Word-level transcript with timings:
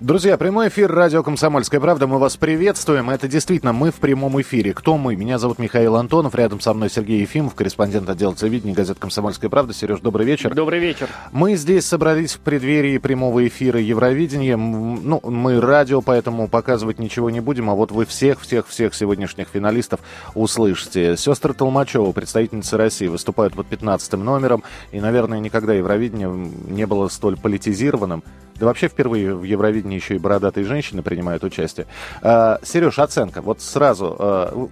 Друзья, 0.00 0.36
прямой 0.36 0.68
эфир 0.68 0.92
радио 0.92 1.22
«Комсомольская 1.22 1.80
правда». 1.80 2.06
Мы 2.06 2.18
вас 2.18 2.36
приветствуем. 2.36 3.08
Это 3.08 3.26
действительно 3.26 3.72
мы 3.72 3.90
в 3.90 3.96
прямом 3.96 4.40
эфире. 4.42 4.74
Кто 4.74 4.98
мы? 4.98 5.16
Меня 5.16 5.38
зовут 5.38 5.58
Михаил 5.58 5.96
Антонов. 5.96 6.34
Рядом 6.34 6.60
со 6.60 6.74
мной 6.74 6.90
Сергей 6.90 7.22
Ефимов, 7.22 7.54
корреспондент 7.54 8.08
отдела 8.08 8.34
телевидения 8.34 8.74
газеты 8.74 9.00
«Комсомольская 9.00 9.48
правда». 9.48 9.72
Сереж, 9.72 10.00
добрый 10.00 10.26
вечер. 10.26 10.54
Добрый 10.54 10.78
вечер. 10.78 11.08
Мы 11.32 11.56
здесь 11.56 11.86
собрались 11.86 12.34
в 12.34 12.40
преддверии 12.40 12.98
прямого 12.98 13.46
эфира 13.48 13.80
Евровидения. 13.80 14.56
Ну, 14.58 15.20
мы 15.24 15.60
радио, 15.60 16.02
поэтому 16.02 16.48
показывать 16.48 16.98
ничего 16.98 17.30
не 17.30 17.40
будем. 17.40 17.70
А 17.70 17.74
вот 17.74 17.90
вы 17.90 18.04
всех-всех-всех 18.04 18.94
сегодняшних 18.94 19.48
финалистов 19.48 20.00
услышите. 20.34 21.16
Сестры 21.16 21.54
Толмачева, 21.54 22.12
представительницы 22.12 22.76
России, 22.76 23.06
выступают 23.06 23.54
под 23.54 23.66
15 23.66 24.12
номером. 24.12 24.62
И, 24.92 25.00
наверное, 25.00 25.40
никогда 25.40 25.72
Евровидение 25.72 26.28
не 26.28 26.86
было 26.86 27.08
столь 27.08 27.38
политизированным. 27.38 28.22
Да 28.58 28.66
вообще 28.66 28.88
впервые 28.88 29.34
в 29.34 29.44
Евровидении 29.44 29.96
еще 29.96 30.16
и 30.16 30.18
бородатые 30.18 30.64
женщины 30.64 31.02
принимают 31.02 31.44
участие. 31.44 31.86
А, 32.22 32.58
Сереж, 32.62 32.98
оценка. 32.98 33.40
Вот 33.42 33.60
сразу. 33.60 34.70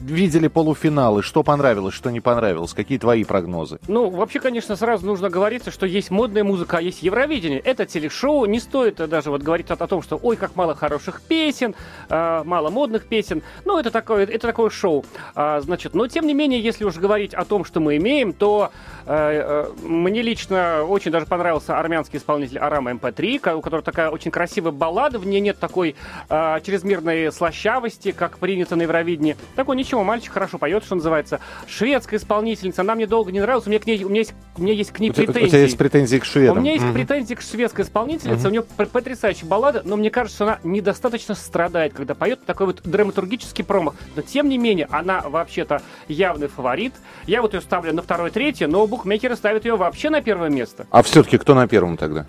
А, 0.00 0.04
видели 0.04 0.48
полуфиналы, 0.48 1.22
что 1.22 1.42
понравилось, 1.42 1.94
что 1.94 2.10
не 2.10 2.20
понравилось, 2.20 2.72
какие 2.72 2.98
твои 2.98 3.24
прогнозы? 3.24 3.78
Ну, 3.88 4.10
вообще, 4.10 4.40
конечно, 4.40 4.76
сразу 4.76 5.06
нужно 5.06 5.30
говориться, 5.30 5.70
что 5.70 5.86
есть 5.86 6.10
модная 6.10 6.44
музыка, 6.44 6.78
а 6.78 6.80
есть 6.80 7.02
Евровидение. 7.02 7.60
Это 7.60 7.86
телешоу, 7.86 8.46
не 8.46 8.60
стоит 8.60 8.96
даже 8.96 9.30
вот 9.30 9.42
говорить 9.42 9.70
о, 9.70 9.76
том, 9.76 10.02
что 10.02 10.16
ой, 10.22 10.36
как 10.36 10.56
мало 10.56 10.74
хороших 10.74 11.22
песен, 11.22 11.74
э, 12.08 12.42
мало 12.44 12.70
модных 12.70 13.06
песен. 13.06 13.42
Ну, 13.64 13.78
это 13.78 13.90
такое, 13.90 14.24
это 14.24 14.46
такое 14.46 14.70
шоу. 14.70 15.04
А, 15.34 15.60
значит, 15.60 15.94
но 15.94 16.06
тем 16.06 16.26
не 16.26 16.34
менее, 16.34 16.60
если 16.60 16.84
уж 16.84 16.96
говорить 16.96 17.34
о 17.34 17.44
том, 17.44 17.64
что 17.64 17.80
мы 17.80 17.96
имеем, 17.96 18.32
то 18.32 18.70
э, 19.06 19.12
э, 19.12 19.72
мне 19.82 20.22
лично 20.22 20.84
очень 20.84 21.10
даже 21.10 21.26
понравился 21.26 21.78
армянский 21.78 22.18
исполнитель 22.18 22.58
Арам 22.58 22.88
МП3, 22.88 23.54
у 23.54 23.60
которого 23.60 23.82
такая 23.82 24.10
очень 24.10 24.30
красивая 24.30 24.72
баллада, 24.72 25.18
в 25.18 25.26
ней 25.26 25.40
нет 25.40 25.58
такой 25.58 25.96
э, 26.28 26.60
чрезмерной 26.64 27.32
слащавости, 27.32 28.12
как 28.12 28.38
принято 28.38 28.76
на 28.76 28.82
Евровидении. 28.82 29.36
Такой 29.56 29.76
ничего, 29.76 29.89
мальчик 29.96 30.32
хорошо 30.32 30.58
поет, 30.58 30.84
что 30.84 30.94
называется. 30.94 31.40
Шведская 31.66 32.16
исполнительница, 32.16 32.82
она 32.82 32.94
мне 32.94 33.06
долго 33.06 33.32
не 33.32 33.40
нравилась, 33.40 33.66
у 33.66 33.70
меня, 33.70 33.80
к 33.80 33.86
ней, 33.86 34.04
у 34.04 34.08
меня, 34.08 34.20
есть, 34.20 34.34
у 34.56 34.62
меня 34.62 34.72
есть 34.72 34.92
к 34.92 34.98
ней 35.00 35.12
претензии. 35.12 35.44
У 35.44 35.48
тебя 35.48 35.62
есть 35.62 35.78
претензии 35.78 36.16
к 36.18 36.24
шведам? 36.24 36.58
У 36.58 36.60
меня 36.60 36.72
есть 36.72 36.84
mm-hmm. 36.84 36.92
претензии 36.92 37.34
к 37.34 37.40
шведской 37.40 37.84
исполнительнице, 37.84 38.44
mm-hmm. 38.44 38.48
у 38.48 38.50
нее 38.50 38.62
потрясающая 38.62 39.46
баллада, 39.46 39.82
но 39.84 39.96
мне 39.96 40.10
кажется, 40.10 40.36
что 40.36 40.44
она 40.44 40.58
недостаточно 40.62 41.34
страдает, 41.34 41.92
когда 41.92 42.14
поет 42.14 42.44
такой 42.44 42.66
вот 42.66 42.82
драматургический 42.84 43.64
промах. 43.64 43.94
Но 44.16 44.22
тем 44.22 44.48
не 44.48 44.58
менее, 44.58 44.88
она 44.90 45.22
вообще-то 45.22 45.82
явный 46.08 46.48
фаворит. 46.48 46.94
Я 47.26 47.42
вот 47.42 47.54
ее 47.54 47.60
ставлю 47.60 47.94
на 47.94 48.02
второе, 48.02 48.30
третье, 48.30 48.66
но 48.66 48.86
букмекеры 48.86 49.36
ставят 49.36 49.64
ее 49.64 49.76
вообще 49.76 50.10
на 50.10 50.22
первое 50.22 50.50
место. 50.50 50.86
А 50.90 51.02
все-таки 51.02 51.38
кто 51.38 51.54
на 51.54 51.66
первом 51.68 51.96
тогда? 51.96 52.26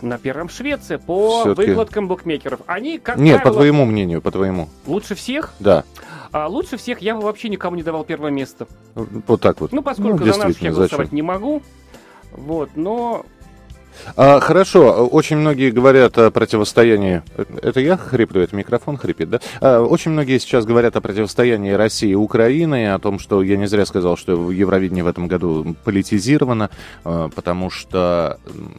На 0.00 0.18
первом 0.18 0.48
Швеция 0.48 0.98
по 0.98 1.44
выкладкам 1.44 2.08
букмекеров. 2.08 2.60
Они, 2.66 2.98
как 2.98 3.16
Нет, 3.16 3.36
правило, 3.36 3.52
по 3.52 3.58
твоему 3.58 3.84
мнению, 3.86 4.20
по 4.20 4.30
твоему. 4.30 4.68
Лучше 4.86 5.14
всех? 5.14 5.54
Да. 5.60 5.84
А 6.34 6.48
лучше 6.48 6.76
всех 6.76 6.98
я 7.00 7.14
бы 7.14 7.20
вообще 7.20 7.48
никому 7.48 7.76
не 7.76 7.84
давал 7.84 8.02
первое 8.04 8.32
место. 8.32 8.66
Вот 8.96 9.40
так 9.40 9.60
вот. 9.60 9.70
Ну, 9.70 9.84
поскольку 9.84 10.24
ну, 10.24 10.32
за 10.32 10.38
нас 10.40 10.58
я 10.58 10.72
голосовать 10.72 11.06
зачем? 11.06 11.14
не 11.14 11.22
могу. 11.22 11.62
Вот, 12.32 12.70
но 12.74 13.24
а, 14.16 14.40
хорошо, 14.40 15.06
очень 15.06 15.36
многие 15.36 15.70
говорят 15.70 16.18
о 16.18 16.30
противостоянии. 16.30 17.22
Это 17.62 17.80
я 17.80 17.96
хриплю, 17.96 18.42
это 18.42 18.54
микрофон 18.56 18.96
хрипит, 18.96 19.30
да? 19.30 19.40
А, 19.60 19.80
очень 19.82 20.10
многие 20.12 20.38
сейчас 20.38 20.64
говорят 20.64 20.96
о 20.96 21.00
противостоянии 21.00 21.72
России 21.72 22.10
и 22.10 22.14
Украины, 22.14 22.92
о 22.92 22.98
том, 22.98 23.18
что 23.18 23.42
я 23.42 23.56
не 23.56 23.66
зря 23.66 23.86
сказал, 23.86 24.16
что 24.16 24.50
Евровидение 24.50 25.04
в 25.04 25.08
этом 25.08 25.28
году 25.28 25.76
политизировано, 25.84 26.70
а, 27.04 27.28
потому 27.34 27.70
что 27.70 28.38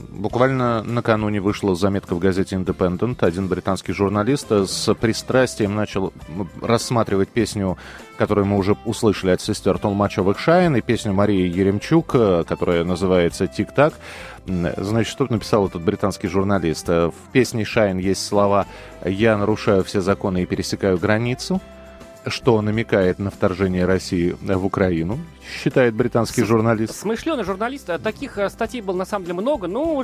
буквально 0.09 0.83
накануне 0.83 1.41
вышла 1.41 1.75
заметка 1.75 2.15
в 2.15 2.19
газете 2.19 2.55
Independent. 2.55 3.17
Один 3.19 3.47
британский 3.47 3.93
журналист 3.93 4.51
с 4.51 4.93
пристрастием 4.95 5.75
начал 5.75 6.13
рассматривать 6.61 7.29
песню, 7.29 7.77
которую 8.17 8.45
мы 8.45 8.57
уже 8.57 8.75
услышали 8.85 9.31
от 9.31 9.41
сестер 9.41 9.77
Толмачевых 9.77 10.39
Шайн, 10.39 10.75
и 10.75 10.81
песню 10.81 11.13
Марии 11.13 11.47
Еремчук, 11.47 12.07
которая 12.47 12.83
называется 12.83 13.47
«Тик-так». 13.47 13.93
Значит, 14.45 15.11
что 15.11 15.27
написал 15.29 15.67
этот 15.67 15.81
британский 15.81 16.27
журналист? 16.27 16.87
В 16.87 17.13
песне 17.31 17.65
«Шайн» 17.65 17.97
есть 17.97 18.25
слова 18.25 18.67
«Я 19.03 19.37
нарушаю 19.37 19.83
все 19.83 20.01
законы 20.01 20.43
и 20.43 20.45
пересекаю 20.45 20.97
границу», 20.97 21.61
что 22.27 22.61
намекает 22.61 23.19
на 23.19 23.29
вторжение 23.29 23.85
России 23.85 24.35
в 24.41 24.65
Украину 24.65 25.19
считает 25.45 25.93
британский 25.93 26.43
С- 26.43 26.47
журналист. 26.47 26.95
Смышленый 26.95 27.43
журналист. 27.43 27.89
А 27.89 27.99
таких 27.99 28.37
э, 28.37 28.49
статей 28.49 28.81
было 28.81 28.95
на 28.95 29.05
самом 29.05 29.25
деле 29.25 29.39
много. 29.39 29.67
Ну, 29.67 30.03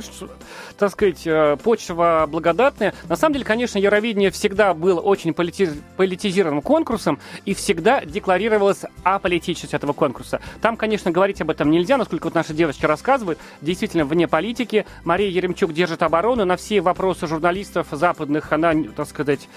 так 0.78 0.90
сказать, 0.90 1.26
э, 1.26 1.56
почва 1.62 2.26
благодатная. 2.28 2.94
На 3.08 3.16
самом 3.16 3.34
деле, 3.34 3.44
конечно, 3.44 3.78
Евровидение 3.78 4.30
всегда 4.30 4.74
было 4.74 5.00
очень 5.00 5.34
политиз... 5.34 5.70
политизированным 5.96 6.62
конкурсом 6.62 7.18
и 7.44 7.54
всегда 7.54 8.04
декларировалась 8.04 8.82
аполитичность 9.02 9.74
этого 9.74 9.92
конкурса. 9.92 10.40
Там, 10.60 10.76
конечно, 10.76 11.10
говорить 11.10 11.40
об 11.40 11.50
этом 11.50 11.70
нельзя, 11.70 11.96
насколько 11.96 12.24
вот 12.24 12.34
наши 12.34 12.54
девочки 12.54 12.86
рассказывают. 12.86 13.38
Действительно, 13.60 14.04
вне 14.04 14.28
политики. 14.28 14.86
Мария 15.04 15.30
Еремчук 15.30 15.72
держит 15.72 16.02
оборону. 16.02 16.44
На 16.44 16.56
все 16.56 16.80
вопросы 16.80 17.26
журналистов 17.26 17.88
западных 17.90 18.52
она, 18.52 18.74
так 18.94 19.08
сказать, 19.08 19.48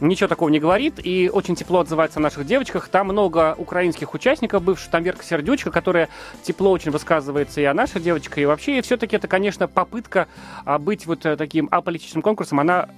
ничего 0.00 0.28
такого 0.28 0.48
не 0.48 0.60
говорит. 0.60 0.94
И 1.04 1.30
очень 1.32 1.56
тепло 1.56 1.80
отзывается 1.80 2.18
о 2.20 2.22
наших 2.22 2.46
девочках. 2.46 2.88
Там 2.88 3.08
много 3.08 3.54
украинских 3.58 4.14
участников 4.14 4.62
бывших. 4.62 4.90
Там 4.90 5.02
Верка 5.02 5.23
Сердючка, 5.24 5.70
которая 5.70 6.08
тепло 6.42 6.70
очень 6.70 6.90
высказывается 6.90 7.60
и 7.60 7.64
о 7.64 7.74
нашей 7.74 8.00
девочке, 8.00 8.42
и 8.42 8.44
вообще, 8.44 8.78
и 8.78 8.82
все-таки 8.82 9.16
это, 9.16 9.28
конечно, 9.28 9.68
попытка 9.68 10.28
а, 10.64 10.78
быть 10.78 11.06
вот 11.06 11.26
э, 11.26 11.36
таким 11.36 11.68
аполитичным 11.70 12.22
конкурсом, 12.22 12.60
она 12.60 12.88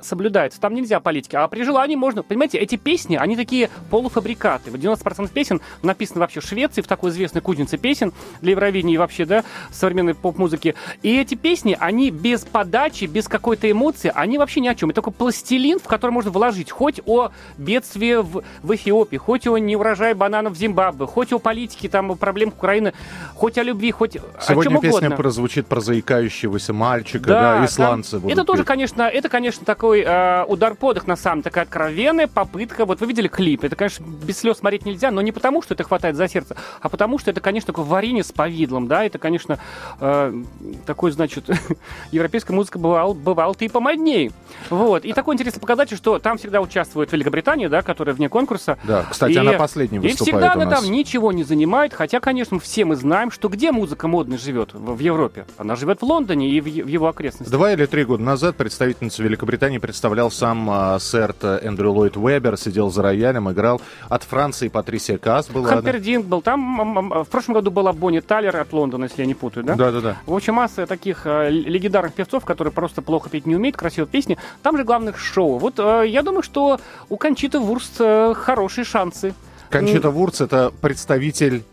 соблюдается. 0.00 0.60
Там 0.60 0.74
нельзя 0.74 1.00
политики. 1.00 1.36
А 1.36 1.46
при 1.48 1.62
желании 1.62 1.96
можно... 1.96 2.22
Понимаете, 2.22 2.58
эти 2.58 2.76
песни, 2.76 3.16
они 3.16 3.36
такие 3.36 3.70
полуфабрикаты. 3.90 4.70
90% 4.70 5.30
песен 5.32 5.60
написаны 5.82 6.20
вообще 6.20 6.40
в 6.40 6.44
Швеции, 6.44 6.80
в 6.80 6.86
такой 6.86 7.10
известной 7.10 7.40
кузнице 7.40 7.78
песен 7.78 8.12
для 8.40 8.52
Евровидения 8.52 8.94
и 8.94 8.98
вообще, 8.98 9.24
да, 9.24 9.44
современной 9.70 10.14
поп-музыки. 10.14 10.74
И 11.02 11.16
эти 11.16 11.34
песни, 11.34 11.76
они 11.78 12.10
без 12.10 12.44
подачи, 12.44 13.04
без 13.04 13.28
какой-то 13.28 13.70
эмоции, 13.70 14.12
они 14.14 14.38
вообще 14.38 14.60
ни 14.60 14.68
о 14.68 14.74
чем. 14.74 14.90
Это 14.90 14.96
такой 14.96 15.12
пластилин, 15.12 15.78
в 15.78 15.84
который 15.84 16.10
можно 16.10 16.30
вложить 16.30 16.70
хоть 16.70 17.00
о 17.06 17.30
бедствии 17.58 18.14
в, 18.14 18.42
в 18.62 18.74
Эфиопии, 18.74 19.16
хоть 19.16 19.46
о 19.46 19.56
неурожае 19.58 20.14
бананов 20.14 20.54
в 20.54 20.56
Зимбабве, 20.56 21.06
хоть 21.06 21.32
о 21.32 21.38
политике, 21.38 21.88
там, 21.88 22.10
о 22.10 22.14
проблемах 22.16 22.54
Украины, 22.54 22.92
хоть 23.34 23.58
о 23.58 23.62
любви, 23.62 23.90
хоть 23.90 24.16
Сегодня 24.40 24.70
о 24.70 24.72
чем 24.72 24.80
песня 24.80 24.98
угодно. 24.98 25.16
прозвучит 25.16 25.66
про 25.66 25.80
заикающегося 25.80 26.72
мальчика, 26.72 27.26
да, 27.26 27.58
да 27.58 27.64
исландцы. 27.64 28.20
Это 28.28 28.44
тоже, 28.44 28.64
конечно, 28.64 29.02
это, 29.02 29.28
конечно, 29.28 29.64
такой 29.64 29.85
такой 29.86 30.02
э, 30.04 30.44
удар 30.48 30.74
подых, 30.74 31.06
на 31.06 31.14
самом 31.14 31.42
такая 31.42 31.64
откровенная 31.64 32.26
попытка. 32.26 32.84
Вот 32.86 33.00
вы 33.00 33.06
видели 33.06 33.28
клип, 33.28 33.62
это, 33.62 33.76
конечно, 33.76 34.04
без 34.04 34.38
слез 34.38 34.58
смотреть 34.58 34.84
нельзя, 34.84 35.12
но 35.12 35.20
не 35.20 35.30
потому, 35.30 35.62
что 35.62 35.74
это 35.74 35.84
хватает 35.84 36.16
за 36.16 36.26
сердце, 36.26 36.56
а 36.80 36.88
потому, 36.88 37.18
что 37.18 37.30
это, 37.30 37.40
конечно, 37.40 37.68
такое 37.68 37.84
варенье 37.84 38.24
с 38.24 38.32
повидлом, 38.32 38.88
да, 38.88 39.04
это, 39.04 39.18
конечно, 39.18 39.60
э, 40.00 40.42
такой, 40.86 41.12
значит, 41.12 41.48
европейская 42.10 42.52
музыка 42.52 42.80
бывала, 42.80 43.14
бывала 43.14 43.54
ты 43.54 43.66
и 43.66 43.68
помодней. 43.68 44.32
Вот, 44.70 45.04
и 45.04 45.12
такой 45.12 45.34
интересный 45.34 45.60
показатель, 45.60 45.96
что 45.96 46.18
там 46.18 46.38
всегда 46.38 46.60
участвует 46.60 47.12
Великобритания, 47.12 47.68
да, 47.68 47.82
которая 47.82 48.14
вне 48.14 48.28
конкурса. 48.28 48.78
Да, 48.82 49.06
кстати, 49.08 49.34
и, 49.34 49.36
она 49.36 49.52
последняя 49.52 50.00
выступает 50.00 50.20
И 50.20 50.24
всегда 50.24 50.52
она 50.54 50.68
там 50.68 50.90
ничего 50.90 51.30
не 51.30 51.44
занимает, 51.44 51.94
хотя, 51.94 52.18
конечно, 52.18 52.58
все 52.58 52.84
мы 52.84 52.96
знаем, 52.96 53.30
что 53.30 53.48
где 53.48 53.70
музыка 53.70 54.08
модная 54.08 54.38
живет 54.38 54.70
в, 54.72 54.98
Европе. 54.98 55.46
Она 55.58 55.76
живет 55.76 56.00
в 56.00 56.04
Лондоне 56.04 56.50
и 56.50 56.60
в 56.60 56.66
его 56.66 57.06
окрестностях. 57.06 57.52
Два 57.56 57.72
или 57.72 57.86
три 57.86 58.04
года 58.04 58.22
назад 58.24 58.56
представительница 58.56 59.22
Великобритании 59.22 59.75
представлял 59.78 60.30
сам 60.30 60.68
э, 60.70 60.98
сэр 60.98 61.34
Эндрю 61.62 61.92
Ллойд 61.92 62.16
Вебер, 62.16 62.56
сидел 62.56 62.90
за 62.90 63.02
роялем, 63.02 63.50
играл. 63.50 63.80
От 64.08 64.22
Франции 64.22 64.68
Патрисия 64.68 65.18
Касс 65.18 65.48
была. 65.48 65.68
Хампердинг 65.68 66.26
был. 66.26 66.42
Там 66.42 67.24
в 67.24 67.28
прошлом 67.28 67.54
году 67.54 67.70
была 67.70 67.92
Бонни 67.92 68.20
Талер 68.20 68.56
от 68.56 68.72
Лондона, 68.72 69.04
если 69.04 69.22
я 69.22 69.26
не 69.26 69.34
путаю, 69.34 69.64
да? 69.64 69.74
Да-да-да. 69.74 70.16
В 70.26 70.34
общем, 70.34 70.54
масса 70.54 70.86
таких 70.86 71.22
э, 71.24 71.50
легендарных 71.50 72.14
певцов, 72.14 72.44
которые 72.44 72.72
просто 72.72 73.02
плохо 73.02 73.30
петь 73.30 73.46
не 73.46 73.56
умеют, 73.56 73.76
красивые 73.76 74.08
песни. 74.08 74.38
Там 74.62 74.76
же 74.76 74.84
главных 74.84 75.18
шоу. 75.18 75.58
Вот 75.58 75.74
э, 75.78 76.04
я 76.06 76.22
думаю, 76.22 76.42
что 76.42 76.80
у 77.08 77.16
Кончиты 77.16 77.58
Вурст 77.58 77.96
э, 77.98 78.34
хорошие 78.34 78.84
шансы. 78.84 79.34
Кончита 79.70 80.10
Вурц 80.10 80.40
это 80.40 80.72
представитель 80.80 81.64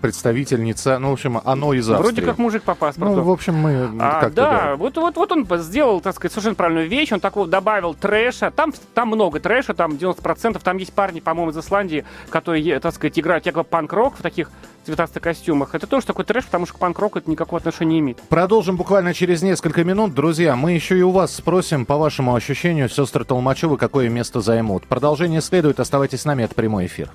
представительница, 0.00 0.98
ну, 0.98 1.10
в 1.10 1.12
общем, 1.12 1.40
оно 1.44 1.72
из 1.74 1.88
Австрии. 1.88 2.06
Вроде 2.06 2.22
как 2.22 2.38
мужик 2.38 2.62
по 2.62 2.74
паспорту. 2.74 3.16
Ну, 3.16 3.22
в 3.22 3.30
общем, 3.30 3.54
мы 3.54 3.90
а, 3.98 4.20
как-то... 4.20 4.36
Да, 4.36 4.50
да, 4.50 4.76
Вот, 4.76 4.96
вот, 4.96 5.16
вот 5.16 5.32
он 5.32 5.46
сделал, 5.58 6.00
так 6.00 6.14
сказать, 6.14 6.32
совершенно 6.32 6.54
правильную 6.54 6.88
вещь, 6.88 7.12
он 7.12 7.20
такого 7.20 7.46
добавил 7.46 7.94
трэша, 7.94 8.50
там, 8.50 8.72
там 8.94 9.08
много 9.08 9.40
трэша, 9.40 9.74
там 9.74 9.92
90%, 9.92 10.60
там 10.62 10.76
есть 10.76 10.92
парни, 10.92 11.20
по-моему, 11.20 11.50
из 11.50 11.58
Исландии, 11.58 12.04
которые, 12.30 12.78
так 12.80 12.94
сказать, 12.94 13.18
играют 13.18 13.46
якобы 13.46 13.64
панк-рок 13.64 14.18
в 14.18 14.22
таких 14.22 14.50
цветастых 14.84 15.22
костюмах. 15.22 15.74
Это 15.74 15.86
тоже 15.86 16.06
такой 16.06 16.24
трэш, 16.24 16.44
потому 16.44 16.66
что 16.66 16.74
к 16.74 16.78
панк-року 16.78 17.18
это 17.18 17.30
никакого 17.30 17.58
отношения 17.58 17.92
не 17.94 18.00
имеет. 18.00 18.20
Продолжим 18.22 18.76
буквально 18.76 19.14
через 19.14 19.42
несколько 19.42 19.84
минут. 19.84 20.14
Друзья, 20.14 20.56
мы 20.56 20.72
еще 20.72 20.98
и 20.98 21.02
у 21.02 21.10
вас 21.10 21.34
спросим, 21.34 21.86
по 21.86 21.96
вашему 21.96 22.34
ощущению, 22.34 22.88
сестры 22.88 23.24
Толмачевы, 23.24 23.76
какое 23.76 24.08
место 24.08 24.40
займут. 24.40 24.86
Продолжение 24.86 25.40
следует. 25.40 25.80
Оставайтесь 25.80 26.22
с 26.22 26.24
нами, 26.24 26.44
это 26.44 26.54
прямой 26.54 26.86
эфир. 26.86 27.10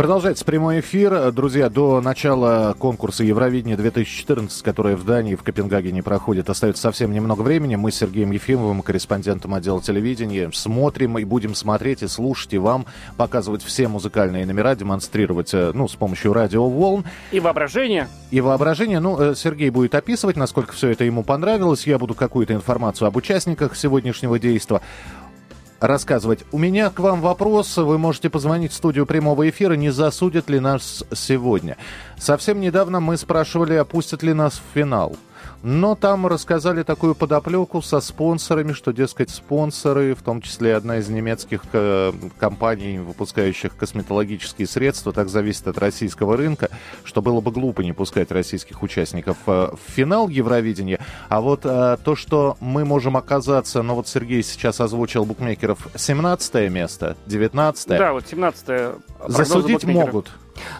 Продолжается 0.00 0.46
прямой 0.46 0.80
эфир. 0.80 1.30
Друзья, 1.30 1.68
до 1.68 2.00
начала 2.00 2.74
конкурса 2.78 3.22
Евровидения 3.22 3.76
2014, 3.76 4.62
которое 4.62 4.96
в 4.96 5.04
Дании, 5.04 5.34
в 5.34 5.42
Копенгагене 5.42 6.02
проходит, 6.02 6.48
остается 6.48 6.80
совсем 6.80 7.12
немного 7.12 7.42
времени. 7.42 7.76
Мы 7.76 7.92
с 7.92 7.96
Сергеем 7.96 8.30
Ефимовым, 8.30 8.80
корреспондентом 8.80 9.52
отдела 9.52 9.82
телевидения, 9.82 10.50
смотрим 10.54 11.18
и 11.18 11.24
будем 11.24 11.54
смотреть 11.54 12.02
и 12.02 12.08
слушать, 12.08 12.54
и 12.54 12.58
вам 12.58 12.86
показывать 13.18 13.62
все 13.62 13.88
музыкальные 13.88 14.46
номера, 14.46 14.74
демонстрировать, 14.74 15.52
э, 15.52 15.72
ну, 15.74 15.86
с 15.86 15.96
помощью 15.96 16.32
радиоволн. 16.32 17.04
И 17.30 17.38
воображение. 17.38 18.08
И 18.30 18.40
воображение. 18.40 19.00
Ну, 19.00 19.20
э, 19.20 19.34
Сергей 19.34 19.68
будет 19.68 19.94
описывать, 19.94 20.36
насколько 20.36 20.72
все 20.72 20.88
это 20.88 21.04
ему 21.04 21.24
понравилось. 21.24 21.86
Я 21.86 21.98
буду 21.98 22.14
какую-то 22.14 22.54
информацию 22.54 23.06
об 23.06 23.16
участниках 23.16 23.76
сегодняшнего 23.76 24.38
действия 24.38 24.80
рассказывать. 25.80 26.44
У 26.52 26.58
меня 26.58 26.90
к 26.90 27.00
вам 27.00 27.20
вопрос. 27.20 27.76
Вы 27.76 27.98
можете 27.98 28.30
позвонить 28.30 28.72
в 28.72 28.76
студию 28.76 29.06
прямого 29.06 29.48
эфира, 29.48 29.74
не 29.74 29.90
засудят 29.90 30.48
ли 30.48 30.60
нас 30.60 31.04
сегодня. 31.12 31.76
Совсем 32.16 32.60
недавно 32.60 33.00
мы 33.00 33.16
спрашивали, 33.16 33.74
опустят 33.74 34.22
ли 34.22 34.32
нас 34.32 34.54
в 34.54 34.74
финал. 34.74 35.16
Но 35.62 35.94
там 35.94 36.26
рассказали 36.26 36.82
такую 36.82 37.14
подоплеку 37.14 37.82
со 37.82 38.00
спонсорами, 38.00 38.72
что, 38.72 38.92
дескать, 38.92 39.28
спонсоры, 39.28 40.14
в 40.14 40.22
том 40.22 40.40
числе 40.40 40.74
одна 40.74 40.98
из 40.98 41.08
немецких 41.08 41.62
э, 41.72 42.12
компаний, 42.38 42.98
выпускающих 42.98 43.76
косметологические 43.76 44.66
средства, 44.66 45.12
так 45.12 45.28
зависит 45.28 45.68
от 45.68 45.76
российского 45.76 46.36
рынка, 46.36 46.70
что 47.04 47.20
было 47.20 47.42
бы 47.42 47.50
глупо 47.50 47.82
не 47.82 47.92
пускать 47.92 48.30
российских 48.30 48.82
участников 48.82 49.36
э, 49.46 49.50
в 49.72 49.92
финал 49.92 50.28
Евровидения. 50.28 50.98
А 51.28 51.42
вот 51.42 51.60
э, 51.64 51.98
то, 52.02 52.16
что 52.16 52.56
мы 52.60 52.86
можем 52.86 53.18
оказаться, 53.18 53.82
ну 53.82 53.94
вот 53.96 54.08
Сергей 54.08 54.42
сейчас 54.42 54.80
озвучил 54.80 55.26
букмекеров 55.26 55.88
17 55.94 56.70
место, 56.70 57.16
19 57.26 57.88
Да, 57.88 58.12
вот 58.12 58.26
17 58.26 58.94
Засудить 59.28 59.84
могут. 59.84 60.30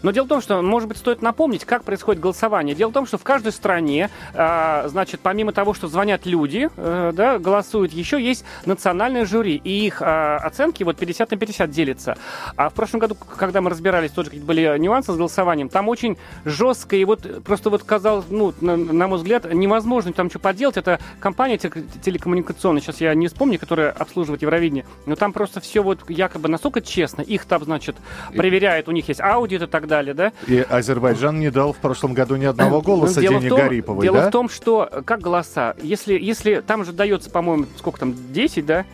Но 0.02 0.10
дело 0.10 0.26
в 0.26 0.28
том, 0.28 0.40
что, 0.40 0.62
может 0.62 0.88
быть, 0.88 0.98
стоит 0.98 1.22
напомнить, 1.22 1.64
как 1.64 1.84
происходит 1.84 2.20
голосование. 2.20 2.74
Дело 2.74 2.90
в 2.90 2.92
том, 2.92 3.06
что 3.06 3.18
в 3.18 3.22
каждой 3.22 3.52
стране, 3.52 4.10
э, 4.34 4.88
значит, 4.88 5.20
помимо 5.22 5.52
того, 5.52 5.74
что 5.74 5.88
звонят 5.88 6.26
люди, 6.26 6.68
э, 6.76 7.12
да, 7.14 7.38
голосуют, 7.38 7.92
еще 7.92 8.22
есть 8.22 8.44
национальное 8.66 9.24
жюри, 9.24 9.60
и 9.62 9.86
их 9.86 10.02
э, 10.02 10.36
оценки 10.36 10.82
вот 10.82 10.96
50 10.96 11.30
на 11.30 11.36
50 11.36 11.70
делятся. 11.70 12.16
А 12.56 12.68
в 12.68 12.74
прошлом 12.74 13.00
году, 13.00 13.14
когда 13.14 13.60
мы 13.60 13.70
разбирались, 13.70 14.10
тоже 14.10 14.30
были 14.30 14.78
нюансы 14.78 15.12
с 15.12 15.16
голосованием, 15.16 15.68
там 15.68 15.88
очень 15.88 16.16
жестко, 16.44 16.96
и 16.96 17.04
вот 17.04 17.44
просто 17.44 17.70
вот 17.70 17.82
казалось, 17.82 18.26
ну, 18.30 18.52
на, 18.60 18.76
на 18.76 19.08
мой 19.08 19.18
взгляд, 19.18 19.52
невозможно 19.52 20.12
там 20.12 20.30
что 20.30 20.38
поделать. 20.38 20.76
Это 20.76 21.00
компания 21.20 21.58
телекоммуникационная, 21.58 22.80
сейчас 22.80 23.00
я 23.00 23.14
не 23.14 23.28
вспомню, 23.28 23.58
которая 23.58 23.90
обслуживает 23.90 24.42
Евровидение, 24.42 24.84
но 25.06 25.16
там 25.16 25.32
просто 25.32 25.60
все 25.60 25.82
вот 25.82 26.08
якобы 26.08 26.48
настолько 26.48 26.80
честно, 26.80 27.22
их 27.22 27.44
там, 27.44 27.64
значит, 27.64 27.96
проверяют, 28.34 28.88
у 28.88 28.92
них 28.92 29.08
есть 29.08 29.20
аудит, 29.20 29.62
так 29.70 29.86
далее, 29.86 30.14
да? 30.14 30.32
И 30.46 30.58
Азербайджан 30.58 31.38
не 31.38 31.50
дал 31.50 31.72
в 31.72 31.78
прошлом 31.78 32.14
году 32.14 32.36
ни 32.36 32.44
одного 32.44 32.76
ну, 32.76 32.82
голоса 32.82 33.20
дело 33.20 33.38
Дене 33.38 33.48
том, 33.48 33.58
Гариповой, 33.58 34.02
Дело 34.02 34.18
да? 34.18 34.28
в 34.28 34.30
том, 34.30 34.48
что 34.48 34.88
э, 34.90 35.02
как 35.02 35.20
голоса, 35.20 35.74
если, 35.82 36.18
если 36.18 36.60
там 36.60 36.84
же 36.84 36.92
дается, 36.92 37.30
по-моему, 37.30 37.66
сколько 37.76 38.00
там, 38.00 38.14
10, 38.32 38.66
да, 38.66 38.84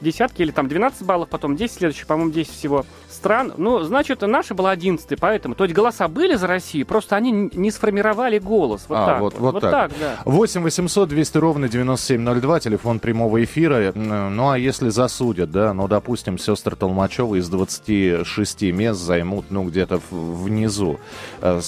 десятки 0.00 0.42
или 0.42 0.50
там 0.50 0.68
12 0.68 1.02
баллов, 1.02 1.28
потом 1.28 1.56
10, 1.56 1.74
следующий, 1.74 2.04
по-моему, 2.04 2.32
10 2.32 2.52
всего 2.52 2.86
стран. 3.20 3.52
Ну, 3.56 3.82
значит, 3.82 4.22
наша 4.22 4.54
была 4.54 4.70
11 4.70 5.18
поэтому. 5.20 5.54
То 5.54 5.64
есть 5.64 5.76
голоса 5.76 6.08
были 6.08 6.34
за 6.34 6.46
Россию, 6.46 6.86
просто 6.86 7.16
они 7.16 7.50
не 7.52 7.70
сформировали 7.70 8.38
голос. 8.38 8.86
Вот 8.88 8.96
а, 8.96 9.06
так 9.06 9.20
вот, 9.20 9.38
вот, 9.38 9.52
вот 9.54 9.60
так. 9.60 9.90
так 9.90 9.92
да. 10.00 10.18
8 10.24 10.62
800 10.62 11.08
200 11.08 11.38
ровно 11.38 11.68
9702, 11.68 12.60
телефон 12.60 12.98
прямого 12.98 13.44
эфира. 13.44 13.92
Ну, 13.94 14.50
а 14.50 14.58
если 14.58 14.88
засудят, 14.88 15.50
да, 15.50 15.74
ну, 15.74 15.86
допустим, 15.88 16.38
сестры 16.38 16.76
Толмачева 16.76 17.36
из 17.36 17.48
26 17.48 18.62
мест 18.72 19.00
займут, 19.00 19.46
ну, 19.50 19.64
где-то 19.64 20.00
внизу. 20.10 20.98
Э, 21.42 21.60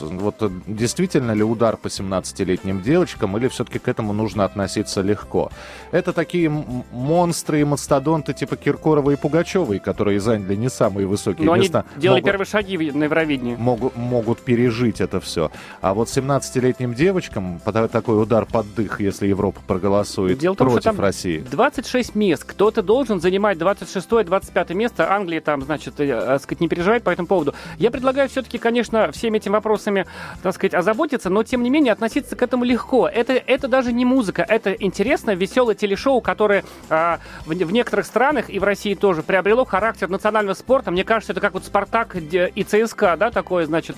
вот 0.00 0.42
э, 0.42 0.50
действительно 0.66 1.32
ли 1.32 1.42
удар 1.42 1.76
по 1.76 1.86
17-летним 1.86 2.82
девочкам, 2.82 3.36
или 3.38 3.48
все-таки 3.48 3.78
к 3.78 3.88
этому 3.88 4.12
нужно 4.12 4.44
относиться 4.44 5.00
легко? 5.00 5.50
Это 5.90 6.12
такие 6.12 6.50
монстры 6.92 7.60
и 7.60 7.64
мастодонты 7.64 8.34
типа 8.34 8.56
Киркорова 8.56 9.12
и 9.12 9.16
Пугачевой, 9.16 9.78
которые 9.78 10.20
заняли 10.20 10.54
не 10.54 10.68
самые 10.68 10.97
самые 10.98 11.06
высокие 11.06 11.46
Но 11.46 11.56
места. 11.56 11.84
они 11.90 12.00
делали 12.00 12.20
могут, 12.20 12.26
первые 12.26 12.46
шаги 12.46 12.90
на 12.90 13.04
Евровидении. 13.04 13.56
Могут, 13.56 13.96
могут 13.96 14.40
пережить 14.40 15.00
это 15.00 15.20
все. 15.20 15.50
А 15.80 15.94
вот 15.94 16.08
17-летним 16.08 16.94
девочкам 16.94 17.60
такой 17.92 18.20
удар 18.20 18.46
под 18.46 18.74
дых, 18.74 19.00
если 19.00 19.28
Европа 19.28 19.60
проголосует 19.66 20.38
Дело 20.38 20.54
против 20.54 20.92
том, 20.92 21.00
России. 21.00 21.38
26 21.50 22.14
мест. 22.14 22.44
Кто-то 22.44 22.82
должен 22.82 23.20
занимать 23.20 23.58
26-25 23.58 24.74
место. 24.74 25.12
Англия 25.12 25.40
там, 25.40 25.62
значит, 25.62 26.00
э, 26.00 26.08
э, 26.08 26.38
сказать, 26.38 26.60
не 26.60 26.68
переживает 26.68 27.04
по 27.04 27.10
этому 27.10 27.28
поводу. 27.28 27.54
Я 27.78 27.90
предлагаю 27.90 28.28
все-таки, 28.28 28.58
конечно, 28.58 29.12
всеми 29.12 29.38
этими 29.38 29.52
вопросами, 29.52 30.06
так 30.42 30.54
сказать, 30.54 30.74
озаботиться, 30.74 31.30
но 31.30 31.42
тем 31.42 31.62
не 31.62 31.70
менее 31.70 31.92
относиться 31.92 32.34
к 32.36 32.42
этому 32.42 32.64
легко. 32.64 33.08
Это, 33.08 33.34
это 33.34 33.68
даже 33.68 33.92
не 33.92 34.04
музыка, 34.04 34.44
это 34.46 34.72
интересное, 34.72 35.34
веселое 35.34 35.74
телешоу, 35.74 36.20
которое 36.20 36.64
а, 36.88 37.20
в, 37.46 37.50
в 37.50 37.72
некоторых 37.72 38.06
странах 38.06 38.50
и 38.50 38.58
в 38.58 38.64
России 38.64 38.94
тоже 38.94 39.22
приобрело 39.22 39.64
характер 39.64 40.08
национального 40.08 40.54
спорта. 40.54 40.87
Мне 40.90 41.04
кажется, 41.04 41.32
это 41.32 41.40
как 41.40 41.54
вот 41.54 41.64
Спартак 41.64 42.16
и 42.16 42.64
ЦСКА, 42.64 43.16
да, 43.16 43.30
такое, 43.30 43.66
значит, 43.66 43.96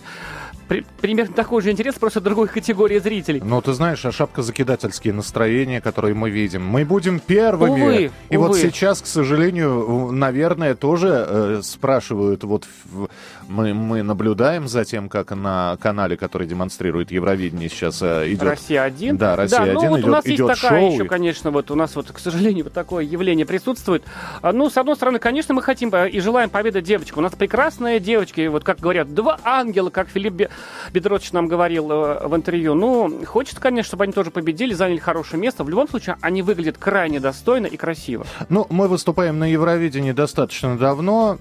при, 0.70 0.84
примерно 1.00 1.34
такой 1.34 1.62
же 1.62 1.72
интерес, 1.72 1.96
просто 1.96 2.20
другой 2.20 2.46
категории 2.46 3.00
зрителей. 3.00 3.42
Ну, 3.44 3.60
ты 3.60 3.72
знаешь, 3.72 4.04
а 4.04 4.12
шапка-закидательские 4.12 5.12
настроения, 5.12 5.80
которые 5.80 6.14
мы 6.14 6.30
видим, 6.30 6.64
мы 6.64 6.84
будем 6.84 7.18
первыми. 7.18 7.82
Увы, 7.82 8.10
и 8.28 8.36
увы. 8.36 8.46
вот 8.46 8.56
сейчас, 8.56 9.02
к 9.02 9.06
сожалению, 9.06 10.12
наверное, 10.12 10.76
тоже 10.76 11.26
э, 11.28 11.60
спрашивают, 11.64 12.44
вот 12.44 12.68
в, 12.84 13.08
мы, 13.48 13.74
мы 13.74 14.04
наблюдаем 14.04 14.68
за 14.68 14.84
тем, 14.84 15.08
как 15.08 15.32
на 15.32 15.76
канале, 15.82 16.16
который 16.16 16.46
демонстрирует 16.46 17.10
Евровидение, 17.10 17.68
сейчас 17.68 18.00
э, 18.00 18.26
идет... 18.28 18.44
Россия-1? 18.44 19.14
Да, 19.14 19.34
Россия-1 19.34 19.66
да, 19.66 19.72
ну, 19.72 19.88
вот 19.88 19.98
идет, 19.98 20.06
у 20.06 20.10
нас 20.12 20.26
идет 20.26 20.38
есть 20.38 20.60
такая 20.60 20.80
шоу. 20.80 20.92
еще, 20.92 21.04
конечно, 21.06 21.50
вот 21.50 21.72
у 21.72 21.74
нас 21.74 21.96
вот, 21.96 22.12
к 22.12 22.18
сожалению, 22.20 22.62
вот 22.62 22.72
такое 22.72 23.02
явление 23.02 23.44
присутствует. 23.44 24.04
А, 24.40 24.52
ну, 24.52 24.70
с 24.70 24.76
одной 24.76 24.94
стороны, 24.94 25.18
конечно, 25.18 25.52
мы 25.52 25.62
хотим 25.62 25.92
э, 25.92 26.08
и 26.10 26.20
желаем 26.20 26.48
победы 26.48 26.80
девочек. 26.80 27.16
У 27.16 27.20
нас 27.20 27.34
прекрасные 27.34 27.98
девочки, 27.98 28.46
вот 28.46 28.62
как 28.62 28.78
говорят, 28.78 29.12
два 29.12 29.40
ангела, 29.42 29.90
как 29.90 30.08
Филипп 30.08 30.48
Бедротович 30.92 31.32
нам 31.32 31.48
говорил 31.48 31.90
э, 31.90 32.26
в 32.26 32.34
интервью. 32.34 32.74
Ну, 32.74 33.24
хочется, 33.26 33.60
конечно, 33.60 33.88
чтобы 33.88 34.04
они 34.04 34.12
тоже 34.12 34.30
победили, 34.30 34.74
заняли 34.74 34.98
хорошее 34.98 35.40
место. 35.40 35.64
В 35.64 35.68
любом 35.68 35.88
случае, 35.88 36.16
они 36.20 36.42
выглядят 36.42 36.78
крайне 36.78 37.20
достойно 37.20 37.66
и 37.66 37.76
красиво. 37.76 38.26
Ну, 38.48 38.66
мы 38.70 38.88
выступаем 38.88 39.38
на 39.38 39.44
Евровидении 39.44 40.12
достаточно 40.12 40.76
давно, 40.76 41.38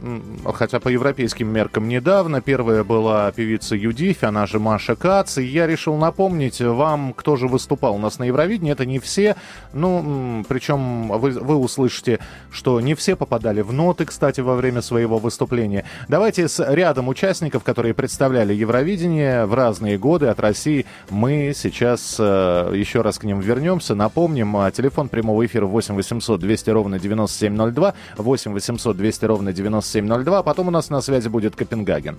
хотя 0.53 0.79
по 0.79 0.89
европейским 0.89 1.47
меркам 1.47 1.87
недавно. 1.87 2.41
Первая 2.41 2.83
была 2.83 3.31
певица 3.31 3.75
Юдифь, 3.75 4.23
она 4.23 4.45
же 4.45 4.59
Маша 4.59 4.95
Кац. 4.95 5.37
И 5.37 5.43
я 5.43 5.67
решил 5.67 5.95
напомнить 5.95 6.61
вам, 6.61 7.13
кто 7.13 7.35
же 7.35 7.47
выступал 7.47 7.95
у 7.95 7.99
нас 7.99 8.19
на 8.19 8.25
Евровидении. 8.25 8.71
Это 8.71 8.85
не 8.85 8.99
все. 8.99 9.35
Ну, 9.73 10.43
причем 10.47 11.07
вы, 11.09 11.31
вы 11.31 11.55
услышите, 11.55 12.19
что 12.51 12.79
не 12.81 12.95
все 12.95 13.15
попадали 13.15 13.61
в 13.61 13.73
ноты, 13.73 14.05
кстати, 14.05 14.41
во 14.41 14.55
время 14.55 14.81
своего 14.81 15.17
выступления. 15.17 15.85
Давайте 16.07 16.47
с 16.47 16.63
рядом 16.73 17.07
участников, 17.07 17.63
которые 17.63 17.93
представляли 17.93 18.53
Евровидение, 18.53 19.08
телевидения 19.09 19.45
в 19.45 19.53
разные 19.53 19.97
годы 19.97 20.27
от 20.27 20.39
России. 20.39 20.85
Мы 21.09 21.53
сейчас 21.55 22.17
э, 22.19 22.71
еще 22.75 23.01
раз 23.01 23.17
к 23.17 23.23
ним 23.23 23.39
вернемся. 23.39 23.95
Напомним, 23.95 24.55
э, 24.57 24.71
телефон 24.71 25.09
прямого 25.09 25.45
эфира 25.45 25.65
8 25.65 25.95
800 25.95 26.39
200 26.39 26.69
ровно 26.69 26.99
9702, 26.99 27.93
8 28.17 28.53
800 28.53 28.97
200 28.97 29.25
ровно 29.25 29.53
9702. 29.53 30.43
Потом 30.43 30.67
у 30.67 30.71
нас 30.71 30.89
на 30.89 31.01
связи 31.01 31.27
будет 31.27 31.55
Копенгаген. 31.55 32.17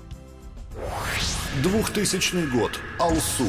2000 1.63 2.51
год. 2.53 2.81
Алсу. 2.99 3.45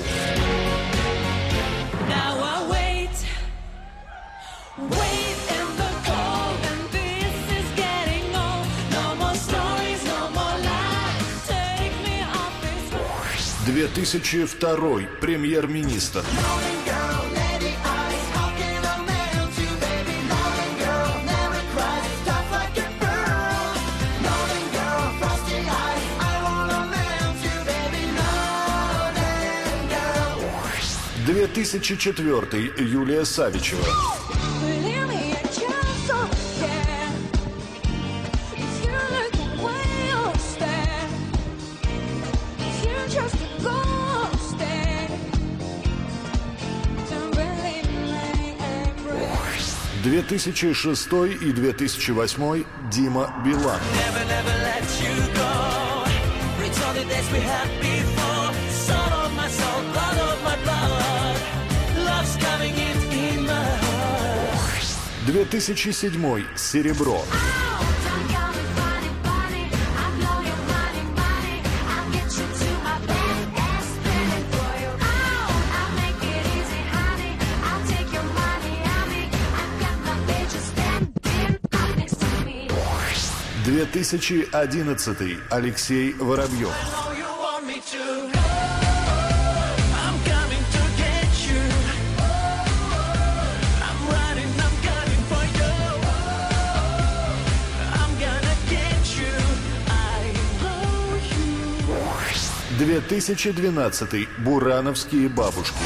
2002 13.65 15.01
премьер-министр. 15.19 16.23
Две 31.23 31.47
тысячи 31.47 31.95
четвертый 31.97 32.73
Юлия 32.77 33.25
Савичева. 33.25 34.20
Две 50.11 50.21
тысячи 50.23 50.73
шестой 50.73 51.35
и 51.35 51.53
две 51.53 51.71
тысячи 51.71 52.11
восьмой 52.11 52.67
Дима 52.91 53.33
Билан. 53.45 53.79
before. 57.79 58.51
Soul 58.69 59.13
of 59.23 59.31
my 59.37 59.47
soul, 59.47 59.81
blood 59.93 60.17
of 60.19 60.43
my 60.43 60.51
2011. 83.85 85.39
Алексей 85.49 86.13
Воробьев. 86.13 86.73
Две 102.77 102.99
тысячи 102.99 103.51
двенадцатый. 103.51 104.27
Бурановские 104.39 105.29
бабушки. 105.29 105.77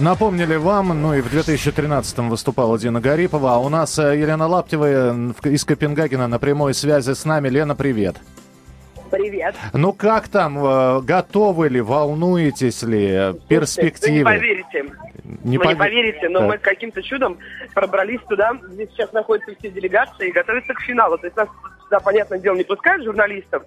Напомнили 0.00 0.54
вам, 0.56 0.88
ну 1.02 1.14
и 1.14 1.20
в 1.20 1.26
2013-м 1.34 2.30
выступала 2.30 2.78
Дина 2.78 3.00
Гарипова, 3.00 3.54
а 3.54 3.58
у 3.58 3.68
нас 3.68 3.98
э, 3.98 4.16
Елена 4.18 4.46
Лаптева 4.46 5.32
из 5.44 5.64
Копенгагена 5.64 6.28
на 6.28 6.38
прямой 6.38 6.72
связи 6.74 7.12
с 7.14 7.24
нами. 7.24 7.48
Лена, 7.48 7.74
привет. 7.74 8.16
Привет. 9.10 9.56
Ну 9.72 9.92
как 9.92 10.28
там, 10.28 10.56
э, 10.64 11.00
готовы 11.00 11.68
ли, 11.68 11.80
волнуетесь 11.80 12.82
ли, 12.84 13.06
э, 13.08 13.30
Вы 13.32 13.38
не 13.38 13.46
перспективы? 13.48 14.24
поверите. 14.24 14.84
Не 15.42 15.58
Вы 15.58 15.64
не 15.66 15.72
пове- 15.72 15.76
поверите, 15.76 16.28
но 16.28 16.40
Так. 16.40 16.48
мы 16.48 16.58
каким-то 16.58 17.02
чудом 17.02 17.38
пробрались 17.74 18.20
туда, 18.28 18.52
где 18.70 18.86
сейчас 18.86 19.12
находятся 19.12 19.52
все 19.58 19.70
делегации 19.70 20.28
и 20.28 20.32
готовятся 20.32 20.74
к 20.74 20.80
финалу. 20.80 21.18
То 21.18 21.26
есть 21.26 21.36
нас 21.36 21.48
сюда, 21.84 21.98
понятное 21.98 22.38
дело, 22.38 22.54
не 22.54 22.64
пускают 22.64 23.02
журналистов. 23.04 23.64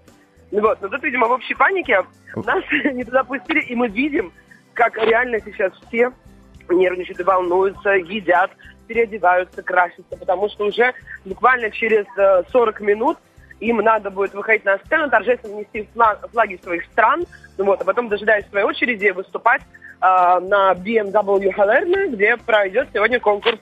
Ну 0.52 0.62
Вот. 0.62 0.82
Но 0.82 0.88
тут, 0.88 1.04
видимо, 1.04 1.28
в 1.28 1.32
общей 1.32 1.56
панике 1.56 2.04
нас 2.36 2.64
не 2.94 3.04
туда 3.04 3.24
пустили, 3.26 3.60
и 3.64 3.76
мы 3.76 3.90
видим, 3.90 4.32
как 4.74 4.98
реально 4.98 5.40
сейчас 5.44 5.72
все 5.88 6.12
нервничают 6.70 7.20
и 7.20 7.24
волнуются, 7.24 7.90
едят, 7.92 8.51
переодеваются, 8.88 9.62
красятся, 9.62 10.18
потому 10.18 10.50
что 10.50 10.66
уже 10.66 10.94
буквально 11.25 11.70
через 11.72 12.06
э, 12.18 12.44
40 12.51 12.82
минут 12.82 13.18
им 13.60 13.78
надо 13.78 14.10
будет 14.10 14.34
выходить 14.34 14.66
на 14.66 14.78
сцену, 14.80 15.10
торжественно 15.10 15.60
нести 15.60 15.88
флаг- 15.94 16.28
флаги 16.32 16.60
своих 16.63 16.86
стран, 16.86 17.25
ну 17.58 17.66
вот, 17.66 17.82
а 17.82 17.86
потом, 17.86 18.10
дожидаясь 18.10 18.48
своей 18.50 18.66
очереди, 18.66 19.10
выступать 19.10 19.62
э, 19.62 20.01
на 20.01 20.74
BMW 20.74 21.54
Hellerme, 21.56 22.10
где 22.16 22.38
пройдет 22.38 22.90
сегодня 22.94 23.20
конкурс 23.20 23.60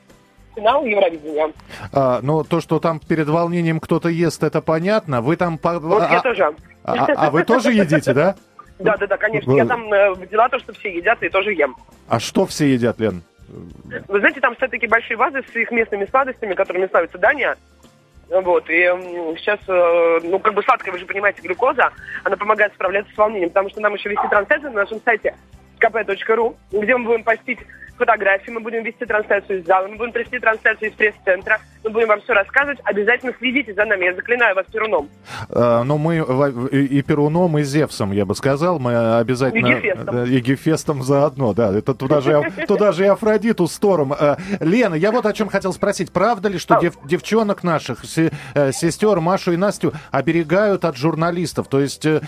финал 0.56 0.84
Евровидения. 0.86 1.52
А, 1.94 2.20
ну, 2.22 2.44
то, 2.44 2.60
что 2.62 2.80
там 2.80 3.00
перед 3.00 3.28
волнением 3.28 3.80
кто-то 3.80 4.10
ест, 4.10 4.44
это 4.44 4.62
понятно. 4.62 5.22
Вы 5.22 5.36
там... 5.36 5.58
по- 5.58 5.80
Вот 5.80 6.04
а, 6.04 6.12
я 6.12 6.22
тоже. 6.22 6.54
а- 6.84 7.06
а 7.16 7.30
вы 7.30 7.44
тоже 7.44 7.72
едите, 7.72 8.14
да? 8.14 8.36
Да, 8.80 8.96
да, 8.98 9.08
да, 9.08 9.18
конечно. 9.18 9.52
Я 9.52 9.66
там 9.66 9.92
э, 9.94 10.12
взяла 10.14 10.50
то, 10.50 10.58
что 10.60 10.74
все 10.74 10.96
едят, 10.96 11.22
и 11.22 11.30
тоже 11.30 11.54
ем. 11.54 11.76
А 12.08 12.20
что 12.20 12.46
все 12.46 12.74
едят, 12.74 13.00
Лен? 13.00 13.22
Вы 14.08 14.20
знаете, 14.20 14.40
там 14.40 14.56
стоят 14.56 14.72
такие 14.72 14.90
большие 14.90 15.18
вазы 15.18 15.42
с 15.42 15.56
их 15.56 15.72
местными 15.72 16.06
сладостями, 16.06 16.54
которыми 16.54 16.88
славится 16.88 17.18
Дания. 17.18 17.58
Вот, 18.30 18.70
и 18.70 18.86
сейчас, 19.38 19.60
э, 19.68 20.20
ну, 20.24 20.38
как 20.38 20.54
бы 20.54 20.62
сладкая, 20.62 20.94
вы 20.94 21.00
же 21.00 21.06
понимаете, 21.08 21.42
глюкоза, 21.42 21.92
она 22.24 22.38
помогает 22.38 22.72
справляться 22.74 23.12
с 23.12 23.18
волнением, 23.18 23.50
потому 23.50 23.70
что 23.70 23.82
нам 23.82 23.96
еще 23.96 24.10
вести 24.10 24.28
трансляцию 24.30 24.72
на 24.72 24.84
нашем 24.84 25.02
сайте 25.04 25.36
kp.ru, 25.80 26.56
где 26.72 26.96
мы 26.96 27.06
будем 27.06 27.24
постить 27.24 27.60
фотографии, 28.00 28.50
мы 28.50 28.62
будем 28.62 28.84
вести 28.84 29.06
трансляцию 29.06 29.60
из 29.60 29.66
зала, 29.66 29.88
мы 29.88 29.98
будем 29.98 30.14
вести 30.14 30.40
трансляцию 30.40 30.90
из 30.90 30.96
пресс-центра, 30.96 31.60
мы 31.84 31.92
будем 31.92 32.08
вам 32.08 32.22
все 32.22 32.34
рассказывать, 32.34 32.80
обязательно 32.84 33.34
следите 33.38 33.74
за 33.74 33.86
нами, 33.86 34.06
я 34.06 34.16
заклинаю 34.16 34.56
вас 34.56 34.66
перуном. 34.72 35.10
А, 35.50 35.84
ну, 35.84 35.98
мы 35.98 36.18
и 36.72 37.02
Перуном, 37.02 37.58
и 37.58 37.64
Зевсом, 37.64 38.12
я 38.12 38.26
бы 38.26 38.36
сказал. 38.36 38.80
Мы 38.80 39.18
обязательно... 39.18 39.68
И 39.68 39.76
Гефестом. 39.76 40.06
Да, 40.16 40.24
И 40.24 40.40
Гефестом 40.40 41.04
заодно, 41.04 41.54
да. 41.54 41.78
Это 41.78 41.94
туда 41.94 42.22
же, 42.22 42.42
туда 42.68 42.92
же 42.92 43.06
и 43.06 43.08
Афродиту 43.08 43.68
с 43.68 43.78
Тором. 43.78 44.14
А, 44.14 44.38
Лена, 44.60 44.96
я 44.96 45.12
вот 45.12 45.26
о 45.26 45.34
чем 45.34 45.50
хотел 45.50 45.74
спросить. 45.74 46.12
Правда 46.12 46.50
ли, 46.50 46.58
что 46.58 46.78
А. 46.78 46.82
дев- 46.82 46.98
девчонок 47.06 47.64
наших, 47.64 48.04
э, 48.18 48.72
сестер 48.72 49.20
Машу 49.20 49.54
и 49.54 49.58
Настю, 49.58 49.94
оберегают 50.12 50.86
от 50.86 50.96
журналистов? 50.98 51.68
То 51.68 51.80
есть 51.80 52.06
э, 52.06 52.22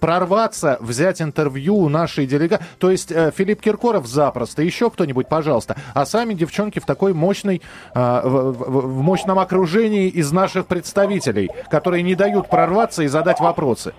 прорваться, 0.00 0.78
взять 0.80 1.20
интервью 1.22 1.76
у 1.76 1.88
нашей 1.88 2.26
делегации. 2.26 2.64
То 2.78 2.90
есть 2.90 3.10
э, 3.12 3.32
Филипп 3.36 3.60
Киркоров 3.60 4.06
запросто, 4.06 4.62
еще 4.62 4.85
кто-нибудь, 4.90 5.28
пожалуйста. 5.28 5.76
А 5.94 6.06
сами 6.06 6.34
девчонки 6.34 6.78
в 6.78 6.86
такой 6.86 7.12
мощной, 7.14 7.62
а, 7.94 8.22
в, 8.26 8.52
в- 8.52 8.86
в 8.98 9.02
мощном 9.02 9.38
окружении 9.38 10.08
из 10.08 10.32
наших 10.32 10.66
представителей, 10.66 11.50
которые 11.70 12.02
не 12.02 12.14
дают 12.14 12.48
прорваться 12.48 13.02
и 13.02 13.06
задать 13.06 13.40
вопросы. 13.40 13.94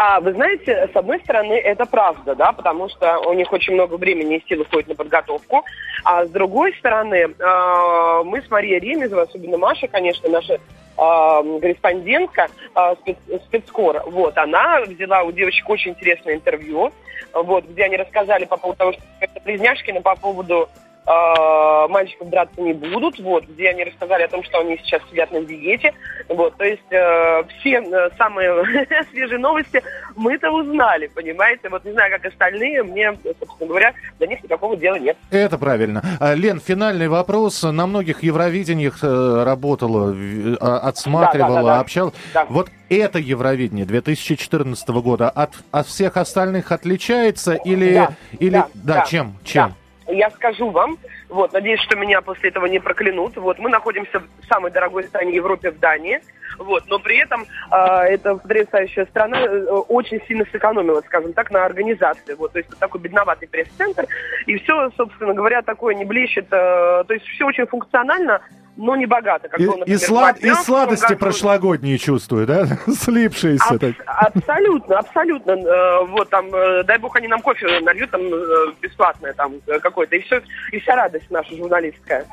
А 0.00 0.20
вы 0.20 0.32
знаете, 0.32 0.88
с 0.92 0.96
одной 0.96 1.18
стороны, 1.18 1.54
это 1.54 1.84
правда, 1.84 2.36
да, 2.36 2.52
потому 2.52 2.88
что 2.88 3.18
у 3.18 3.32
них 3.32 3.52
очень 3.52 3.74
много 3.74 3.96
времени 3.96 4.36
и 4.36 4.48
сил 4.48 4.60
уходит 4.60 4.86
на 4.86 4.94
подготовку. 4.94 5.64
А 6.04 6.24
с 6.24 6.30
другой 6.30 6.72
стороны, 6.74 7.16
э, 7.16 8.22
мы 8.24 8.40
с 8.40 8.48
Марией 8.48 8.78
Ремезовой, 8.78 9.24
особенно 9.24 9.58
Маша, 9.58 9.88
конечно, 9.88 10.28
наша 10.28 10.54
э, 10.54 10.58
корреспондентка 10.96 12.46
э, 12.76 12.94
спец- 13.00 13.42
спецкор, 13.46 14.04
вот, 14.06 14.38
она 14.38 14.82
взяла 14.82 15.24
у 15.24 15.32
девочек 15.32 15.68
очень 15.68 15.90
интересное 15.90 16.36
интервью, 16.36 16.92
вот, 17.34 17.64
где 17.64 17.86
они 17.86 17.96
рассказали 17.96 18.44
по 18.44 18.56
поводу 18.56 18.78
того, 18.78 18.92
что 18.92 19.02
это 19.18 19.40
близняшки, 19.40 19.90
по 19.98 20.14
поводу 20.14 20.68
э, 21.08 21.88
мальчиков 21.88 22.28
драться 22.28 22.60
не 22.60 22.72
будут, 22.72 23.18
вот, 23.18 23.44
где 23.46 23.70
они 23.70 23.84
рассказали 23.84 24.22
о 24.24 24.28
том, 24.28 24.42
что 24.44 24.60
они 24.60 24.78
сейчас 24.78 25.02
сидят 25.10 25.30
на 25.32 25.42
диете, 25.42 25.94
вот, 26.28 26.56
то 26.56 26.64
есть 26.64 26.82
э, 26.90 27.44
все 27.58 27.80
э, 27.80 28.10
самые 28.16 28.86
свежие 29.10 29.38
новости 29.38 29.82
мы-то 30.16 30.50
узнали, 30.50 31.06
понимаете, 31.06 31.68
вот 31.68 31.84
не 31.84 31.92
знаю, 31.92 32.12
как 32.12 32.26
остальные, 32.26 32.82
мне, 32.82 33.16
собственно 33.38 33.68
говоря, 33.68 33.94
до 34.18 34.26
них 34.26 34.42
никакого 34.42 34.76
дела 34.76 34.96
нет. 34.96 35.16
Это 35.30 35.58
правильно. 35.58 36.02
А, 36.20 36.34
Лен, 36.34 36.60
финальный 36.60 37.08
вопрос. 37.08 37.62
На 37.62 37.86
многих 37.86 38.22
Евровидениях 38.22 38.98
э, 39.02 39.44
работала, 39.44 40.14
а, 40.60 40.78
отсматривала, 40.78 41.54
да, 41.54 41.62
да, 41.62 41.74
да. 41.74 41.80
общалась. 41.80 42.14
Да. 42.34 42.46
Вот 42.48 42.68
это 42.88 43.18
Евровидение 43.18 43.86
2014 43.86 44.88
года 44.88 45.30
от, 45.30 45.52
от 45.70 45.86
всех 45.86 46.16
остальных 46.16 46.72
отличается 46.72 47.54
или... 47.54 47.94
Да, 47.94 48.12
или 48.38 48.50
да, 48.50 48.68
да, 48.74 48.94
да, 48.94 49.04
чем? 49.06 49.36
Чем? 49.44 49.68
Да. 49.68 49.74
Я 50.08 50.30
скажу 50.30 50.70
вам, 50.70 50.98
вот, 51.28 51.52
надеюсь, 51.52 51.80
что 51.80 51.96
меня 51.96 52.22
после 52.22 52.48
этого 52.48 52.66
не 52.66 52.78
проклянут. 52.78 53.36
Вот, 53.36 53.58
мы 53.58 53.68
находимся 53.68 54.20
в 54.20 54.46
самой 54.48 54.70
дорогой 54.70 55.04
стране 55.04 55.34
Европе, 55.34 55.70
в 55.70 55.78
Дании. 55.78 56.20
Вот, 56.58 56.84
но 56.88 56.98
при 56.98 57.16
этом 57.18 57.46
э, 57.70 57.76
эта 58.10 58.34
потрясающая 58.36 59.06
страна 59.06 59.40
э, 59.42 59.64
очень 59.88 60.20
сильно 60.26 60.44
сэкономила, 60.52 61.00
скажем 61.02 61.32
так, 61.32 61.50
на 61.50 61.64
организации. 61.64 62.34
Вот, 62.34 62.52
то 62.52 62.58
есть 62.58 62.68
вот 62.70 62.78
такой 62.78 63.00
бедноватый 63.00 63.48
пресс-центр. 63.48 64.06
И 64.46 64.56
все, 64.58 64.90
собственно 64.96 65.34
говоря, 65.34 65.62
такое 65.62 65.94
не 65.94 66.04
блещет. 66.04 66.46
э, 66.50 67.04
то 67.06 67.14
есть 67.14 67.24
все 67.26 67.44
очень 67.46 67.66
функционально, 67.66 68.40
но 68.76 68.94
не 68.96 69.06
богато. 69.06 69.48
Как 69.48 69.58
И, 69.60 69.66
было, 69.66 69.74
и 69.76 69.78
например, 69.80 69.98
слад- 70.00 70.36
в 70.36 70.38
и 70.38 70.42
2015 70.42 70.66
сладости 70.66 71.08
году. 71.08 71.18
прошлогодние 71.18 71.98
чувствую, 71.98 72.46
да? 72.46 72.66
Слипшиеся. 72.86 73.64
Аб- 73.74 73.80
так. 73.80 73.94
абсолютно, 74.06 74.98
абсолютно. 74.98 75.50
Э, 75.52 76.04
Вот 76.06 76.28
там, 76.30 76.46
э, 76.54 76.84
дай 76.84 76.98
бог, 76.98 77.16
они 77.16 77.28
нам 77.28 77.40
кофе 77.40 77.80
нальют 77.80 78.10
там 78.10 78.20
э, 78.22 78.72
бесплатное 78.80 79.32
там 79.32 79.54
э, 79.66 79.78
какое-то, 79.80 80.16
и 80.16 80.20
все, 80.20 80.42
и 80.72 80.78
вся 80.80 80.94
радость 80.96 81.30
наша 81.30 81.56
журналистская. 81.56 82.24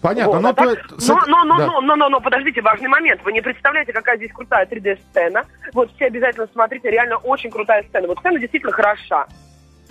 Понятно. 0.00 0.32
Вот, 0.32 0.40
но 0.40 0.48
а 0.50 0.54
так- 0.54 0.86
то- 0.86 0.96
но, 1.08 1.20
но, 1.26 1.44
но, 1.44 1.58
да. 1.58 1.66
но, 1.66 1.80
но, 1.80 1.96
но, 1.96 2.08
но, 2.08 2.20
подождите, 2.20 2.62
важный 2.62 2.88
момент. 2.88 3.22
Вы 3.24 3.32
не 3.32 3.40
представляете, 3.40 3.92
какая 3.92 4.16
здесь 4.16 4.32
крутая 4.32 4.66
3D-сцена. 4.66 5.44
Вот 5.72 5.90
все 5.94 6.06
обязательно 6.06 6.48
смотрите, 6.52 6.90
реально 6.90 7.16
очень 7.18 7.50
крутая 7.50 7.82
сцена. 7.84 8.08
Вот 8.08 8.18
сцена 8.18 8.38
действительно 8.38 8.72
хороша. 8.72 9.26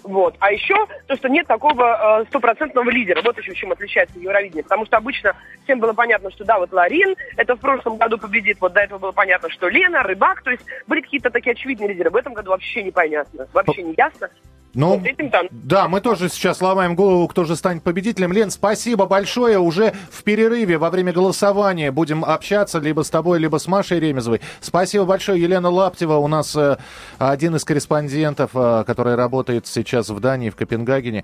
Вот. 0.03 0.35
А 0.39 0.51
еще 0.51 0.75
то, 1.07 1.15
что 1.15 1.29
нет 1.29 1.47
такого 1.47 2.21
э, 2.21 2.25
стопроцентного 2.27 2.89
лидера. 2.89 3.21
Вот 3.21 3.37
еще 3.37 3.53
чем 3.53 3.71
отличается 3.71 4.19
Евровидение. 4.19 4.63
Потому 4.63 4.85
что 4.85 4.97
обычно 4.97 5.35
всем 5.63 5.79
было 5.79 5.93
понятно, 5.93 6.31
что 6.31 6.45
да, 6.45 6.57
вот 6.57 6.71
Ларин, 6.71 7.15
это 7.37 7.55
в 7.55 7.59
прошлом 7.59 7.97
году 7.97 8.17
победит. 8.17 8.57
Вот 8.61 8.73
до 8.73 8.81
этого 8.81 8.99
было 8.99 9.11
понятно, 9.11 9.49
что 9.49 9.67
Лена, 9.67 10.03
Рыбак. 10.03 10.41
То 10.43 10.51
есть 10.51 10.63
были 10.87 11.01
какие-то 11.01 11.29
такие 11.29 11.51
очевидные 11.51 11.89
лидеры. 11.89 12.09
В 12.09 12.15
этом 12.15 12.33
году 12.33 12.51
вообще 12.51 12.83
непонятно. 12.83 13.47
Вообще 13.53 13.83
не 13.83 13.93
ясно. 13.97 14.29
Ну, 14.75 14.97
Вот 14.97 15.05
этим 15.05 15.31
там- 15.31 15.47
да, 15.49 15.87
мы 15.87 15.99
тоже 15.99 16.29
сейчас 16.29 16.61
ломаем 16.61 16.95
голову, 16.95 17.27
кто 17.27 17.43
же 17.43 17.55
станет 17.55 17.81
победителем. 17.81 18.31
Лен, 18.31 18.51
спасибо 18.51 19.07
большое. 19.07 19.57
Уже 19.57 19.93
в 20.11 20.23
перерыве 20.23 20.77
во 20.77 20.89
время 20.91 21.11
голосования 21.11 21.91
будем 21.91 22.23
общаться 22.23 22.79
либо 22.79 23.01
с 23.01 23.09
тобой, 23.09 23.39
либо 23.39 23.57
с 23.57 23.67
Машей 23.67 23.99
Ремезовой. 23.99 24.41
Спасибо 24.61 25.05
большое. 25.05 25.41
Елена 25.41 25.69
Лаптева 25.69 26.17
у 26.17 26.27
нас 26.27 26.55
э, 26.55 26.77
один 27.17 27.55
из 27.55 27.63
корреспондентов, 27.65 28.51
э, 28.53 28.83
который 28.85 29.15
работает 29.15 29.65
сейчас 29.65 30.09
в 30.09 30.19
Дании, 30.19 30.51
в 30.51 30.55
Копенгагене. 30.55 31.23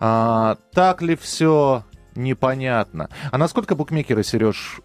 А, 0.00 0.56
так 0.72 1.02
ли 1.02 1.16
все 1.16 1.84
непонятно? 2.14 3.10
А 3.30 3.36
насколько 3.38 3.74
букмекеры, 3.74 4.22
Сереж, 4.24 4.80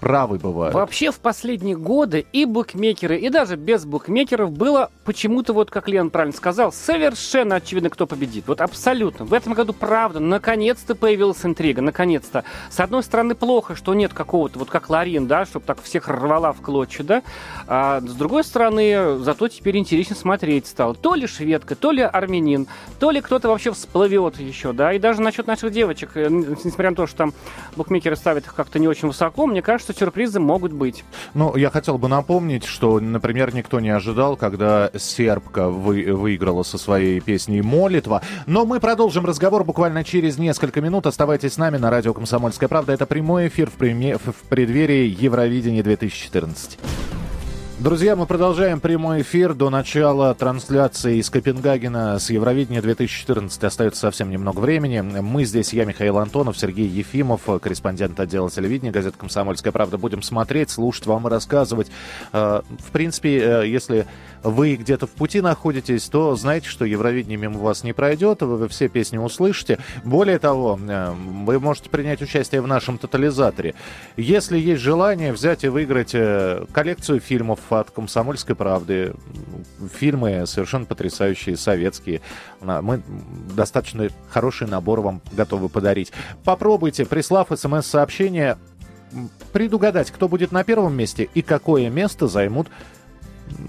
правы 0.00 0.38
бывают? 0.38 0.74
Вообще 0.74 1.10
в 1.10 1.18
последние 1.18 1.76
годы 1.76 2.26
и 2.32 2.44
букмекеры, 2.44 3.18
и 3.18 3.28
даже 3.28 3.56
без 3.56 3.84
букмекеров 3.84 4.52
было 4.52 4.90
почему-то, 5.04 5.52
вот 5.52 5.70
как 5.70 5.88
Лен 5.88 6.10
правильно 6.10 6.36
сказал, 6.36 6.72
совершенно 6.72 7.56
очевидно, 7.56 7.90
кто 7.90 8.06
победит. 8.06 8.44
Вот 8.46 8.60
абсолютно. 8.60 9.24
В 9.24 9.34
этом 9.34 9.54
году, 9.54 9.72
правда, 9.72 10.20
наконец-то 10.20 10.94
появилась 10.94 11.44
интрига, 11.44 11.82
наконец-то. 11.82 12.44
С 12.70 12.80
одной 12.80 13.02
стороны, 13.02 13.34
плохо, 13.34 13.74
что 13.74 13.94
нет 13.94 14.12
какого-то, 14.14 14.58
вот 14.58 14.70
как 14.70 14.88
Ларин, 14.88 15.26
да, 15.26 15.44
чтобы 15.44 15.64
так 15.66 15.82
всех 15.82 16.08
рвала 16.08 16.52
в 16.52 16.60
клочья, 16.60 17.04
да. 17.04 17.22
А 17.66 18.00
с 18.00 18.14
другой 18.14 18.44
стороны, 18.44 19.18
зато 19.18 19.48
теперь 19.48 19.76
интересно 19.76 20.16
смотреть 20.16 20.66
стало. 20.66 20.94
То 20.94 21.14
ли 21.14 21.26
шведка, 21.26 21.74
то 21.74 21.90
ли 21.90 22.02
армянин, 22.02 22.66
то 22.98 23.10
ли 23.10 23.20
кто-то 23.20 23.48
вообще 23.48 23.72
всплывет 23.72 24.38
еще, 24.38 24.72
да. 24.72 24.92
И 24.92 24.98
даже 24.98 25.20
насчет 25.20 25.46
наших 25.46 25.72
девочек, 25.72 26.10
э, 26.14 26.28
несмотря 26.30 26.90
на 26.90 26.96
то, 26.96 27.06
что 27.06 27.16
там 27.16 27.34
букмекеры 27.76 28.16
ставят 28.16 28.46
их 28.46 28.54
как-то 28.54 28.78
не 28.78 28.88
очень 28.88 29.08
высоко, 29.08 29.46
мне 29.50 29.62
кажется, 29.62 29.92
сюрпризы 29.92 30.40
могут 30.40 30.72
быть. 30.72 31.04
Ну, 31.34 31.56
я 31.56 31.70
хотел 31.70 31.98
бы 31.98 32.08
напомнить, 32.08 32.64
что, 32.64 33.00
например, 33.00 33.54
никто 33.54 33.80
не 33.80 33.90
ожидал, 33.90 34.36
когда 34.36 34.90
сербка 34.96 35.68
вы, 35.68 36.12
выиграла 36.12 36.62
со 36.62 36.78
своей 36.78 37.20
песней 37.20 37.62
«Молитва». 37.62 38.22
Но 38.46 38.64
мы 38.64 38.80
продолжим 38.80 39.26
разговор 39.26 39.64
буквально 39.64 40.04
через 40.04 40.38
несколько 40.38 40.80
минут. 40.80 41.06
Оставайтесь 41.06 41.54
с 41.54 41.58
нами 41.58 41.76
на 41.76 41.90
радио 41.90 42.14
«Комсомольская 42.14 42.68
правда». 42.68 42.92
Это 42.92 43.06
прямой 43.06 43.48
эфир 43.48 43.70
в, 43.70 43.80
преме- 43.80 44.18
в 44.18 44.48
преддверии 44.48 45.16
Евровидения 45.20 45.82
2014. 45.82 46.78
Друзья, 47.80 48.14
мы 48.14 48.26
продолжаем 48.26 48.78
прямой 48.78 49.22
эфир 49.22 49.54
до 49.54 49.70
начала 49.70 50.34
трансляции 50.34 51.16
из 51.16 51.30
Копенгагена 51.30 52.18
с 52.18 52.28
Евровидения 52.28 52.82
2014. 52.82 53.64
Остается 53.64 54.02
совсем 54.02 54.28
немного 54.28 54.60
времени. 54.60 55.00
Мы 55.00 55.46
здесь, 55.46 55.72
я, 55.72 55.86
Михаил 55.86 56.18
Антонов, 56.18 56.58
Сергей 56.58 56.86
Ефимов, 56.86 57.48
корреспондент 57.62 58.20
отдела 58.20 58.50
телевидения 58.50 58.90
газеты 58.90 59.16
«Комсомольская 59.16 59.72
правда». 59.72 59.96
Будем 59.96 60.20
смотреть, 60.20 60.68
слушать 60.68 61.06
вам 61.06 61.26
и 61.26 61.30
рассказывать. 61.30 61.90
Э, 62.34 62.60
В 62.80 62.90
принципе, 62.90 63.38
э, 63.38 63.66
если 63.66 64.06
вы 64.42 64.74
где-то 64.74 65.06
в 65.06 65.12
пути 65.12 65.40
находитесь, 65.40 66.06
то 66.10 66.36
знаете, 66.36 66.68
что 66.68 66.84
Евровидение 66.84 67.38
мимо 67.38 67.60
вас 67.60 67.82
не 67.82 67.94
пройдет, 67.94 68.42
вы 68.42 68.68
все 68.68 68.88
песни 68.88 69.16
услышите. 69.16 69.78
Более 70.04 70.38
того, 70.38 70.78
э, 70.86 71.14
вы 71.46 71.58
можете 71.58 71.88
принять 71.88 72.20
участие 72.20 72.60
в 72.60 72.66
нашем 72.66 72.98
тотализаторе. 72.98 73.74
Если 74.18 74.58
есть 74.58 74.82
желание 74.82 75.32
взять 75.32 75.64
и 75.64 75.68
выиграть 75.68 76.14
коллекцию 76.74 77.20
фильмов 77.20 77.69
от 77.78 77.90
«Комсомольской 77.90 78.54
правды», 78.56 79.14
фильмы 79.94 80.44
совершенно 80.46 80.84
потрясающие, 80.86 81.56
советские, 81.56 82.20
мы 82.60 83.02
достаточно 83.54 84.08
хороший 84.30 84.66
набор 84.66 85.00
вам 85.00 85.20
готовы 85.32 85.68
подарить. 85.68 86.12
Попробуйте, 86.44 87.06
прислав 87.06 87.48
смс-сообщение, 87.54 88.58
предугадать, 89.52 90.10
кто 90.10 90.28
будет 90.28 90.52
на 90.52 90.64
первом 90.64 90.96
месте 90.96 91.28
и 91.34 91.42
какое 91.42 91.90
место 91.90 92.26
займут 92.26 92.68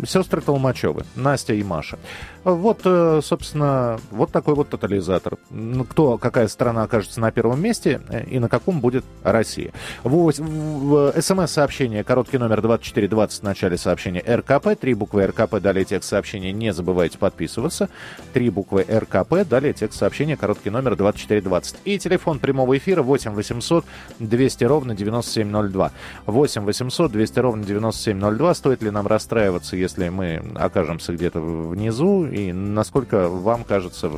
сестры 0.06 0.42
Толмачевы, 0.42 1.06
Настя 1.16 1.54
и 1.54 1.64
Маша. 1.64 1.98
Вот, 2.44 2.82
э, 2.86 3.20
собственно, 3.24 4.00
вот 4.10 4.32
такой 4.32 4.56
вот 4.56 4.70
тотализатор. 4.70 5.38
Ну, 5.52 5.84
Кто, 5.84 6.18
какая 6.18 6.48
страна 6.48 6.82
окажется 6.84 7.20
на 7.22 7.32
первом 7.32 7.62
месте 7.62 8.02
э, 8.10 8.24
и 8.26 8.40
на 8.40 8.50
каком 8.50 8.80
будет 8.82 9.06
Россия. 9.24 9.72
В, 10.04 10.32
в- 10.32 10.32
в 10.42 11.22
смс-сообщение, 11.22 12.04
короткий 12.04 12.40
номер 12.40 12.62
2420 12.62 13.42
в 13.42 13.44
начале 13.44 13.78
сообщения 13.78 14.22
РКП, 14.28 14.70
три 14.80 14.96
буквы 14.96 15.28
РКП, 15.28 15.60
далее 15.60 15.86
текст 15.86 16.10
сообщения, 16.10 16.52
не 16.52 16.74
забывайте 16.74 17.20
подписываться. 17.20 17.90
Три 18.34 18.50
буквы 18.50 18.86
РКП, 18.90 19.48
далее 19.48 19.74
текст 19.74 20.00
сообщения, 20.00 20.36
короткий 20.36 20.72
номер 20.72 20.96
2420. 20.96 21.76
И 21.86 22.00
телефон 22.00 22.40
прямого 22.40 22.76
эфира 22.76 23.04
8 23.04 23.34
800 23.34 23.86
200 24.18 24.64
ровно 24.64 24.96
9702. 24.96 25.92
8 26.26 26.62
800 26.64 27.12
200 27.12 27.40
ровно 27.40 27.64
9702. 27.64 28.54
Стоит 28.56 28.82
ли 28.82 28.90
нам 28.90 29.06
расстраиваться, 29.06 29.76
если 29.76 30.10
мы 30.10 30.42
окажемся 30.56 31.14
где-то 31.14 31.40
внизу? 31.40 32.31
И 32.32 32.52
насколько 32.54 33.28
вам 33.28 33.64
кажется 33.64 34.12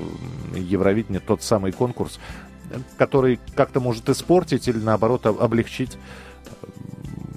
Евровидение 0.56 1.20
тот 1.20 1.42
самый 1.42 1.72
конкурс, 1.72 2.20
который 2.98 3.40
как-то 3.56 3.80
может 3.80 4.08
испортить 4.10 4.68
или 4.68 4.78
наоборот 4.78 5.26
об- 5.26 5.42
облегчить 5.42 5.98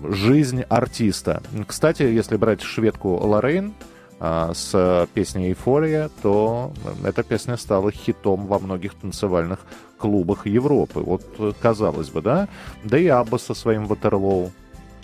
жизнь 0.02 0.62
артиста? 0.68 1.42
Кстати, 1.66 2.02
если 2.02 2.36
брать 2.36 2.62
шведку 2.62 3.16
Лоррейн, 3.16 3.74
а, 4.18 4.52
с 4.54 5.08
песней 5.12 5.48
«Эйфория», 5.48 6.10
то 6.22 6.72
эта 7.04 7.22
песня 7.22 7.56
стала 7.56 7.90
хитом 7.90 8.46
во 8.46 8.58
многих 8.58 8.94
танцевальных 8.94 9.60
клубах 9.98 10.46
Европы. 10.46 11.00
Вот, 11.00 11.22
э, 11.38 11.52
казалось 11.60 12.08
бы, 12.08 12.22
да? 12.22 12.48
Да 12.84 12.98
и 12.98 13.06
Абба 13.08 13.38
со 13.38 13.54
своим 13.54 13.86
«Ватерлоу». 13.86 14.52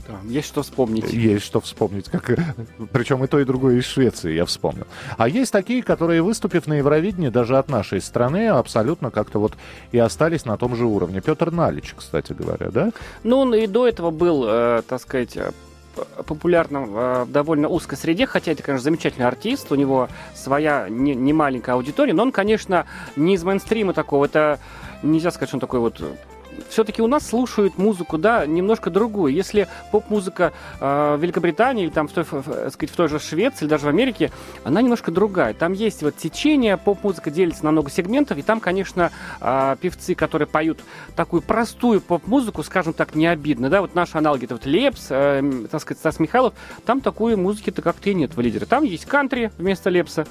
Да, 0.09 0.15
Есть 0.25 0.49
что 0.49 0.63
вспомнить. 0.63 1.13
Есть 1.13 1.45
что 1.45 1.61
вспомнить. 1.61 2.07
Как... 2.07 2.39
Причем 2.93 3.23
и 3.25 3.29
то, 3.29 3.39
и 3.39 3.45
другое 3.45 3.77
из 3.77 3.85
Швеции, 3.85 4.33
я 4.33 4.45
вспомнил. 4.45 4.87
А 5.17 5.29
есть 5.29 5.53
такие, 5.53 5.83
которые, 5.83 6.23
выступив 6.23 6.67
на 6.67 6.75
Евровидении, 6.75 7.29
даже 7.29 7.57
от 7.57 7.69
нашей 7.69 8.01
страны, 8.01 8.49
абсолютно 8.49 9.11
как-то 9.11 9.39
вот 9.39 9.55
и 9.93 9.99
остались 9.99 10.45
на 10.45 10.57
том 10.57 10.75
же 10.75 10.87
уровне. 10.87 11.21
Петр 11.21 11.51
Налич, 11.51 11.95
кстати 11.97 12.33
говоря, 12.33 12.71
да? 12.71 12.91
Ну, 13.23 13.39
он 13.39 13.55
и 13.55 13.67
до 13.67 13.87
этого 13.87 14.11
был, 14.11 14.45
э, 14.47 14.83
так 14.89 15.01
сказать, 15.01 15.37
э, 15.37 15.53
популярным 16.27 16.97
э, 16.97 17.25
в 17.25 17.31
довольно 17.31 17.69
узкой 17.69 17.97
среде, 17.97 18.27
хотя 18.27 18.53
это, 18.53 18.63
конечно, 18.63 18.83
замечательный 18.83 19.27
артист, 19.27 19.71
у 19.71 19.75
него 19.77 20.09
своя 20.35 20.89
не, 20.89 21.15
не 21.15 21.33
маленькая 21.33 21.73
аудитория, 21.73 22.13
но 22.13 22.23
он, 22.23 22.33
конечно, 22.33 22.87
не 23.15 23.35
из 23.35 23.45
мейнстрима 23.45 23.93
такого, 23.93 24.25
это 24.25 24.59
нельзя 25.03 25.31
сказать, 25.31 25.51
что 25.51 25.57
он 25.57 25.61
такой 25.61 25.81
вот 25.81 26.03
все-таки 26.69 27.03
у 27.03 27.07
нас 27.07 27.27
слушают 27.27 27.79
музыку, 27.79 28.19
да, 28.19 28.47
немножко 28.47 28.91
другую. 28.91 29.33
Если 29.33 29.69
поп-музыка 29.91 30.53
э, 30.81 31.17
в 31.19 31.23
Великобритании 31.23 31.85
или 31.85 31.91
там 31.91 32.09
в 32.09 32.13
той, 32.13 32.25
в- 32.25 32.33
в- 32.33 32.71
сказать, 32.71 32.91
в 32.91 32.97
той 32.97 33.09
же 33.09 33.19
Швеции 33.19 33.65
или 33.65 33.69
даже 33.71 33.87
в 33.87 33.89
Америке, 33.89 34.31
она 34.65 34.83
немножко 34.83 35.11
другая. 35.11 35.55
Там 35.55 35.73
есть 35.73 36.03
вот 36.03 36.17
течение, 36.17 36.77
поп-музыка 36.77 37.31
делится 37.31 37.65
на 37.65 37.71
много 37.73 37.91
сегментов, 37.91 38.39
и 38.39 38.43
там, 38.43 38.61
конечно, 38.61 39.11
э, 39.41 39.77
певцы, 39.81 40.15
которые 40.15 40.49
поют 40.49 40.81
такую 41.17 41.43
простую 41.43 42.01
поп-музыку, 42.01 42.63
скажем 42.63 42.93
так, 42.93 43.15
не 43.15 43.27
обидно, 43.27 43.71
да, 43.71 43.81
вот 43.81 43.95
наши 43.95 44.19
аналоги, 44.19 44.45
это 44.45 44.55
вот 44.55 44.67
Лепс, 44.67 45.07
э, 45.11 45.43
так 45.71 45.81
сказать, 45.81 45.99
Стас 45.99 46.19
Михайлов, 46.19 46.55
там 46.85 47.01
такой 47.01 47.37
музыки-то 47.37 47.83
как-то 47.83 48.11
и 48.11 48.15
нет 48.15 48.37
в 48.37 48.41
лидере. 48.41 48.67
Там 48.67 48.85
есть 48.85 49.05
кантри 49.07 49.51
вместо 49.59 49.91
Лепса, 49.91 50.27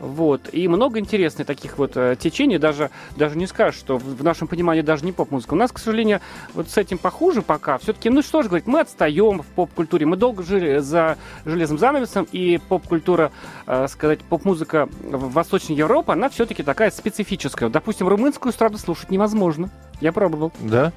вот. 0.00 0.48
И 0.52 0.68
много 0.68 0.98
интересных 0.98 1.46
таких 1.46 1.78
вот 1.78 1.92
э, 1.96 2.16
течений, 2.18 2.58
даже, 2.58 2.90
даже 3.16 3.36
не 3.36 3.46
скажешь, 3.46 3.78
что 3.78 3.96
в, 3.98 4.22
нашем 4.22 4.48
понимании 4.48 4.82
даже 4.82 5.04
не 5.04 5.12
поп-музыка. 5.12 5.54
У 5.54 5.56
нас, 5.56 5.72
к 5.72 5.78
сожалению, 5.78 6.20
вот 6.54 6.68
с 6.68 6.76
этим 6.76 6.98
похуже 6.98 7.42
пока. 7.42 7.78
Все-таки, 7.78 8.10
ну 8.10 8.22
что 8.22 8.42
же 8.42 8.48
говорить, 8.48 8.66
мы 8.66 8.80
отстаем 8.80 9.42
в 9.42 9.46
поп-культуре. 9.46 10.06
Мы 10.06 10.16
долго 10.16 10.42
жили 10.42 10.78
за 10.78 11.16
железным 11.44 11.78
занавесом, 11.78 12.26
и 12.32 12.60
поп-культура, 12.68 13.32
э, 13.66 13.86
сказать, 13.88 14.20
поп-музыка 14.20 14.88
в 15.02 15.32
Восточной 15.32 15.76
Европе, 15.76 16.12
она 16.12 16.28
все-таки 16.28 16.62
такая 16.62 16.90
специфическая. 16.90 17.68
Допустим, 17.68 18.08
румынскую 18.08 18.52
эстраду 18.52 18.78
слушать 18.78 19.10
невозможно. 19.10 19.70
Я 20.00 20.12
пробовал. 20.12 20.52
Да? 20.60 20.92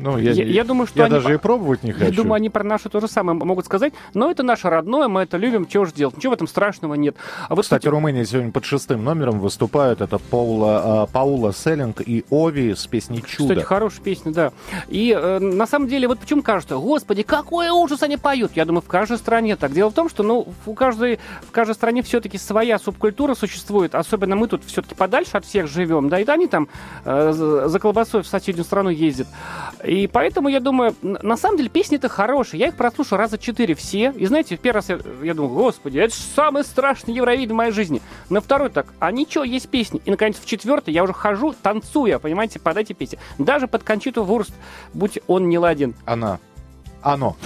Ну, 0.00 0.18
я, 0.18 0.32
Я- 0.32 0.44
я 0.44 0.64
думаю, 0.64 0.86
что 0.86 0.98
я 0.98 1.06
они 1.06 1.14
даже 1.14 1.28
по- 1.28 1.32
и 1.32 1.36
пробовать 1.38 1.82
не 1.82 1.92
хочу. 1.92 2.06
Я 2.06 2.12
думаю, 2.12 2.34
они 2.34 2.50
про 2.50 2.62
наше 2.62 2.88
то 2.88 3.00
же 3.00 3.08
самое 3.08 3.36
могут 3.38 3.64
сказать, 3.64 3.92
но 4.14 4.30
это 4.30 4.42
наше 4.42 4.68
родное, 4.70 5.08
мы 5.08 5.22
это 5.22 5.36
любим, 5.36 5.66
чего 5.66 5.84
же 5.84 5.92
делать? 5.92 6.16
Ничего 6.16 6.30
в 6.32 6.34
этом 6.34 6.46
страшного 6.46 6.94
нет. 6.94 7.16
А 7.48 7.54
вот 7.54 7.62
Кстати, 7.62 7.88
Румыния 7.88 8.24
сегодня 8.38 8.52
под 8.52 8.64
шестым 8.64 9.02
номером 9.02 9.40
выступают. 9.40 10.00
Это 10.00 10.18
Паула, 10.18 11.02
а, 11.02 11.06
Паула 11.06 11.52
Селлинг 11.52 12.00
и 12.00 12.24
Ови 12.30 12.74
с 12.74 12.86
песней 12.86 13.20
«Чудо». 13.20 13.54
Кстати, 13.54 13.66
хорошая 13.66 14.02
песня, 14.02 14.32
да. 14.32 14.52
И 14.86 15.12
э, 15.16 15.38
на 15.40 15.66
самом 15.66 15.88
деле, 15.88 16.06
вот 16.06 16.20
почему 16.20 16.42
кажется, 16.42 16.76
господи, 16.76 17.24
какой 17.24 17.70
ужас 17.70 18.04
они 18.04 18.16
поют. 18.16 18.52
Я 18.54 18.64
думаю, 18.64 18.82
в 18.82 18.86
каждой 18.86 19.18
стране 19.18 19.56
так. 19.56 19.72
Дело 19.72 19.90
в 19.90 19.94
том, 19.94 20.08
что 20.08 20.22
ну, 20.22 20.46
у 20.66 20.74
каждой, 20.74 21.18
в 21.42 21.50
каждой 21.50 21.74
стране 21.74 22.02
все-таки 22.02 22.38
своя 22.38 22.78
субкультура 22.78 23.34
существует. 23.34 23.96
Особенно 23.96 24.36
мы 24.36 24.46
тут 24.46 24.62
все-таки 24.64 24.94
подальше 24.94 25.36
от 25.36 25.44
всех 25.44 25.66
живем. 25.66 26.08
Да, 26.08 26.20
и 26.20 26.24
они 26.28 26.46
там 26.46 26.68
э, 27.04 27.32
за 27.32 27.78
колбасой 27.80 28.22
в 28.22 28.26
соседнюю 28.28 28.64
страну 28.64 28.90
ездят. 28.90 29.26
И 29.84 30.06
поэтому, 30.06 30.48
я 30.48 30.60
думаю, 30.60 30.94
на 31.02 31.36
самом 31.36 31.56
деле 31.56 31.70
песни-то 31.70 32.08
хорошие. 32.08 32.60
Я 32.60 32.68
их 32.68 32.76
прослушал 32.76 33.18
раза 33.18 33.36
четыре 33.36 33.74
все. 33.74 34.12
И 34.16 34.26
знаете, 34.26 34.56
в 34.56 34.60
первый 34.60 34.76
раз 34.76 34.88
я, 34.90 35.00
я 35.24 35.34
думал, 35.34 35.50
господи, 35.50 35.98
это 35.98 36.14
же 36.14 36.20
самый 36.36 36.62
страшный 36.62 37.14
Евровид 37.14 37.50
в 37.50 37.54
моей 37.54 37.72
жизни. 37.72 38.00
На 38.30 38.40
второй 38.40 38.70
так, 38.70 38.86
а 38.98 39.10
ничего, 39.10 39.44
есть 39.44 39.68
песни. 39.68 40.00
И, 40.04 40.10
наконец, 40.10 40.36
в 40.38 40.44
четвертый 40.44 40.92
я 40.92 41.02
уже 41.02 41.12
хожу, 41.12 41.54
танцуя, 41.62 42.18
понимаете, 42.18 42.58
под 42.58 42.76
эти 42.76 42.92
песни. 42.92 43.18
Даже 43.38 43.66
под 43.66 43.82
Кончиту 43.82 44.24
Вурст, 44.24 44.52
будь 44.92 45.18
он 45.26 45.48
не 45.48 45.58
ладен. 45.58 45.94
Она. 46.04 46.38
Оно. 47.02 47.36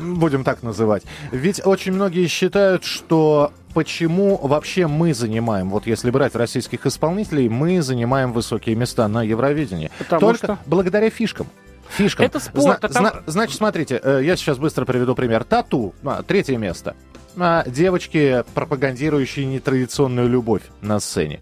Будем 0.00 0.44
так 0.44 0.62
называть. 0.62 1.02
Ведь 1.32 1.64
очень 1.64 1.92
многие 1.92 2.26
считают, 2.26 2.84
что 2.84 3.52
почему 3.74 4.36
вообще 4.36 4.86
мы 4.86 5.14
занимаем, 5.14 5.70
вот 5.70 5.86
если 5.86 6.10
брать 6.10 6.34
российских 6.34 6.86
исполнителей, 6.86 7.48
мы 7.48 7.82
занимаем 7.82 8.32
высокие 8.32 8.76
места 8.76 9.06
на 9.08 9.22
Евровидении. 9.22 9.90
Потому 9.98 10.20
Только 10.20 10.46
что? 10.46 10.58
благодаря 10.66 11.10
фишкам. 11.10 11.48
Фишкам. 11.90 12.26
Это 12.26 12.40
спорт, 12.40 12.84
а 12.84 12.88
там- 12.88 13.06
зна- 13.06 13.22
значит, 13.26 13.56
смотрите, 13.56 14.00
э, 14.02 14.20
я 14.24 14.36
сейчас 14.36 14.58
быстро 14.58 14.84
приведу 14.84 15.14
пример. 15.14 15.44
Тату, 15.44 15.94
а, 16.04 16.22
третье 16.22 16.56
место. 16.56 16.94
А, 17.36 17.62
девочки, 17.64 18.42
пропагандирующие 18.54 19.46
нетрадиционную 19.46 20.28
любовь 20.28 20.62
на 20.82 20.98
сцене. 20.98 21.40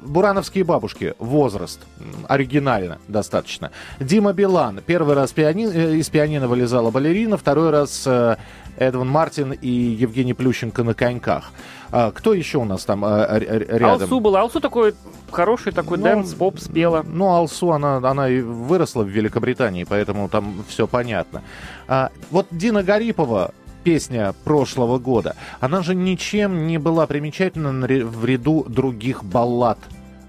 Бурановские 0.00 0.64
бабушки, 0.64 1.14
возраст, 1.18 1.80
оригинально 2.28 2.98
достаточно. 3.08 3.70
Дима 4.00 4.32
Билан, 4.32 4.80
первый 4.84 5.14
раз 5.14 5.32
пиани- 5.32 5.70
э, 5.72 5.96
из 5.96 6.08
пианино 6.08 6.48
вылезала 6.48 6.90
балерина, 6.90 7.36
второй 7.36 7.70
раз 7.70 8.04
э, 8.06 8.36
Эдван 8.78 9.08
Мартин 9.08 9.52
и 9.52 9.68
Евгений 9.68 10.34
Плющенко 10.34 10.82
на 10.82 10.94
коньках. 10.94 11.52
А, 11.96 12.10
кто 12.10 12.34
еще 12.34 12.58
у 12.58 12.64
нас 12.64 12.84
там 12.84 13.04
р- 13.04 13.66
рядом? 13.68 14.02
Алсу 14.02 14.18
была. 14.18 14.40
Алсу 14.40 14.60
такой 14.60 14.94
хороший 15.30 15.70
такой 15.70 15.96
Ну, 15.98 16.02
dance, 16.04 16.34
поп 16.34 16.58
спела. 16.58 17.04
Ну, 17.06 17.28
Алсу, 17.28 17.70
она, 17.70 17.98
она 17.98 18.28
и 18.28 18.40
выросла 18.40 19.04
в 19.04 19.08
Великобритании, 19.08 19.84
поэтому 19.84 20.28
там 20.28 20.64
все 20.66 20.88
понятно. 20.88 21.42
А, 21.86 22.10
вот 22.32 22.48
Дина 22.50 22.82
Гарипова, 22.82 23.52
песня 23.84 24.34
прошлого 24.42 24.98
года, 24.98 25.36
она 25.60 25.82
же 25.82 25.94
ничем 25.94 26.66
не 26.66 26.78
была 26.78 27.06
примечательна 27.06 27.70
в 27.86 28.24
ряду 28.24 28.64
других 28.68 29.22
баллад. 29.22 29.78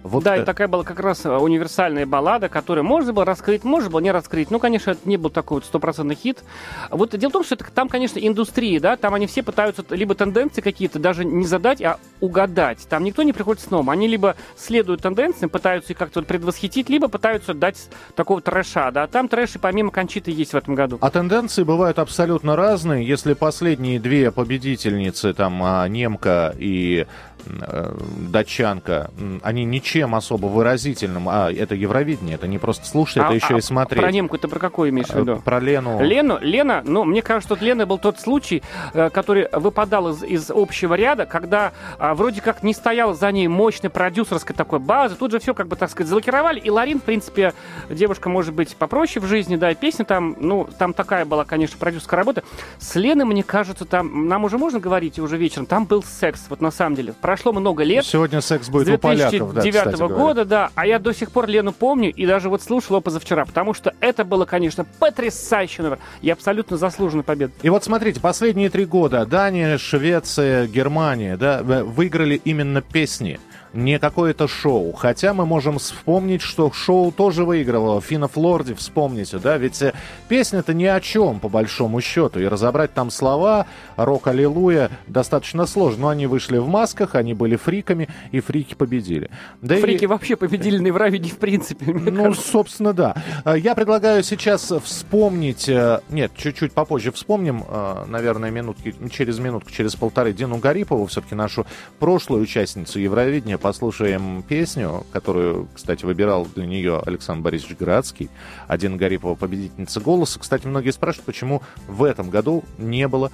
Вот, 0.06 0.24
да, 0.24 0.38
э, 0.38 0.44
и 0.44 0.46
такая 0.46 0.68
была 0.68 0.84
как 0.84 1.00
раз 1.00 1.26
э, 1.26 1.36
универсальная 1.36 2.06
баллада, 2.06 2.48
которую 2.48 2.84
можно 2.84 3.12
было 3.12 3.26
раскрыть, 3.26 3.64
можно 3.64 3.90
было 3.90 4.00
не 4.00 4.12
раскрыть. 4.12 4.52
Ну, 4.52 4.60
конечно, 4.60 4.92
это 4.92 5.02
не 5.06 5.18
был 5.18 5.32
такой 5.32 5.58
вот 5.58 5.66
стопроцентный 5.66 6.16
хит. 6.16 6.44
Вот 6.92 7.18
дело 7.18 7.32
в 7.32 7.34
том, 7.34 7.44
что 7.44 7.56
это, 7.56 7.66
там, 7.74 7.90
конечно, 7.90 8.20
индустрия, 8.20 8.80
да, 8.80 8.98
там 8.98 9.16
они 9.16 9.26
все 9.26 9.42
пытаются 9.42 9.84
либо 9.90 10.14
тенденции 10.14 10.62
какие-то 10.62 11.00
даже 11.00 11.26
не 11.26 11.46
задать, 11.48 11.82
а 11.82 11.98
угадать. 12.20 12.86
Там 12.88 13.04
никто 13.04 13.24
не 13.24 13.34
приходит 13.34 13.64
с 13.64 13.72
новым. 13.72 13.90
Они 13.90 14.08
либо 14.08 14.36
следуют 14.56 15.02
тенденциям, 15.02 15.50
пытаются 15.50 15.94
их 15.94 15.98
как-то 15.98 16.20
вот 16.20 16.28
предвосхитить, 16.28 16.88
либо 16.88 17.08
пытаются 17.08 17.56
дать 17.56 17.90
такого 18.16 18.42
трэша, 18.42 18.92
да. 18.92 19.08
Там 19.08 19.28
трэш 19.28 19.56
и 19.56 19.60
помимо 19.60 19.90
Кончиты 19.90 20.30
есть 20.30 20.54
в 20.54 20.56
этом 20.56 20.76
году. 20.76 21.00
А 21.02 21.10
тенденции 21.10 21.64
бывают 21.64 21.98
абсолютно 21.98 22.56
разные. 22.56 23.08
Если 23.08 23.34
последние 23.34 24.00
две 24.00 24.32
победительницы, 24.32 25.34
там, 25.34 25.62
а, 25.64 25.88
немка 25.88 26.54
и 26.60 27.08
э, 27.46 27.98
датчанка, 28.30 29.10
они 29.42 29.66
ничем 29.96 30.16
особо 30.16 30.48
выразительным, 30.48 31.30
а 31.30 31.52
это 31.52 31.76
Евровидение, 31.76 32.36
это 32.36 32.48
не 32.48 32.58
просто 32.58 32.86
слушать, 32.86 33.18
это 33.18 33.30
А- 33.30 33.34
еще 33.34 33.56
а 33.56 33.58
и 33.58 33.62
смотреть. 33.62 34.02
Про 34.02 34.12
немку 34.12 34.38
ты 34.38 34.48
про 34.48 34.60
какой 34.60 34.90
имеешь 34.90 35.08
в 35.08 35.16
Э, 35.16 35.22
виду? 35.22 35.42
Про 35.44 35.60
Лену. 35.60 36.02
Лену, 36.02 36.38
Лена, 36.42 36.82
ну, 36.86 37.04
мне 37.06 37.22
кажется, 37.22 37.56
что 37.56 37.64
Лена 37.66 37.86
был 37.86 37.98
тот 37.98 38.20
случай, 38.20 38.62
э, 38.94 39.10
который 39.10 39.48
выпадал 39.52 40.10
из, 40.10 40.24
из 40.24 40.52
общего 40.52 40.94
ряда, 40.96 41.26
когда 41.26 41.72
а, 41.98 42.14
вроде 42.14 42.42
как 42.42 42.64
не 42.64 42.74
стояла 42.74 43.14
за 43.14 43.32
ней 43.32 43.48
мощной 43.48 43.90
продюсерской 43.90 44.56
такой 44.56 44.80
базы, 44.80 45.16
тут 45.16 45.32
же 45.32 45.40
все, 45.40 45.54
как 45.54 45.68
бы, 45.68 45.76
так 45.76 45.90
сказать, 45.90 46.10
залакировали, 46.10 46.60
и 46.60 46.70
Ларин, 46.70 47.00
в 47.00 47.04
принципе, 47.04 47.54
девушка, 47.90 48.30
может 48.30 48.54
быть, 48.54 48.76
попроще 48.76 49.24
в 49.24 49.28
жизни, 49.28 49.56
да, 49.56 49.72
и 49.72 49.76
песня 49.76 50.06
там, 50.06 50.36
ну, 50.40 50.68
там 50.78 50.94
такая 50.94 51.26
была, 51.26 51.46
конечно, 51.46 51.78
продюсерская 51.78 52.18
работа. 52.18 52.44
С 52.80 52.96
Леной, 52.96 53.26
мне 53.26 53.44
кажется, 53.44 53.86
там, 53.86 54.28
нам 54.28 54.44
уже 54.44 54.58
можно 54.58 54.80
говорить 54.80 55.20
уже 55.20 55.38
вечером, 55.38 55.66
там 55.66 55.86
был 55.86 56.04
секс, 56.04 56.46
вот 56.50 56.62
на 56.62 56.72
самом 56.72 56.96
деле. 56.96 57.14
Прошло 57.22 57.54
много 57.54 57.84
лет, 57.84 58.06
Сегодня 58.06 58.42
секс 58.42 58.70
будет 58.70 58.90
у 58.90 58.98
поляков, 58.98 59.54
да, 59.54 59.62
2009 59.90 59.94
кстати 59.94 60.10
говоря. 60.10 60.26
года, 60.26 60.46
да. 60.46 60.72
А 60.76 60.86
я 60.86 61.00
до 61.00 61.14
сих 61.14 61.32
пор 61.32 61.48
Лену 61.48 61.72
помню 61.72 62.12
и 62.12 62.26
даже 62.26 62.50
вот 62.50 62.62
слушал 62.62 62.96
его 62.96 63.02
позавчера, 63.02 63.46
потому 63.46 63.74
что 63.74 63.94
это 64.00 64.24
было, 64.24 64.46
конечно, 64.46 64.86
потрясающий 65.00 65.82
номер 65.82 66.00
и 66.22 66.30
абсолютно 66.30 66.78
заслуженная 66.78 67.24
победа. 67.24 67.54
И 67.62 67.70
вот 67.70 67.84
смотрите, 67.84 68.20
последние 68.20 68.70
три 68.70 68.86
года 68.86 69.26
Дания, 69.26 69.78
Швеция, 69.78 70.68
Германия, 70.68 71.38
да, 71.38 71.62
выиграли 71.64 72.42
именно 72.44 72.82
песни. 72.82 73.40
Не 73.76 74.00
какое-то 74.00 74.48
шоу. 74.48 74.94
Хотя 74.94 75.34
мы 75.34 75.46
можем 75.46 75.80
вспомнить, 75.80 76.42
что 76.42 76.72
шоу 76.72 77.12
тоже 77.12 77.44
выигрывало. 77.44 78.00
Фина 78.00 78.28
Флорди, 78.30 78.74
вспомните, 78.74 79.38
да? 79.38 79.58
Ведь 79.58 79.82
э, 79.82 79.94
песня-то 80.30 80.74
ни 80.74 80.86
о 80.86 81.00
чем, 81.02 81.40
по 81.42 81.50
большому 81.50 82.00
счету. 82.00 82.40
И 82.40 82.46
разобрать 82.46 82.94
там 82.94 83.12
слова 83.12 83.68
«Рок 83.98 84.28
Аллилуйя» 84.28 84.90
достаточно 85.08 85.66
сложно. 85.66 86.04
Но 86.04 86.08
они 86.10 86.26
вышли 86.26 86.58
в 86.58 86.68
масках, 86.70 87.16
они 87.16 87.34
были 87.34 87.58
фриками, 87.58 88.08
и 88.32 88.40
фрики 88.40 88.76
победили. 88.76 89.30
Да 89.62 89.78
и- 89.78 89.82
Фрики 89.82 90.06
вообще 90.06 90.36
победили 90.38 90.78
на 90.78 90.88
Евровидении 90.88 91.32
в 91.32 91.38
принципе. 91.38 91.86
ну, 91.94 92.24
кажется. 92.24 92.50
собственно, 92.52 92.94
да. 92.94 93.16
Э, 93.44 93.56
Я 93.60 93.76
предлагаю 93.76 94.24
сейчас 94.24 94.72
вспомнить, 94.84 95.68
э, 95.68 96.00
нет, 96.10 96.32
чуть-чуть 96.38 96.72
попозже 96.72 97.12
вспомним, 97.12 97.64
наверное, 98.08 98.52
минутки, 98.52 98.96
через 99.12 99.38
минутку, 99.40 99.70
через 99.72 99.96
полторы, 99.96 100.32
Дину 100.32 100.58
Гарипову, 100.58 101.06
все-таки 101.08 101.36
нашу 101.36 101.66
прошлую 102.00 102.42
участницу 102.44 103.00
Евровидения. 103.00 103.58
Послушаем 103.66 104.44
песню, 104.44 105.08
которую, 105.12 105.68
кстати, 105.74 106.06
выбирал 106.06 106.46
для 106.54 106.68
нее 106.68 107.02
Александр 107.04 107.46
Борисович 107.46 107.78
Градский, 107.80 108.30
Дина 108.78 108.96
Гарипова 108.96 109.34
победительница 109.34 110.02
«Голоса». 110.02 110.40
Кстати, 110.40 110.68
многие 110.68 110.92
спрашивают, 110.92 111.26
почему 111.26 111.64
в 111.88 112.04
этом 112.04 112.30
году 112.30 112.64
не 112.78 113.08
было 113.08 113.32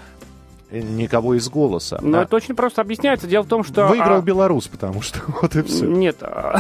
никого 0.72 1.34
из 1.34 1.50
«Голоса». 1.50 2.00
Но 2.02 2.20
А, 2.20 2.24
это 2.24 2.34
очень 2.38 2.56
просто 2.56 2.80
объясняется. 2.80 3.28
Дело 3.28 3.44
в 3.44 3.48
том, 3.48 3.66
что... 3.66 3.88
Выиграл 3.88 4.20
а, 4.20 4.22
белорус, 4.22 4.70
потому 4.70 5.02
что 5.02 5.20
вот 5.42 5.54
и 5.58 5.64
все. 5.64 5.86
Нет, 5.86 6.20
а, 6.22 6.60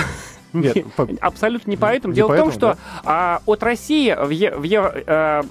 Нет, 0.51 0.75
не- 0.75 0.81
по- 0.97 1.07
абсолютно 1.21 1.69
не 1.69 1.77
поэтому. 1.77 2.11
Не 2.11 2.17
Дело 2.17 2.27
в 2.33 2.35
том, 2.35 2.51
поэтому, 2.51 2.73
что 2.73 2.77
а, 3.05 3.41
от 3.45 3.63
России 3.63 4.13
в, 4.13 4.31
Е- 4.31 4.53
в 4.53 4.65
э, 4.65 5.43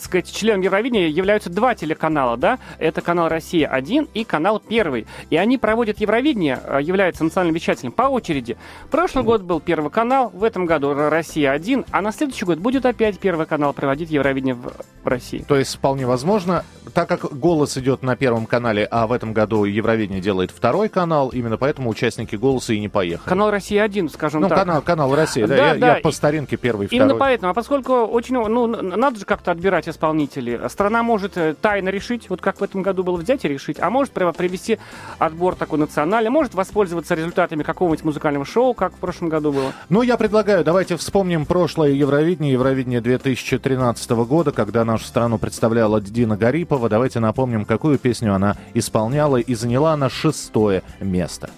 сказать, 0.00 0.30
членом 0.30 0.60
Евровидения 0.60 1.08
являются 1.08 1.50
два 1.50 1.74
телеканала, 1.74 2.36
да? 2.36 2.58
Это 2.78 3.00
канал 3.00 3.28
«Россия-1» 3.28 4.08
и 4.14 4.24
канал 4.24 4.60
«Первый». 4.60 5.06
И 5.30 5.36
они 5.36 5.58
проводят 5.58 6.00
Евровидение, 6.00 6.60
э, 6.64 6.80
являются 6.82 7.24
национальным 7.24 7.54
вещателем 7.54 7.92
по 7.92 8.02
очереди. 8.02 8.56
Прошлый 8.90 9.24
год 9.24 9.42
был 9.42 9.60
Первый 9.60 9.90
канал, 9.90 10.30
в 10.34 10.44
этом 10.44 10.66
году 10.66 10.94
«Россия-1», 10.94 11.86
а 11.90 12.00
на 12.00 12.12
следующий 12.12 12.44
год 12.44 12.58
будет 12.58 12.86
опять 12.86 13.18
Первый 13.18 13.46
канал 13.46 13.72
проводить 13.72 14.10
Евровидение 14.10 14.54
в 14.54 14.72
России. 15.04 15.44
То 15.46 15.56
есть 15.56 15.74
вполне 15.74 16.06
возможно, 16.06 16.64
так 16.92 17.08
как 17.08 17.36
голос 17.36 17.76
идет 17.76 18.02
на 18.02 18.16
первом 18.16 18.46
канале, 18.46 18.86
а 18.90 19.06
в 19.06 19.12
этом 19.12 19.32
году 19.32 19.64
Евровидение 19.64 20.20
делает 20.20 20.50
второй 20.50 20.88
канал, 20.88 21.28
именно 21.28 21.56
поэтому 21.56 21.90
участники 21.90 22.36
голоса 22.36 22.72
и 22.72 22.80
не 22.80 22.88
поехали. 22.88 23.28
Канал 23.28 23.50
«Россия-1», 23.50 24.10
скажем 24.10 24.42
ну, 24.42 24.48
так. 24.48 24.58
канал, 24.58 24.82
канал 24.82 25.14
Россия, 25.14 25.46
да, 25.46 25.56
Да, 25.56 25.68
я, 25.68 25.74
да, 25.74 25.96
я 25.96 26.02
по 26.02 26.10
старинке 26.10 26.56
первый, 26.56 26.88
Именно 26.88 27.06
второй. 27.06 27.20
поэтому. 27.20 27.50
А 27.50 27.54
поскольку 27.54 27.92
очень, 28.04 28.34
ну, 28.34 28.66
надо 28.66 29.18
же 29.18 29.24
как-то 29.24 29.50
отбирать 29.50 29.83
исполнителей. 29.88 30.68
Страна 30.68 31.02
может 31.02 31.36
э, 31.36 31.54
тайно 31.60 31.88
решить, 31.88 32.30
вот 32.30 32.40
как 32.40 32.60
в 32.60 32.64
этом 32.64 32.82
году 32.82 33.02
было 33.02 33.16
взять 33.16 33.44
и 33.44 33.48
решить, 33.48 33.78
а 33.80 33.90
может 33.90 34.12
прямо 34.12 34.32
привести 34.32 34.78
отбор 35.18 35.54
такой 35.54 35.78
национальный, 35.78 36.30
может 36.30 36.54
воспользоваться 36.54 37.14
результатами 37.14 37.62
какого-нибудь 37.62 38.04
музыкального 38.04 38.44
шоу, 38.44 38.74
как 38.74 38.94
в 38.94 38.98
прошлом 38.98 39.28
году 39.28 39.52
было. 39.52 39.72
Ну, 39.88 40.02
я 40.02 40.16
предлагаю, 40.16 40.64
давайте 40.64 40.96
вспомним 40.96 41.46
прошлое 41.46 41.90
Евровидение, 41.90 42.52
Евровидение 42.52 43.00
2013 43.00 44.10
года, 44.10 44.52
когда 44.52 44.84
нашу 44.84 45.04
страну 45.04 45.38
представляла 45.38 46.00
Дина 46.00 46.36
Гарипова. 46.36 46.88
Давайте 46.88 47.20
напомним, 47.20 47.64
какую 47.64 47.98
песню 47.98 48.34
она 48.34 48.56
исполняла, 48.74 49.36
и 49.36 49.54
заняла 49.54 49.92
она 49.92 50.08
шестое 50.08 50.82
место. 51.00 51.50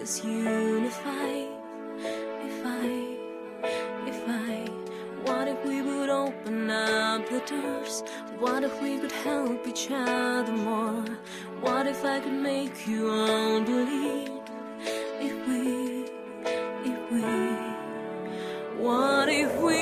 Us 0.00 0.24
unify? 0.24 1.44
If 2.48 2.66
I, 2.66 3.16
if 4.06 4.28
I, 4.28 4.66
what 5.24 5.46
if 5.48 5.64
we 5.64 5.82
would 5.82 6.08
open 6.08 6.70
up 6.70 7.28
the 7.28 7.40
doors? 7.40 8.02
What 8.38 8.64
if 8.64 8.80
we 8.82 8.98
could 8.98 9.12
help 9.12 9.66
each 9.66 9.88
other 9.90 10.52
more? 10.52 11.04
What 11.60 11.86
if 11.86 12.04
I 12.04 12.20
could 12.20 12.32
make 12.32 12.86
you 12.86 13.10
all 13.10 13.60
believe? 13.60 14.30
If 15.20 15.36
we, 15.48 16.06
if 16.90 17.00
we, 17.12 17.22
what 18.82 19.28
if 19.28 19.54
we 19.60 19.79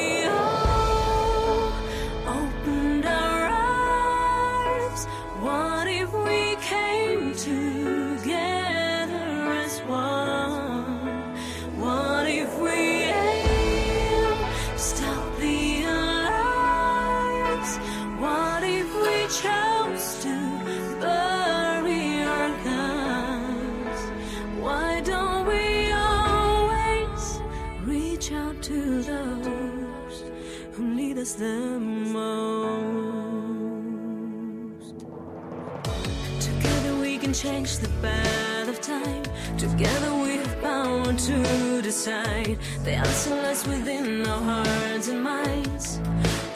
Together 39.59 40.15
we 40.15 40.37
have 40.37 40.63
power 40.63 41.13
to 41.13 41.83
decide. 41.83 42.57
The 42.85 42.93
answer 42.93 43.35
lies 43.35 43.67
within 43.67 44.25
our 44.25 44.41
hearts 44.41 45.09
and 45.09 45.21
minds. 45.25 45.99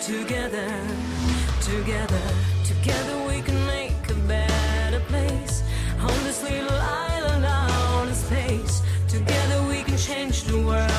Together, 0.00 0.70
together, 1.60 2.22
together 2.64 3.16
we 3.26 3.42
can 3.42 3.66
make 3.66 4.08
a 4.08 4.14
better 4.28 5.00
place. 5.08 5.64
On 5.98 6.16
this 6.22 6.44
little 6.44 6.78
island 6.78 7.44
out 7.44 8.06
in 8.06 8.14
space. 8.14 8.82
Together 9.08 9.66
we 9.68 9.82
can 9.82 9.98
change 9.98 10.44
the 10.44 10.58
world 10.58 10.91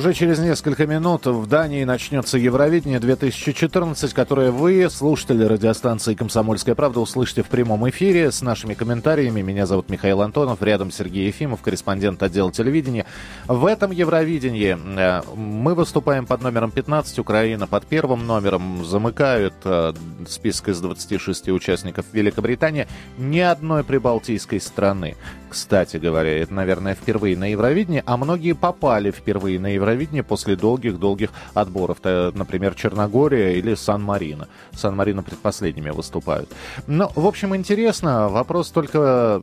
Уже 0.00 0.14
через 0.14 0.38
несколько 0.38 0.86
минут 0.86 1.26
в 1.26 1.46
Дании 1.46 1.84
начнется 1.84 2.38
Евровидение 2.38 3.00
2014, 3.00 4.14
которое 4.14 4.50
вы, 4.50 4.88
слушатели 4.88 5.44
радиостанции 5.44 6.14
«Комсомольская 6.14 6.74
правда», 6.74 7.00
услышите 7.00 7.42
в 7.42 7.48
прямом 7.48 7.86
эфире 7.90 8.32
с 8.32 8.40
нашими 8.40 8.72
комментариями. 8.72 9.42
Меня 9.42 9.66
зовут 9.66 9.90
Михаил 9.90 10.22
Антонов, 10.22 10.62
рядом 10.62 10.90
Сергей 10.90 11.26
Ефимов, 11.26 11.60
корреспондент 11.60 12.22
отдела 12.22 12.50
телевидения. 12.50 13.04
В 13.46 13.66
этом 13.66 13.90
Евровидении 13.90 14.74
э, 14.74 15.22
мы 15.36 15.74
выступаем 15.74 16.24
под 16.24 16.40
номером 16.40 16.70
15, 16.70 17.18
Украина 17.18 17.66
под 17.66 17.84
первым 17.84 18.26
номером. 18.26 18.86
Замыкают 18.86 19.52
э, 19.64 19.92
список 20.26 20.68
из 20.68 20.80
26 20.80 21.50
участников 21.50 22.06
Великобритания. 22.14 22.88
Ни 23.18 23.40
одной 23.40 23.84
прибалтийской 23.84 24.62
страны. 24.62 25.18
Кстати 25.50 25.96
говоря, 25.96 26.30
это, 26.42 26.54
наверное, 26.54 26.94
впервые 26.94 27.36
на 27.36 27.50
Евровидении, 27.50 28.02
а 28.06 28.16
многие 28.16 28.52
попали 28.54 29.10
впервые 29.10 29.58
на 29.58 29.66
Евровидение 29.66 30.22
после 30.22 30.54
долгих-долгих 30.56 31.30
отборов. 31.54 31.98
Т- 32.00 32.30
Например, 32.34 32.74
Черногория 32.74 33.52
или 33.58 33.74
Сан-Марино. 33.74 34.48
Сан-Марино 34.72 35.22
предпоследними 35.22 35.90
выступают. 35.90 36.48
Ну, 36.86 37.10
в 37.14 37.26
общем, 37.26 37.54
интересно. 37.56 38.28
Вопрос 38.28 38.70
только, 38.70 39.42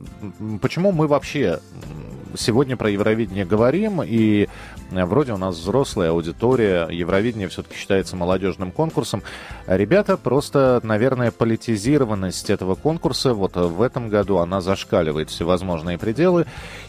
почему 0.62 0.92
мы 0.92 1.06
вообще 1.06 1.60
сегодня 2.36 2.76
про 2.76 2.90
Евровидение 2.90 3.44
говорим, 3.44 4.02
и 4.02 4.44
э, 4.44 4.77
вроде 4.90 5.32
у 5.32 5.36
нас 5.36 5.56
взрослая 5.56 6.10
аудитория, 6.10 6.88
Евровидение 6.90 7.48
все-таки 7.48 7.76
считается 7.76 8.16
молодежным 8.16 8.72
конкурсом. 8.72 9.22
Ребята, 9.66 10.16
просто, 10.16 10.80
наверное, 10.82 11.30
политизированность 11.30 12.50
этого 12.50 12.74
конкурса 12.74 13.34
вот 13.34 13.56
э, 13.56 13.60
в 13.60 13.82
этом 13.82 14.08
году, 14.08 14.38
она 14.38 14.60
зашкаливает 14.60 15.30
всевозможные 15.30 15.98
пределы, 15.98 16.46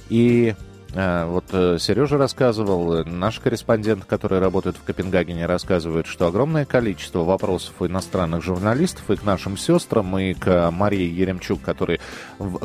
и 0.09 0.55
э, 0.55 0.68
вот 0.93 1.45
Сережа 1.49 2.17
рассказывал, 2.17 2.93
э, 2.95 3.03
наш 3.03 3.39
корреспондент, 3.39 4.05
который 4.05 4.39
работает 4.39 4.75
в 4.75 4.83
Копенгагене, 4.83 5.45
рассказывает, 5.45 6.07
что 6.07 6.27
огромное 6.27 6.65
количество 6.65 7.23
вопросов 7.23 7.75
у 7.79 7.85
иностранных 7.85 8.43
журналистов 8.43 9.09
и 9.09 9.15
к 9.15 9.23
нашим 9.23 9.57
сестрам, 9.57 10.17
и 10.17 10.33
к 10.33 10.71
Марии 10.71 11.07
Еремчук, 11.07 11.61
который, 11.61 11.99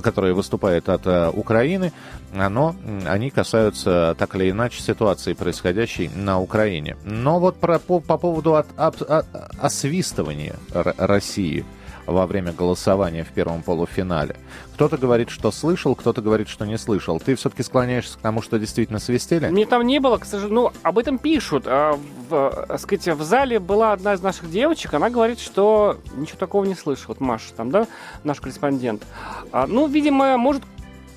которая 0.03 0.33
выступает 0.33 0.89
от 0.89 1.07
э, 1.07 1.31
Украины, 1.31 1.93
оно, 2.35 2.75
они 3.07 3.31
касаются 3.31 4.17
так 4.19 4.35
или 4.37 4.51
иначе 4.51 4.81
ситуации, 4.81 5.35
происходящей 5.35 6.11
на 6.15 6.41
Украине. 6.41 6.97
Но 7.05 7.39
вот 7.39 7.57
про, 7.57 7.79
по, 7.79 8.01
по 8.01 8.17
поводу 8.17 8.57
от- 8.57 8.67
об- 8.77 9.03
о- 9.03 9.25
освистывания 9.61 10.57
России 10.73 11.65
во 12.07 12.27
время 12.27 12.53
голосования 12.53 13.25
в 13.25 13.29
первом 13.29 13.63
полуфинале. 13.63 14.37
Кто-то 14.75 14.99
говорит, 14.99 15.31
что 15.31 15.53
слышал, 15.53 15.95
кто-то 15.95 16.21
говорит, 16.21 16.49
что 16.49 16.67
не 16.67 16.77
слышал. 16.79 17.21
Ты 17.21 17.37
все-таки 17.37 17.63
склоняешься 17.63 18.19
к 18.19 18.21
тому, 18.21 18.43
что 18.43 18.59
действительно 18.59 18.99
свистели? 18.99 19.49
Мне 19.49 19.67
там 19.67 19.87
не 19.87 20.01
было, 20.01 20.19
к 20.19 20.25
сожалению, 20.25 20.63
ну, 20.63 20.73
об 20.83 20.99
этом 20.99 21.19
пишут. 21.19 21.65
А 21.69 21.97
в, 22.29 22.67
так 22.67 22.81
сказать, 22.81 23.07
в 23.07 23.23
зале 23.23 23.61
была 23.61 23.93
одна 23.93 24.15
из 24.15 24.21
наших 24.21 24.51
девочек, 24.51 24.93
она 24.95 25.11
говорит, 25.11 25.39
что 25.39 25.99
ничего 26.17 26.39
такого 26.39 26.65
не 26.65 26.75
слышала. 26.75 27.15
Вот 27.15 27.21
Маша 27.21 27.53
там, 27.57 27.71
да, 27.71 27.87
наш 28.25 28.41
корреспондент. 28.41 29.05
А, 29.53 29.69
ну, 29.69 29.87
видимо, 29.87 30.37
может, 30.37 30.65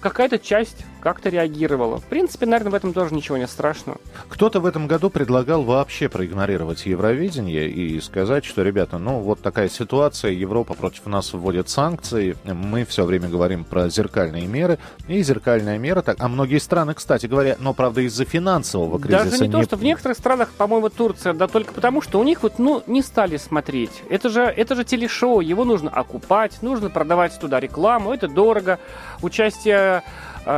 какая-то 0.01 0.37
часть 0.37 0.85
как-то 0.99 1.29
реагировала. 1.29 1.99
В 1.99 2.05
принципе, 2.05 2.45
наверное, 2.45 2.71
в 2.71 2.75
этом 2.75 2.93
тоже 2.93 3.13
ничего 3.13 3.37
не 3.37 3.47
страшного. 3.47 3.99
Кто-то 4.29 4.59
в 4.59 4.65
этом 4.65 4.87
году 4.87 5.09
предлагал 5.09 5.63
вообще 5.63 6.09
проигнорировать 6.09 6.85
Евровидение 6.85 7.69
и 7.69 7.99
сказать, 8.01 8.45
что, 8.45 8.63
ребята, 8.63 8.97
ну 8.97 9.19
вот 9.19 9.41
такая 9.41 9.69
ситуация, 9.69 10.31
Европа 10.31 10.73
против 10.73 11.05
нас 11.05 11.33
вводит 11.33 11.69
санкции, 11.69 12.35
мы 12.43 12.85
все 12.85 13.05
время 13.05 13.29
говорим 13.29 13.63
про 13.63 13.89
зеркальные 13.89 14.47
меры, 14.47 14.79
и 15.07 15.21
зеркальная 15.21 15.77
мера, 15.77 16.01
так, 16.01 16.17
а 16.19 16.27
многие 16.27 16.59
страны, 16.59 16.93
кстати 16.93 17.25
говоря, 17.25 17.55
но, 17.59 17.73
правда, 17.73 18.01
из-за 18.01 18.25
финансового 18.25 18.99
кризиса... 18.99 19.31
Даже 19.31 19.43
не, 19.43 19.51
то, 19.51 19.63
что 19.63 19.75
в 19.77 19.83
некоторых 19.83 20.17
странах, 20.17 20.49
по-моему, 20.57 20.89
Турция, 20.89 21.33
да 21.33 21.47
только 21.47 21.73
потому, 21.73 22.01
что 22.01 22.19
у 22.19 22.23
них 22.23 22.43
вот, 22.43 22.59
ну, 22.59 22.83
не 22.87 23.01
стали 23.01 23.37
смотреть. 23.37 24.03
Это 24.09 24.29
же, 24.29 24.41
это 24.41 24.75
же 24.75 24.83
телешоу, 24.83 25.39
его 25.41 25.63
нужно 25.65 25.89
окупать, 25.89 26.61
нужно 26.61 26.89
продавать 26.89 27.37
туда 27.39 27.59
рекламу, 27.59 28.13
это 28.13 28.27
дорого. 28.27 28.79
Участие 29.21 30.03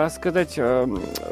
сказать, 0.10 0.54
э, 0.58 0.88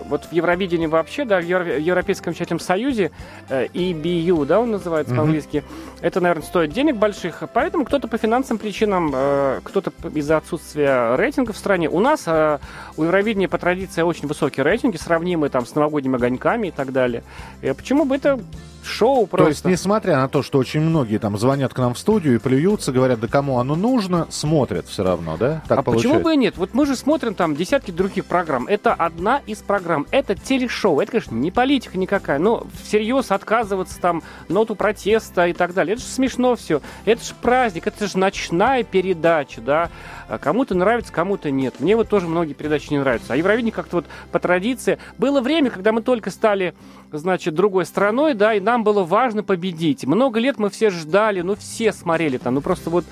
вот 0.09 0.25
в 0.25 0.31
Евровидении 0.31 0.87
вообще, 0.87 1.25
да, 1.25 1.39
в 1.39 1.43
Евро- 1.43 1.77
Европейском 1.79 2.33
Чатном 2.33 2.59
Союзе, 2.59 3.11
э, 3.49 3.67
EBU, 3.73 4.45
да, 4.45 4.59
он 4.59 4.71
называется 4.71 5.13
Мгм. 5.13 5.21
по-английски, 5.21 5.63
это, 6.01 6.21
наверное, 6.21 6.43
стоит 6.43 6.71
денег 6.73 6.95
больших, 6.95 7.43
поэтому 7.53 7.85
кто-то 7.85 8.07
по 8.07 8.17
финансовым 8.17 8.57
причинам, 8.59 9.11
э, 9.13 9.59
кто-то 9.63 9.91
из-за 10.15 10.37
отсутствия 10.37 11.15
рейтинга 11.15 11.53
в 11.53 11.57
стране. 11.57 11.89
У 11.89 11.99
нас 11.99 12.23
э, 12.25 12.57
у 12.97 13.03
Евровидения 13.03 13.47
по 13.47 13.57
традиции 13.57 14.01
очень 14.01 14.27
высокие 14.27 14.63
рейтинги, 14.63 14.97
сравнимые 14.97 15.49
там 15.49 15.65
с 15.65 15.75
новогодними 15.75 16.15
огоньками 16.15 16.67
и 16.67 16.71
так 16.71 16.91
далее. 16.91 17.23
Э, 17.61 17.73
почему 17.73 18.05
бы 18.05 18.15
это 18.15 18.39
шоу 18.87 19.27
просто? 19.27 19.45
То 19.45 19.49
есть, 19.49 19.65
несмотря 19.65 20.17
на 20.17 20.27
то, 20.27 20.41
что 20.41 20.57
очень 20.59 20.81
многие 20.81 21.17
там 21.17 21.37
звонят 21.37 21.73
к 21.73 21.77
нам 21.77 21.93
в 21.93 21.99
студию 21.99 22.35
и 22.35 22.37
плюются, 22.37 22.91
говорят, 22.91 23.19
да 23.19 23.27
кому 23.27 23.59
оно 23.59 23.75
нужно, 23.75 24.27
смотрят 24.29 24.87
все 24.87 25.03
равно, 25.03 25.37
да? 25.37 25.61
Так 25.67 25.79
а 25.79 25.83
почему 25.83 26.13
получается. 26.13 26.23
бы 26.23 26.33
и 26.33 26.37
нет? 26.37 26.57
Вот 26.57 26.73
мы 26.73 26.85
же 26.85 26.95
смотрим 26.95 27.35
там 27.35 27.55
десятки 27.55 27.91
других 27.91 28.25
программ. 28.25 28.67
Это 28.67 28.93
одна 28.93 29.41
из 29.45 29.59
программ. 29.59 30.07
Это 30.11 30.35
телешоу. 30.35 30.99
Это, 30.99 31.11
конечно, 31.11 31.35
не 31.35 31.51
политика 31.51 31.97
никакая. 31.97 32.39
Но 32.39 32.65
всерьез 32.83 33.31
отказываться 33.31 33.99
там 33.99 34.23
ноту 34.49 34.75
протеста 34.75 35.47
и 35.47 35.53
так 35.53 35.73
далее. 35.73 35.95
Это 35.95 36.01
же 36.01 36.07
смешно 36.07 36.55
все. 36.55 36.81
Это 37.05 37.23
же 37.23 37.33
праздник. 37.41 37.87
Это 37.87 38.07
же 38.07 38.17
ночная 38.17 38.83
передача, 38.83 39.61
да. 39.61 39.89
А 40.27 40.37
Кому-то 40.37 40.75
нравится, 40.75 41.13
кому-то 41.13 41.51
нет. 41.51 41.75
Мне 41.79 41.95
вот 41.95 42.09
тоже 42.09 42.27
многие 42.27 42.53
передачи 42.53 42.91
не 42.91 42.99
нравятся. 42.99 43.33
А 43.33 43.35
Евровидение 43.35 43.71
как-то 43.71 43.97
вот 43.97 44.05
по 44.31 44.39
традиции. 44.39 44.97
Было 45.17 45.41
время, 45.41 45.69
когда 45.69 45.91
мы 45.91 46.01
только 46.01 46.31
стали, 46.31 46.73
значит, 47.11 47.55
другой 47.55 47.85
страной, 47.85 48.33
да, 48.33 48.53
и 48.53 48.59
нам 48.59 48.83
было 48.83 49.03
важно 49.03 49.43
победить. 49.43 50.05
Много 50.05 50.39
лет 50.39 50.57
мы 50.57 50.69
все 50.69 50.89
ждали, 50.89 51.41
ну 51.41 51.55
все 51.55 51.93
смотрели 51.93 52.37
там, 52.37 52.55
ну 52.55 52.61
просто 52.61 52.89
вот 52.89 53.05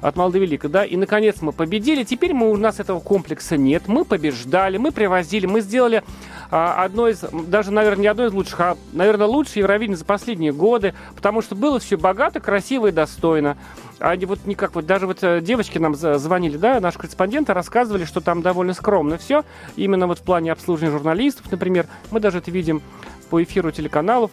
от 0.00 0.16
мала 0.16 0.30
до 0.30 0.38
велика, 0.38 0.68
да, 0.68 0.84
и 0.84 0.96
наконец 0.96 1.40
мы 1.40 1.52
победили. 1.52 2.04
Теперь 2.04 2.34
мы, 2.34 2.50
у 2.50 2.56
нас 2.56 2.78
этого 2.78 3.00
комплекса 3.00 3.56
нет. 3.56 3.84
Мы 3.86 4.04
побеждали, 4.04 4.76
мы 4.76 4.92
привозили, 4.92 5.46
мы 5.46 5.60
сделали 5.60 6.04
одно 6.50 7.08
из, 7.08 7.20
даже, 7.20 7.70
наверное, 7.70 8.02
не 8.02 8.08
одно 8.08 8.26
из 8.26 8.32
лучших, 8.32 8.60
а, 8.60 8.76
наверное, 8.92 9.26
лучшее 9.26 9.62
Евровидение 9.62 9.96
за 9.96 10.04
последние 10.04 10.52
годы, 10.52 10.94
потому 11.14 11.42
что 11.42 11.54
было 11.54 11.78
все 11.78 11.96
богато, 11.96 12.40
красиво 12.40 12.88
и 12.88 12.92
достойно. 12.92 13.56
Они 13.98 14.26
вот 14.26 14.40
никак 14.44 14.74
вот 14.74 14.86
даже 14.86 15.06
вот 15.06 15.18
э, 15.22 15.40
девочки 15.40 15.78
нам 15.78 15.94
звонили, 15.94 16.56
да, 16.56 16.80
наши 16.80 16.98
корреспонденты 16.98 17.54
рассказывали, 17.54 18.04
что 18.04 18.20
там 18.20 18.42
довольно 18.42 18.74
скромно 18.74 19.18
все, 19.18 19.44
именно 19.76 20.06
вот 20.06 20.18
в 20.18 20.22
плане 20.22 20.52
обслуживания 20.52 20.92
журналистов, 20.92 21.50
например, 21.50 21.86
мы 22.10 22.20
даже 22.20 22.38
это 22.38 22.50
видим 22.50 22.82
по 23.30 23.42
эфиру 23.42 23.70
телеканалов. 23.70 24.30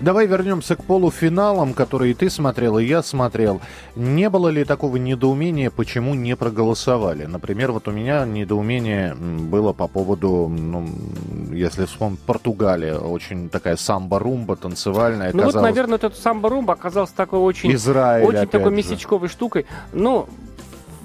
Давай 0.00 0.26
вернемся 0.26 0.76
к 0.76 0.84
полуфиналам, 0.84 1.74
которые 1.74 2.14
ты 2.14 2.30
смотрел, 2.30 2.78
и 2.78 2.84
я 2.84 3.02
смотрел. 3.02 3.60
Не 3.94 4.30
было 4.30 4.48
ли 4.48 4.64
такого 4.64 4.96
недоумения, 4.96 5.70
почему 5.70 6.14
не 6.14 6.36
проголосовали? 6.36 7.24
Например, 7.24 7.72
вот 7.72 7.88
у 7.88 7.92
меня 7.92 8.24
недоумение 8.24 9.14
было 9.14 9.72
по 9.72 9.88
поводу, 9.88 10.48
ну, 10.48 10.88
если 11.52 11.84
вспомнить, 11.86 12.20
Португалия. 12.20 12.98
Очень 12.98 13.48
такая 13.48 13.76
самба-румба 13.76 14.56
танцевальная. 14.56 15.30
Ну 15.32 15.44
вот, 15.44 15.46
казалось. 15.46 15.70
наверное, 15.70 15.92
вот 15.92 16.04
этот 16.04 16.18
самбо-румба 16.18 16.74
оказался 16.74 17.14
такой 17.14 17.40
очень, 17.40 17.72
Израиль, 17.74 18.24
очень 18.24 18.48
такой 18.48 18.70
же. 18.70 18.76
местечковой 18.76 19.28
штукой. 19.28 19.66
Ну, 19.92 20.28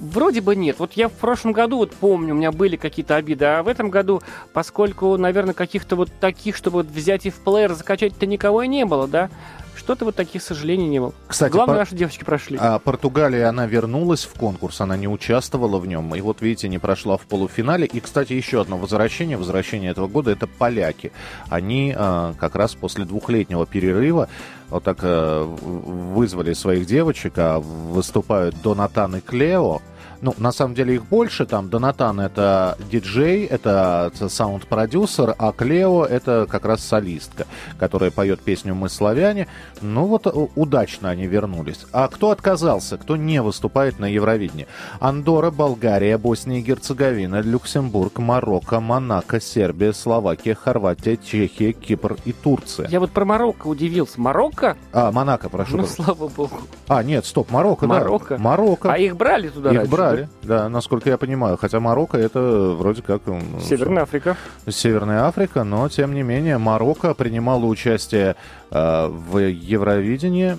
Вроде 0.02 0.42
бы 0.42 0.56
нет. 0.56 0.78
Вот 0.80 0.94
я 0.94 1.10
в 1.10 1.14
прошлом 1.14 1.52
году, 1.52 1.78
вот 1.78 1.94
помню, 1.94 2.34
у 2.34 2.38
меня 2.38 2.52
были 2.52 2.76
какие-то 2.76 3.16
обиды, 3.18 3.46
а 3.46 3.62
в 3.62 3.68
этом 3.68 3.92
году, 3.92 4.22
поскольку, 4.52 5.16
наверное, 5.16 5.54
каких-то 5.54 5.96
вот 5.96 6.10
таких, 6.20 6.56
чтобы 6.56 6.78
вот 6.78 6.88
взять 6.88 7.28
и 7.28 7.30
в 7.30 7.36
плеер 7.36 7.74
закачать-то 7.74 8.26
никого 8.26 8.64
и 8.64 8.68
не 8.68 8.84
было, 8.84 9.08
да? 9.08 9.30
Что-то 9.76 10.06
вот 10.06 10.16
таких 10.16 10.44
сожалений 10.44 10.88
не 10.88 11.00
было. 11.00 11.14
Кстати, 11.28 11.52
Главное, 11.54 11.76
по- 11.76 11.80
наши 11.80 11.96
девочки 11.96 12.24
прошли. 12.24 12.58
А 12.60 12.80
Португалия, 12.80 13.48
она 13.48 13.68
вернулась 13.68 14.26
в 14.26 14.34
конкурс, 14.34 14.82
она 14.82 14.98
не 14.98 15.08
участвовала 15.08 15.78
в 15.78 15.88
нем. 15.88 16.14
И 16.16 16.22
вот, 16.22 16.42
видите, 16.42 16.68
не 16.68 16.78
прошла 16.78 17.18
в 17.18 17.22
полуфинале. 17.22 17.86
И, 17.86 18.00
кстати, 18.00 18.34
еще 18.34 18.62
одно 18.62 18.78
возвращение, 18.78 19.38
возвращение 19.38 19.92
этого 19.92 20.08
года, 20.08 20.32
это 20.32 20.46
поляки. 20.46 21.12
Они 21.50 21.94
а, 21.96 22.34
как 22.40 22.56
раз 22.56 22.76
после 22.76 23.06
двухлетнего 23.06 23.66
перерыва 23.66 24.30
вот 24.70 24.84
так 24.84 25.00
а, 25.04 25.46
вызвали 25.46 26.54
своих 26.54 26.86
девочек, 26.86 27.34
а 27.38 27.60
выступают 27.60 28.56
Донатан 28.62 29.16
и 29.16 29.22
Клео. 29.22 29.82
Ну, 30.22 30.36
на 30.38 30.52
самом 30.52 30.76
деле 30.76 30.96
их 30.96 31.06
больше, 31.06 31.46
там 31.46 31.70
Донатан 31.70 32.20
это 32.20 32.78
диджей, 32.92 33.46
это 33.46 34.12
саунд-продюсер, 34.16 35.36
а 35.38 35.52
Клео 35.52 36.06
это 36.06 36.46
как 36.50 36.66
раз 36.66 36.84
солистка, 36.84 37.48
которая 37.80 38.12
поет 38.12 38.40
песню 38.42 38.76
«Мы 38.76 38.90
славяне». 38.90 39.48
Ну 39.82 40.06
вот 40.06 40.28
у- 40.28 40.52
удачно 40.56 41.10
они 41.10 41.26
вернулись. 41.26 41.86
А 41.92 42.08
кто 42.08 42.30
отказался, 42.32 42.98
кто 42.98 43.16
не 43.16 43.42
выступает 43.42 44.00
на 44.00 44.06
Евровидении? 44.06 44.68
Андора, 45.00 45.50
Болгария, 45.52 46.18
Босния 46.18 46.60
и 46.60 46.62
Герцеговина, 46.62 47.42
Люксембург, 47.42 48.20
Марокко, 48.20 48.80
Монако, 48.80 49.42
Сербия, 49.42 49.94
Словакия, 49.94 50.54
Хорватия, 50.56 51.18
Чехия, 51.18 51.72
Кипр 51.72 52.18
и 52.26 52.32
Турция. 52.34 52.88
Я 52.90 53.00
вот 53.00 53.12
про 53.12 53.26
Марокко 53.26 53.68
удивился. 53.68 54.20
Марокко? 54.22 54.78
А, 54.94 55.12
Монако, 55.12 55.50
прошу. 55.50 55.78
Ну, 55.78 55.86
слава 55.88 56.28
богу. 56.28 56.58
А, 56.88 57.02
нет, 57.04 57.26
стоп, 57.26 57.50
Марокко, 57.50 57.88
да. 57.88 57.94
Марокко. 57.96 58.38
Марокко. 58.38 58.92
А 58.94 58.98
их 58.98 59.16
брали 59.16 59.50
туда 59.50 59.72
Их 59.72 59.78
раньше, 59.78 59.92
брали, 59.92 60.11
да, 60.44 60.70
насколько 60.70 61.10
я 61.10 61.18
понимаю. 61.18 61.58
Хотя 61.58 61.80
Марокко 61.80 62.18
это 62.18 62.76
вроде 62.78 63.02
как... 63.02 63.22
Северная 63.62 64.04
Африка. 64.04 64.38
Северная 64.68 65.26
Африка, 65.26 65.64
но 65.64 65.90
тем 65.90 66.14
не 66.14 66.24
менее 66.24 66.58
Марокко 66.58 67.14
принимало 67.14 67.66
участие 67.66 68.36
э, 68.72 69.08
в 69.08 69.38
Евровидении, 69.38 70.56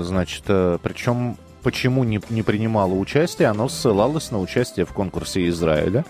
значит, 0.00 0.44
э, 0.48 0.78
причем 0.82 1.36
почему 1.62 2.04
не, 2.04 2.20
не 2.30 2.42
принимало 2.42 2.94
участие, 2.94 3.48
оно 3.48 3.68
ссылалось 3.68 4.30
на 4.30 4.40
участие 4.40 4.86
в 4.86 4.92
конкурсе 4.92 5.48
Израиля, 5.48 6.04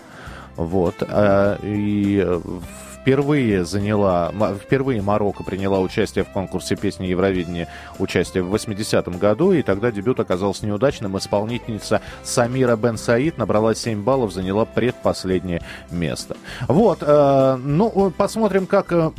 вот, 0.55 0.95
э, 1.01 1.57
и 1.63 2.23
э, 2.25 2.39
впервые 3.09 3.65
заняла, 3.65 4.31
впервые 4.63 5.01
Марокко 5.01 5.43
приняла 5.43 5.79
участие 5.79 6.23
в 6.23 6.29
конкурсе 6.29 6.75
песни 6.75 7.07
Евровидения 7.07 7.67
участие 7.97 8.43
в 8.43 8.53
80-м 8.53 9.17
году, 9.17 9.51
и 9.51 9.63
тогда 9.63 9.91
дебют 9.91 10.19
оказался 10.19 10.67
неудачным. 10.67 11.17
Исполнительница 11.17 12.01
Самира 12.21 12.75
Бен 12.75 12.99
Саид 12.99 13.39
набрала 13.39 13.73
7 13.73 14.03
баллов, 14.03 14.31
заняла 14.31 14.65
предпоследнее 14.65 15.63
место. 15.89 16.37
Вот, 16.67 16.99
э, 17.01 17.55
ну, 17.55 18.13
посмотрим, 18.15 18.67
как 18.67 18.91
э, 18.91 19.09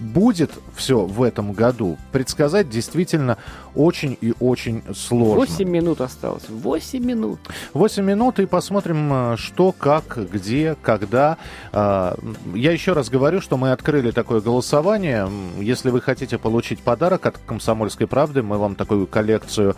будет 0.00 0.50
все 0.74 1.04
в 1.04 1.22
этом 1.22 1.52
году. 1.52 1.98
Предсказать 2.10 2.68
действительно 2.68 3.38
очень 3.74 4.16
и 4.20 4.34
очень 4.40 4.82
сложно. 4.94 5.36
8 5.36 5.68
минут 5.68 6.00
осталось. 6.00 6.48
8 6.48 7.04
минут. 7.04 7.38
8 7.74 8.04
минут 8.04 8.38
и 8.40 8.46
посмотрим, 8.46 9.12
э, 9.12 9.36
что, 9.36 9.72
как, 9.72 10.18
где, 10.32 10.76
когда. 10.82 11.36
А, 11.72 12.16
Я 12.56 12.72
еще 12.72 12.94
раз 12.94 13.10
говорю, 13.10 13.40
что 13.42 13.58
мы 13.58 13.72
открыли 13.72 14.10
такое 14.10 14.40
голосование. 14.40 15.28
Если 15.58 15.90
вы 15.90 16.00
хотите 16.00 16.38
получить 16.38 16.80
подарок 16.80 17.26
от 17.26 17.36
«Комсомольской 17.38 18.06
правды», 18.06 18.42
мы 18.42 18.56
вам 18.56 18.74
такую 18.76 19.06
коллекцию 19.06 19.76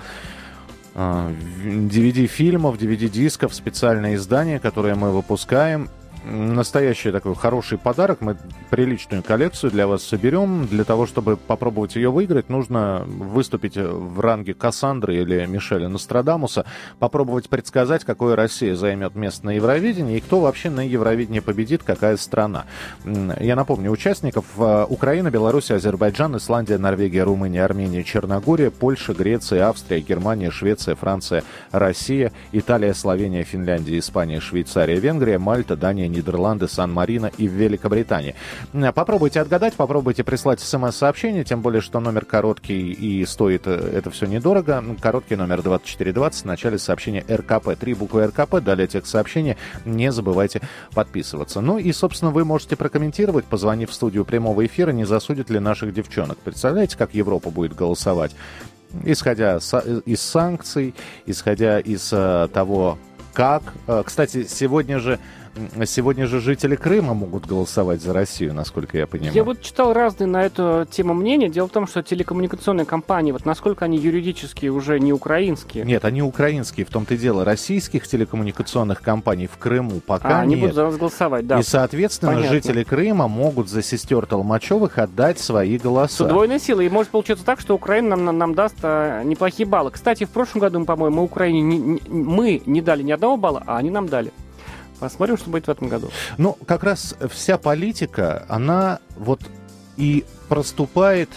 а, 0.95 1.31
DVD-фильмов, 1.31 2.79
DVD-дисков, 2.79 3.53
специальное 3.53 4.15
издание, 4.15 4.61
которое 4.61 4.95
мы 4.95 5.11
выпускаем. 5.11 5.89
Настоящий 6.25 7.13
такой 7.13 7.35
хороший 7.35 7.79
подарок. 7.79 8.19
Мы 8.21 8.37
приличную 8.71 9.23
коллекцию 9.23 9.71
для 9.71 9.87
вас 9.87 10.03
соберем. 10.03 10.67
Для 10.67 10.85
того, 10.85 11.07
чтобы 11.07 11.37
попробовать 11.37 11.97
ее 11.97 12.11
выиграть, 12.11 12.49
нужно 12.49 13.05
выступить 13.07 13.77
в 13.77 14.21
ранге 14.21 14.55
Кассандры 14.55 15.17
или 15.17 15.47
Мишеля 15.47 15.89
Нострадамуса, 15.89 16.67
попробовать 16.99 17.49
предсказать, 17.49 18.05
какое 18.05 18.37
Россия 18.37 18.75
займет 18.75 19.15
место 19.15 19.47
на 19.47 19.51
Евровидении 19.51 20.17
и 20.17 20.21
кто 20.21 20.41
вообще 20.41 20.71
на 20.71 20.81
Евровидении 20.81 21.41
победит, 21.41 21.83
какая 21.83 22.17
страна. 22.17 22.65
Я 23.41 23.57
напомню, 23.57 23.91
участников 23.91 24.45
э, 24.59 24.87
Украина, 24.89 25.31
Беларусь, 25.31 25.71
Азербайджан, 25.71 26.37
Исландия, 26.37 26.79
Норвегия, 26.79 27.23
Румыния, 27.23 27.65
Армения, 27.65 28.03
Черногория, 28.03 28.71
Польша, 28.71 29.15
Греция, 29.15 29.69
Австрия, 29.69 30.01
Германия, 30.01 30.51
Швеция, 30.51 30.95
Франция, 30.95 31.45
Россия, 31.71 32.33
Италия, 32.53 32.95
Словения, 32.95 33.45
Финляндия, 33.45 33.99
Испания, 33.99 34.41
Швейцария, 34.41 34.99
Венгрия, 34.99 35.39
Мальта, 35.39 35.77
Дания, 35.77 36.08
Нидерланды, 36.09 36.69
Сан-Марино 36.69 37.31
и 37.39 37.47
Великобритания. 37.47 38.35
М, 38.73 38.93
Попробуйте 38.93 39.41
отгадать, 39.41 39.75
попробуйте 39.75 40.25
прислать 40.25 40.61
смс-сообщение, 40.61 41.45
тем 41.45 41.63
более, 41.63 41.81
что 41.81 42.01
номер 42.01 42.25
короткий 42.25 42.93
и 42.93 43.25
стоит 43.27 43.63
э, 43.67 43.73
это 43.95 44.11
все 44.11 44.27
недорого. 44.27 44.83
Короткий 45.01 45.37
номер 45.37 45.63
2420, 45.63 46.43
в 46.43 46.45
начале 46.47 46.79
сообщения 46.79 47.25
РКП. 47.31 47.77
Три 47.79 47.95
буквы 47.95 48.27
РКП, 48.27 48.57
далее 48.61 48.87
текст 48.89 49.13
сообщения. 49.13 49.57
Не 49.85 50.11
забывайте 50.13 50.61
подписываться. 50.95 51.61
Ну 51.61 51.79
и, 51.79 51.93
собственно, 51.93 52.31
вы 52.31 52.45
можете 52.45 52.77
прокомментировать, 52.77 53.45
позвонив 53.45 53.91
в 53.91 53.95
студию 53.95 54.25
прямого 54.25 54.65
эфира, 54.67 54.91
не 54.91 55.05
засудят 55.05 55.51
ли 55.51 55.59
наших 55.61 55.93
девчонок. 55.95 56.39
Представляете, 56.39 56.97
как 56.97 57.15
Европа 57.15 57.51
будет 57.51 57.75
голосовать? 57.75 58.35
Исходя 59.05 59.57
са- 59.59 60.03
из 60.07 60.21
санкций, 60.23 60.95
исходя 61.27 61.79
из 61.79 62.09
э, 62.13 62.49
того, 62.53 62.99
как. 63.35 63.63
Э, 63.87 64.03
Кстати, 64.05 64.47
сегодня 64.49 64.99
же, 64.99 65.19
сегодня 65.87 66.27
же 66.27 66.41
жители 66.41 66.77
Крыма 66.77 67.15
могут 67.15 67.47
голосовать 67.47 68.03
за 68.03 68.13
Россию, 68.13 68.55
насколько 68.55 68.97
я 68.99 69.07
понимаю. 69.07 69.35
Я 69.35 69.45
вот 69.45 69.61
читал 69.61 69.93
разные 69.93 70.27
на 70.27 70.45
эту 70.45 70.87
тему 70.91 71.15
мнения. 71.15 71.49
Дело 71.49 71.69
в 71.69 71.71
том, 71.71 71.87
что 71.87 72.03
телекоммуникационные 72.03 72.85
компании, 72.87 73.33
вот 73.33 73.45
насколько 73.45 73.85
они 73.85 73.99
юридически 73.99 74.67
уже 74.67 74.99
не 75.01 75.13
украинские, 75.13 75.85
Нет, 75.85 76.05
они 76.05 76.23
украинские, 76.23 76.87
в 76.87 76.91
том-то 76.91 77.15
и 77.15 77.17
дело. 77.17 77.45
Российских 77.45 78.07
телекоммуникационных 78.07 79.03
компаний 79.03 79.47
в 79.47 79.59
Крыму 79.59 80.01
пока 80.01 80.39
а, 80.39 80.41
они 80.43 80.55
нет. 80.55 80.61
будут 80.61 80.75
за 80.77 80.85
нас 80.85 80.97
голосовать, 80.97 81.47
да. 81.47 81.59
И, 81.59 81.63
соответственно, 81.63 82.33
Понятно. 82.33 82.55
жители 82.57 82.85
Крыма 82.85 83.29
могут 83.29 83.69
за 83.69 83.83
сестер 83.83 84.27
Толмачевых 84.27 84.99
отдать 84.99 85.39
свои 85.39 85.79
С 85.79 85.83
голоса. 85.83 86.25
удвоенной 86.25 86.61
силой. 86.61 86.87
И 86.87 86.89
может 86.89 87.11
получиться 87.11 87.45
так, 87.45 87.61
что 87.61 87.75
Украина 87.75 88.11
нам, 88.11 88.25
нам, 88.25 88.39
нам 88.39 88.55
даст 88.55 88.77
а, 88.83 89.23
неплохие 89.25 89.67
баллы. 89.69 89.91
Кстати, 89.91 90.25
в 90.25 90.31
прошлом 90.31 90.61
году, 90.61 90.85
по-моему, 90.85 91.17
мы 91.19 91.23
Украине 91.25 91.63
не, 91.63 91.79
не- 91.79 92.01
мы 92.09 92.63
не 92.67 92.81
дали 92.81 93.03
ни 93.03 93.13
одного 93.13 93.37
балла, 93.37 93.63
а 93.67 93.79
они 93.79 93.91
нам 93.91 94.09
дали. 94.09 94.33
Посмотрим, 95.01 95.37
что 95.37 95.51
будет 95.51 95.67
в 95.67 95.71
этом 95.71 95.89
году. 95.89 96.11
Ну, 96.39 96.57
как 96.67 96.83
раз 96.83 97.15
вся 97.31 97.59
политика, 97.59 98.45
она 98.49 98.99
вот 99.17 99.41
и 99.97 100.25
проступает 100.49 101.29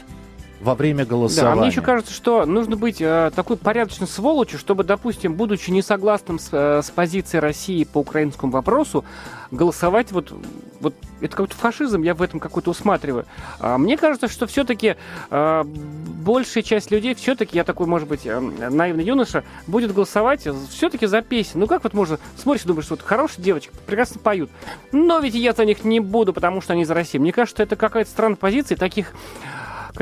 во 0.61 0.75
время 0.75 1.05
Да, 1.05 1.11
голосования. 1.11 1.53
а 1.53 1.55
мне 1.59 1.67
еще 1.67 1.81
кажется, 1.81 2.13
что 2.13 2.45
нужно 2.45 2.75
быть 2.75 3.01
э, 3.01 3.31
такой 3.35 3.57
порядочной 3.57 4.07
сволочью, 4.07 4.59
чтобы, 4.59 4.83
допустим, 4.83 5.33
будучи 5.33 5.71
не 5.71 5.81
согласным 5.81 6.39
с, 6.39 6.49
э, 6.51 6.81
с 6.83 6.91
позицией 6.91 7.41
России 7.41 7.83
по 7.83 7.99
украинскому 7.99 8.51
вопросу, 8.51 9.03
голосовать 9.49 10.11
вот, 10.11 10.31
вот 10.79 10.93
это 11.19 11.29
какой-то 11.35 11.55
фашизм, 11.55 12.03
я 12.03 12.13
в 12.15 12.21
этом 12.21 12.39
какой-то 12.39 12.71
усматриваю. 12.71 13.25
А 13.59 13.77
мне 13.77 13.97
кажется, 13.97 14.27
что 14.27 14.47
все-таки 14.47 14.95
большая 15.29 16.63
часть 16.63 16.89
людей, 16.89 17.15
все-таки, 17.15 17.57
я 17.57 17.63
такой, 17.63 17.87
может 17.87 18.07
быть, 18.07 18.25
э, 18.25 18.39
наивный 18.39 19.03
юноша, 19.03 19.43
будет 19.67 19.93
голосовать 19.93 20.47
все-таки 20.69 21.05
за 21.05 21.21
песни. 21.21 21.59
Ну 21.59 21.67
как 21.67 21.83
вот 21.83 21.93
можно, 21.93 22.19
смотришь 22.37 22.63
думаешь, 22.63 22.89
вот 22.89 23.01
хорошие 23.01 23.43
девочки, 23.43 23.71
прекрасно 23.85 24.19
поют, 24.19 24.49
но 24.91 25.19
ведь 25.19 25.35
я 25.35 25.53
за 25.53 25.65
них 25.65 25.83
не 25.83 25.99
буду, 25.99 26.33
потому 26.33 26.61
что 26.61 26.73
они 26.73 26.83
из 26.83 26.91
России. 26.91 27.17
Мне 27.17 27.33
кажется, 27.33 27.63
это 27.63 27.75
какая-то 27.75 28.09
странная 28.09 28.37
позиция, 28.37 28.77
таких 28.77 29.13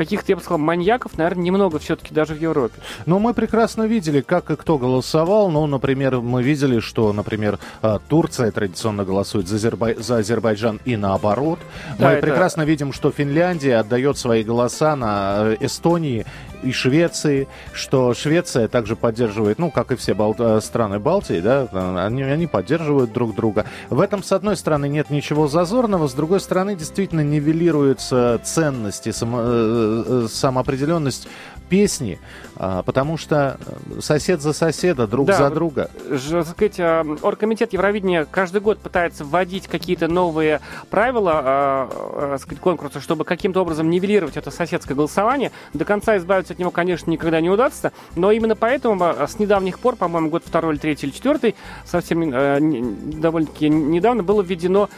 каких-то, 0.00 0.32
я 0.32 0.36
бы 0.36 0.40
сказал, 0.42 0.56
маньяков, 0.58 1.18
наверное, 1.18 1.42
немного 1.44 1.78
все-таки 1.78 2.14
даже 2.14 2.34
в 2.34 2.40
Европе. 2.40 2.80
Но 3.04 3.18
мы 3.18 3.34
прекрасно 3.34 3.82
видели, 3.82 4.22
как 4.22 4.50
и 4.50 4.56
кто 4.56 4.78
голосовал. 4.78 5.50
Ну, 5.50 5.66
например, 5.66 6.20
мы 6.22 6.42
видели, 6.42 6.80
что, 6.80 7.12
например, 7.12 7.58
а, 7.82 7.98
Турция 8.08 8.50
традиционно 8.50 9.04
голосует 9.04 9.46
за, 9.46 9.56
Азербай- 9.56 10.00
за 10.00 10.16
Азербайджан 10.16 10.80
и 10.86 10.96
наоборот. 10.96 11.58
Да, 11.98 12.06
мы 12.06 12.12
это- 12.12 12.22
прекрасно 12.26 12.62
видим, 12.62 12.94
что 12.94 13.10
Финляндия 13.10 13.76
отдает 13.76 14.16
свои 14.16 14.42
голоса 14.42 14.96
на 14.96 15.40
э, 15.52 15.56
Эстонии 15.60 16.24
и 16.62 16.72
Швеции, 16.72 17.48
что 17.72 18.14
Швеция 18.14 18.68
также 18.68 18.96
поддерживает, 18.96 19.58
ну, 19.58 19.70
как 19.70 19.92
и 19.92 19.96
все 19.96 20.14
Бал- 20.14 20.34
э, 20.38 20.60
страны 20.60 20.98
Балтии, 20.98 21.40
да, 21.40 21.68
э, 21.70 22.06
они, 22.06 22.22
они 22.22 22.46
поддерживают 22.46 23.12
друг 23.12 23.34
друга. 23.34 23.64
В 23.88 24.00
этом, 24.00 24.22
с 24.22 24.32
одной 24.32 24.56
стороны, 24.56 24.88
нет 24.88 25.10
ничего 25.10 25.48
зазорного, 25.48 26.08
с 26.08 26.14
другой 26.14 26.40
стороны, 26.40 26.76
действительно 26.76 27.22
нивелируются 27.22 28.40
ценности, 28.44 29.10
само- 29.10 29.40
э, 29.42 30.26
самоопределенность 30.30 31.28
песни, 31.70 32.18
а, 32.56 32.82
потому 32.82 33.16
что 33.16 33.58
э, 33.64 34.00
сосед 34.00 34.42
за 34.42 34.52
соседа, 34.52 35.06
друг 35.06 35.28
Да, 35.28 35.36
за 35.36 35.50
друга. 35.50 35.90
Ж- 36.10 36.44
сказать, 36.44 36.78
а, 36.78 37.06
Оргкомитет 37.22 37.72
Евровидения 37.72 38.26
каждый 38.30 38.60
год 38.60 38.80
пытается 38.80 39.24
вводить 39.24 39.68
какие-то 39.68 40.08
новые 40.08 40.60
правила 40.90 41.32
а, 41.34 42.36
сказать, 42.38 42.60
конкурса, 42.60 43.00
чтобы 43.00 43.24
каким-то 43.24 43.62
образом 43.62 43.88
нивелировать 43.88 44.36
это 44.36 44.50
соседское 44.50 44.94
голосование. 44.94 45.52
До 45.72 45.84
конца 45.84 46.16
избавиться 46.18 46.52
от 46.52 46.58
него, 46.58 46.72
конечно, 46.72 47.10
никогда 47.10 47.40
не 47.40 47.48
удастся, 47.48 47.92
но 48.16 48.32
именно 48.32 48.56
поэтому 48.56 49.02
с 49.26 49.38
недавних 49.38 49.78
пор, 49.78 49.94
по-моему, 49.96 50.28
год 50.28 50.42
второй 50.44 50.74
или 50.74 50.80
третий 50.80 51.06
или 51.06 51.14
четвертый, 51.14 51.54
совсем 51.86 52.30
э, 52.34 52.58
довольно-таки 52.60 53.68
недавно 53.68 54.22
было 54.22 54.42
введено 54.42 54.90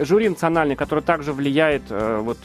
жюри 0.00 0.28
национальное, 0.28 0.76
которое 0.76 1.02
также 1.02 1.32
влияет 1.32 1.82
э, 1.90 2.20
вот, 2.22 2.38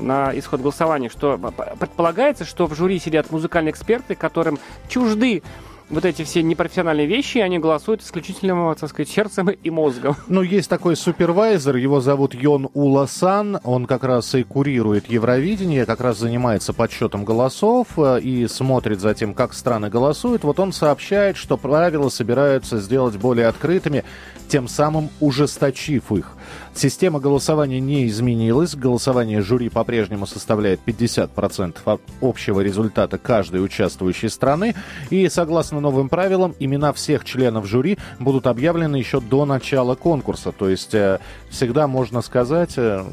на 0.00 0.36
исход 0.38 0.60
голосования, 0.60 1.08
что 1.08 1.38
предполагается, 1.78 2.44
что 2.44 2.66
в 2.66 2.74
жюри 2.74 2.83
сидят 2.98 3.30
музыкальные 3.30 3.72
эксперты, 3.72 4.14
которым 4.14 4.58
чужды 4.88 5.42
вот 5.90 6.04
эти 6.04 6.22
все 6.24 6.42
непрофессиональные 6.42 7.06
вещи, 7.06 7.38
они 7.38 7.58
голосуют 7.58 8.02
исключительно, 8.02 8.74
так 8.74 8.88
сказать, 8.88 9.08
сердцем 9.08 9.50
и 9.50 9.70
мозгом. 9.70 10.16
Ну, 10.28 10.42
есть 10.42 10.68
такой 10.68 10.96
супервайзер, 10.96 11.76
его 11.76 12.00
зовут 12.00 12.34
Йон 12.34 12.68
Уласан, 12.72 13.60
он 13.64 13.86
как 13.86 14.04
раз 14.04 14.34
и 14.34 14.42
курирует 14.42 15.08
Евровидение, 15.08 15.86
как 15.86 16.00
раз 16.00 16.18
занимается 16.18 16.72
подсчетом 16.72 17.24
голосов 17.24 17.88
э, 17.96 18.20
и 18.20 18.46
смотрит 18.48 19.00
за 19.00 19.14
тем, 19.14 19.34
как 19.34 19.54
страны 19.54 19.90
голосуют. 19.90 20.44
Вот 20.44 20.58
он 20.58 20.72
сообщает, 20.72 21.36
что 21.36 21.56
правила 21.56 22.08
собираются 22.08 22.78
сделать 22.78 23.16
более 23.16 23.46
открытыми, 23.46 24.04
тем 24.48 24.68
самым 24.68 25.10
ужесточив 25.20 26.12
их. 26.12 26.32
Система 26.74 27.20
голосования 27.20 27.80
не 27.80 28.08
изменилась, 28.08 28.74
голосование 28.74 29.40
жюри 29.40 29.68
по-прежнему 29.68 30.26
составляет 30.26 30.80
50% 30.84 31.76
от 31.84 32.00
общего 32.20 32.60
результата 32.60 33.16
каждой 33.16 33.64
участвующей 33.64 34.28
страны, 34.28 34.74
и 35.10 35.28
согласно 35.28 35.80
новым 35.80 36.08
правилам, 36.08 36.54
имена 36.58 36.92
всех 36.92 37.24
членов 37.24 37.66
жюри 37.66 37.98
будут 38.18 38.46
объявлены 38.46 38.96
еще 38.96 39.20
до 39.20 39.44
начала 39.44 39.94
конкурса, 39.94 40.52
то 40.52 40.68
есть 40.68 40.94
э, 40.94 41.20
всегда 41.48 41.86
можно 41.86 42.22
сказать, 42.22 42.74
э, 42.76 43.04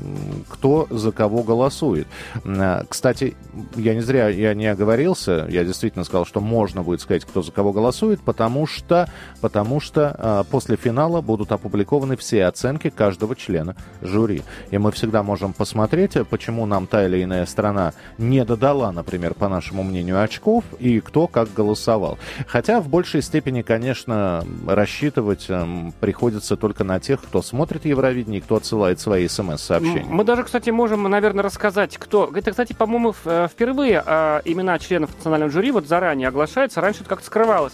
кто 0.49 0.87
за 0.89 1.11
кого 1.11 1.43
голосует. 1.43 2.07
Э, 2.43 2.83
Кстати, 2.89 3.35
я 3.75 3.93
не 3.93 4.01
зря 4.01 4.29
я 4.29 4.53
не 4.53 4.67
оговорился, 4.67 5.47
я 5.49 5.63
действительно 5.63 6.03
сказал, 6.03 6.25
что 6.25 6.41
можно 6.41 6.81
будет 6.81 7.01
сказать, 7.01 7.25
кто 7.25 7.41
за 7.41 7.51
кого 7.51 7.73
голосует, 7.73 8.21
потому 8.21 8.65
что, 8.65 9.07
потому 9.39 9.79
что 9.79 10.45
после 10.49 10.77
финала 10.77 11.21
будут 11.21 11.51
опубликованы 11.51 12.17
все 12.17 12.45
оценки 12.45 12.89
каждого 12.89 13.30
члена 13.35 13.75
жюри. 14.01 14.43
И 14.71 14.77
мы 14.77 14.91
всегда 14.91 15.23
можем 15.23 15.53
посмотреть, 15.53 16.17
почему 16.29 16.65
нам 16.65 16.87
та 16.87 17.05
или 17.05 17.23
иная 17.23 17.45
страна 17.45 17.93
не 18.17 18.43
додала, 18.45 18.91
например, 18.91 19.33
по 19.33 19.47
нашему 19.49 19.83
мнению, 19.83 20.21
очков, 20.21 20.63
и 20.79 20.99
кто 20.99 21.27
как 21.27 21.53
голосовал. 21.53 22.17
Хотя 22.47 22.81
в 22.81 22.87
большей 22.87 23.21
степени, 23.21 23.61
конечно, 23.61 24.45
рассчитывать 24.67 25.45
эм, 25.49 25.93
приходится 25.99 26.57
только 26.57 26.83
на 26.83 26.99
тех, 26.99 27.21
кто 27.21 27.41
смотрит 27.41 27.85
Евровидение 27.85 28.41
кто 28.41 28.55
отсылает 28.57 28.99
свои 28.99 29.27
смс-сообщения. 29.27 30.05
Мы 30.09 30.23
даже, 30.23 30.43
кстати, 30.43 30.69
можем, 30.69 31.03
наверное, 31.03 31.43
рассказать, 31.43 31.97
кто... 31.97 32.29
Это, 32.33 32.51
кстати, 32.51 32.73
по-моему, 32.73 33.13
э, 33.25 33.47
впервые 33.49 34.03
а, 34.05 34.41
имена 34.45 34.79
членов 34.79 35.15
национального 35.15 35.51
жюри 35.51 35.71
вот 35.71 35.87
заранее 35.87 36.27
оглашаются. 36.27 36.81
Раньше 36.81 37.01
это 37.01 37.09
как-то 37.09 37.25
скрывалось. 37.27 37.73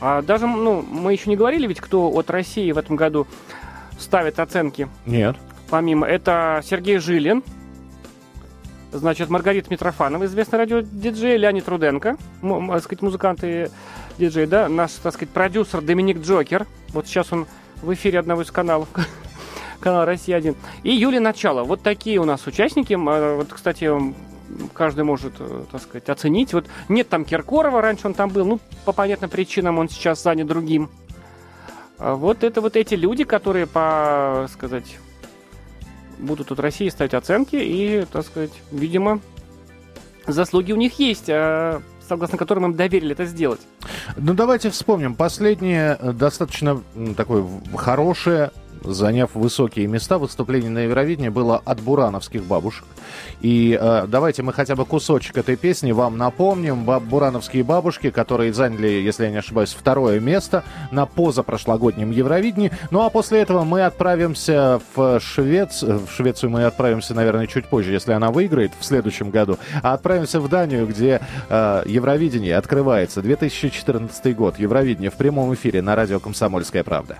А, 0.00 0.22
даже, 0.22 0.46
ну, 0.46 0.82
мы 0.82 1.12
еще 1.12 1.30
не 1.30 1.36
говорили, 1.36 1.66
ведь 1.66 1.80
кто 1.80 2.08
от 2.08 2.30
России 2.30 2.72
в 2.72 2.78
этом 2.78 2.96
году 2.96 3.26
ставит 3.98 4.38
оценки. 4.40 4.88
Нет. 5.06 5.36
Помимо, 5.70 6.06
это 6.06 6.60
Сергей 6.64 6.98
Жилин, 6.98 7.42
значит, 8.92 9.28
Маргарита 9.30 9.68
Митрофанова, 9.70 10.24
известный 10.26 10.58
радиодиджей, 10.60 11.36
Леонид 11.36 11.68
Руденко, 11.68 12.16
м- 12.42 12.68
так 12.68 12.82
сказать, 12.82 13.02
музыкант 13.02 13.40
и 13.42 13.68
диджей, 14.18 14.46
да, 14.46 14.68
наш, 14.68 14.92
так 14.92 15.12
сказать, 15.14 15.30
продюсер 15.32 15.80
Доминик 15.80 16.20
Джокер, 16.20 16.66
вот 16.92 17.06
сейчас 17.06 17.32
он 17.32 17.46
в 17.82 17.92
эфире 17.94 18.18
одного 18.20 18.42
из 18.42 18.50
каналов, 18.50 18.88
канал 19.80 20.04
«Россия-1», 20.06 20.56
и 20.82 20.90
Юлия 20.92 21.20
Начало. 21.20 21.64
Вот 21.64 21.82
такие 21.82 22.18
у 22.20 22.24
нас 22.24 22.46
участники, 22.46 22.94
а, 22.94 23.36
вот, 23.36 23.52
кстати, 23.52 23.90
каждый 24.72 25.04
может, 25.04 25.34
э, 25.40 25.64
так 25.70 25.82
сказать, 25.82 26.08
оценить. 26.08 26.54
Вот 26.54 26.66
нет 26.88 27.08
там 27.08 27.24
Киркорова, 27.24 27.82
раньше 27.82 28.06
он 28.06 28.14
там 28.14 28.30
был, 28.30 28.46
ну, 28.46 28.60
по 28.84 28.92
понятным 28.92 29.28
причинам 29.28 29.78
он 29.78 29.88
сейчас 29.88 30.22
занят 30.22 30.46
другим. 30.46 30.88
А 31.98 32.14
Вот 32.14 32.44
это 32.44 32.60
вот 32.60 32.76
эти 32.76 32.94
люди, 32.94 33.24
которые, 33.24 33.66
по 33.66 34.46
сказать, 34.52 34.98
будут 36.18 36.52
от 36.52 36.60
России 36.60 36.88
ставить 36.88 37.14
оценки, 37.14 37.56
и, 37.56 38.06
так 38.10 38.24
сказать, 38.24 38.52
видимо, 38.70 39.20
заслуги 40.26 40.72
у 40.72 40.76
них 40.76 40.98
есть, 40.98 41.28
а, 41.28 41.82
согласно 42.06 42.38
которым 42.38 42.66
им 42.66 42.74
доверили 42.74 43.12
это 43.12 43.24
сделать. 43.24 43.60
Ну, 44.16 44.34
давайте 44.34 44.70
вспомним. 44.70 45.14
Последнее 45.14 45.96
э, 45.98 46.12
достаточно 46.12 46.82
такое 47.16 47.44
хорошее, 47.74 48.50
заняв 48.86 49.34
высокие 49.34 49.86
места, 49.86 50.18
выступление 50.18 50.70
на 50.70 50.80
Евровидении 50.80 51.28
было 51.28 51.60
от 51.64 51.80
бурановских 51.80 52.44
бабушек. 52.44 52.84
И 53.40 53.78
э, 53.80 54.06
давайте 54.08 54.42
мы 54.42 54.52
хотя 54.52 54.76
бы 54.76 54.84
кусочек 54.84 55.36
этой 55.36 55.56
песни 55.56 55.92
вам 55.92 56.16
напомним. 56.16 56.84
Баб- 56.84 57.02
бурановские 57.02 57.64
бабушки, 57.64 58.10
которые 58.10 58.52
заняли, 58.52 58.88
если 58.88 59.24
я 59.24 59.30
не 59.30 59.36
ошибаюсь, 59.36 59.76
второе 59.78 60.20
место 60.20 60.64
на 60.90 61.06
позапрошлогоднем 61.06 62.10
Евровидении. 62.10 62.72
Ну 62.90 63.02
а 63.04 63.10
после 63.10 63.40
этого 63.40 63.64
мы 63.64 63.82
отправимся 63.82 64.80
в, 64.94 65.20
Швец... 65.20 65.82
в 65.82 66.08
Швецию. 66.10 66.50
Мы 66.50 66.64
отправимся, 66.64 67.14
наверное, 67.14 67.46
чуть 67.46 67.66
позже, 67.66 67.92
если 67.92 68.12
она 68.12 68.30
выиграет 68.30 68.72
в 68.78 68.84
следующем 68.84 69.30
году. 69.30 69.58
А 69.82 69.94
отправимся 69.94 70.40
в 70.40 70.48
Данию, 70.48 70.86
где 70.86 71.20
э, 71.48 71.82
Евровидение 71.86 72.56
открывается. 72.56 73.22
2014 73.22 74.36
год. 74.36 74.58
Евровидение 74.58 75.10
в 75.10 75.14
прямом 75.14 75.54
эфире 75.54 75.82
на 75.82 75.94
радио 75.94 76.20
«Комсомольская 76.20 76.84
правда». 76.84 77.18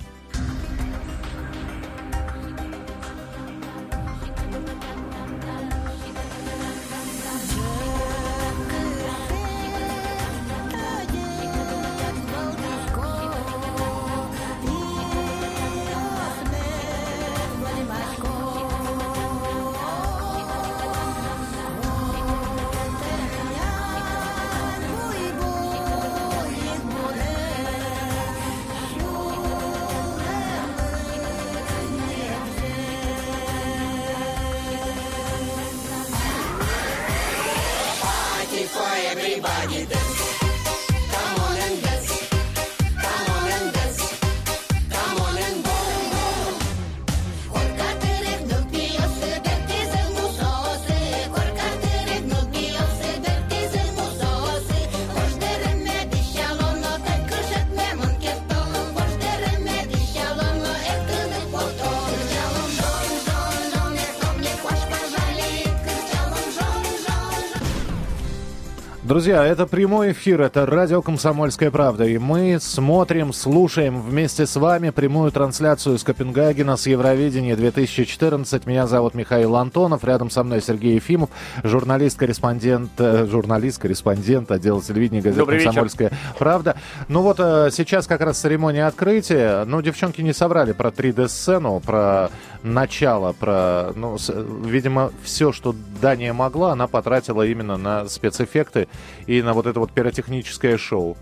Друзья, 69.27 69.45
это 69.45 69.67
прямой 69.67 70.13
эфир, 70.13 70.41
это 70.41 70.67
радио 70.67 71.03
«Комсомольская 71.03 71.73
правда». 71.73 72.05
И 72.05 72.17
мы 72.17 72.59
смотрим, 72.61 73.33
слушаем 73.33 74.01
вместе 74.01 74.47
с 74.47 74.55
вами 74.55 74.91
прямую 74.91 75.33
трансляцию 75.33 75.97
из 75.97 76.05
Копенгагена 76.05 76.77
с 76.77 76.87
Евровидения 76.87 77.57
2014. 77.57 78.67
Меня 78.67 78.87
зовут 78.87 79.15
Михаил 79.15 79.57
Антонов, 79.57 80.05
рядом 80.05 80.31
со 80.31 80.45
мной 80.45 80.63
Сергей 80.63 80.95
Ефимов, 80.95 81.31
журналист-корреспондент, 81.65 82.93
э, 82.99 83.27
журналист-корреспондент 83.27 84.53
отдела 84.53 84.81
телевидения 84.81 85.23
газеты 85.23 85.41
Добрый 85.41 85.59
вечер. 85.59 85.71
«Комсомольская 85.71 86.13
правда». 86.39 86.77
Ну 87.09 87.23
вот 87.23 87.41
э, 87.41 87.71
сейчас 87.73 88.07
как 88.07 88.21
раз 88.21 88.39
церемония 88.39 88.87
открытия. 88.87 89.65
Ну, 89.65 89.83
девчонки 89.83 90.21
не 90.21 90.35
соврали 90.35 90.71
про 90.71 90.91
3D-сцену, 90.91 91.81
про 91.81 92.31
начало, 92.63 93.33
про, 93.33 93.93
ну, 93.97 94.19
видимо, 94.65 95.11
все, 95.25 95.51
что 95.51 95.75
Дания 96.01 96.33
могла, 96.33 96.73
она 96.73 96.87
потратила 96.87 97.43
именно 97.45 97.77
на 97.77 98.07
спецэффекты 98.07 98.87
и 99.27 99.43
на 99.43 99.53
вот 99.53 99.67
это 99.67 99.81
вот 99.81 99.93
пиротехническое 99.93 100.79
шоу. 100.79 101.17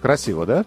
Красиво, 0.00 0.46
да? 0.46 0.64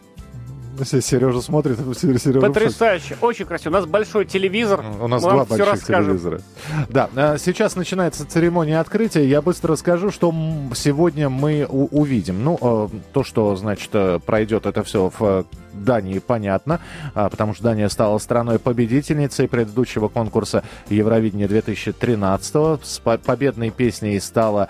Сережа 0.84 1.42
смотрит, 1.42 1.78
Сережа 1.98 2.40
Потрясающе, 2.40 3.18
очень 3.22 3.46
красиво. 3.46 3.70
У 3.70 3.74
нас 3.74 3.86
большой 3.86 4.26
телевизор. 4.26 4.84
у 5.02 5.08
нас 5.08 5.24
Мы 5.24 5.32
два 5.32 5.46
больших 5.46 5.72
расскажем. 5.72 6.06
телевизора. 6.06 6.42
Да, 6.90 7.10
а, 7.16 7.38
сейчас 7.38 7.76
начинается 7.76 8.28
церемония 8.28 8.80
открытия. 8.80 9.28
Я 9.28 9.42
быстро 9.42 9.74
расскажу, 9.74 10.12
что 10.12 10.34
сегодня 10.76 11.30
мы 11.30 11.66
увидим. 11.66 12.44
Ну, 12.44 12.58
э, 12.62 12.88
то, 13.14 13.24
что, 13.24 13.56
значит, 13.56 13.90
э, 13.94 14.20
пройдет 14.26 14.66
это 14.66 14.84
все 14.84 15.12
в 15.18 15.24
э, 15.24 15.44
Дании, 15.84 16.20
понятно, 16.20 16.80
а, 17.14 17.30
потому 17.30 17.54
что 17.54 17.64
Дания 17.64 17.90
стала 17.90 18.18
страной-победительницей 18.18 19.48
предыдущего 19.48 20.08
конкурса 20.08 20.64
Евровидения 20.90 21.48
2013 21.48 22.80
С 22.84 23.00
по- 23.00 23.18
победной 23.18 23.70
песней 23.70 24.20
стала 24.20 24.68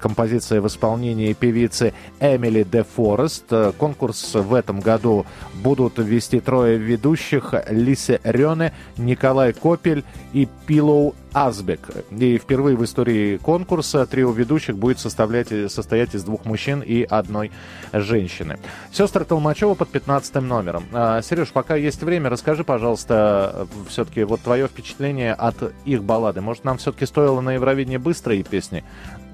композиция 0.00 0.60
в 0.60 0.66
исполнении 0.66 1.32
певицы 1.32 1.92
Эмили 2.20 2.62
де 2.62 2.84
Форест. 2.84 3.44
Э, 3.50 3.72
Конкурс 3.76 4.34
в 4.34 4.52
этом 4.54 4.80
году 4.80 5.24
будут 5.62 5.98
вести 5.98 6.40
трое 6.40 6.76
ведущих. 6.76 7.54
Лисе 7.70 8.20
Рёне, 8.24 8.72
Николай 8.96 9.52
Копель 9.52 10.04
и 10.32 10.46
Пилоу 10.66 11.14
Азбек. 11.36 11.90
И 12.10 12.38
впервые 12.38 12.78
в 12.78 12.84
истории 12.84 13.36
конкурса 13.36 14.06
трио 14.06 14.30
ведущих 14.30 14.78
будет 14.78 14.98
составлять, 14.98 15.48
состоять 15.70 16.14
из 16.14 16.24
двух 16.24 16.46
мужчин 16.46 16.80
и 16.80 17.02
одной 17.02 17.52
женщины. 17.92 18.58
Сестры 18.90 19.26
Толмачева 19.26 19.74
под 19.74 19.90
15 19.90 20.36
номером. 20.36 20.84
А, 20.94 21.20
Сереж, 21.20 21.52
пока 21.52 21.76
есть 21.76 22.02
время, 22.02 22.30
расскажи, 22.30 22.64
пожалуйста, 22.64 23.68
все-таки 23.86 24.24
вот 24.24 24.40
твое 24.40 24.66
впечатление 24.66 25.34
от 25.34 25.56
их 25.84 26.02
баллады. 26.02 26.40
Может, 26.40 26.64
нам 26.64 26.78
все-таки 26.78 27.04
стоило 27.04 27.42
на 27.42 27.52
Евровидении 27.52 27.98
быстрые 27.98 28.42
песни 28.42 28.82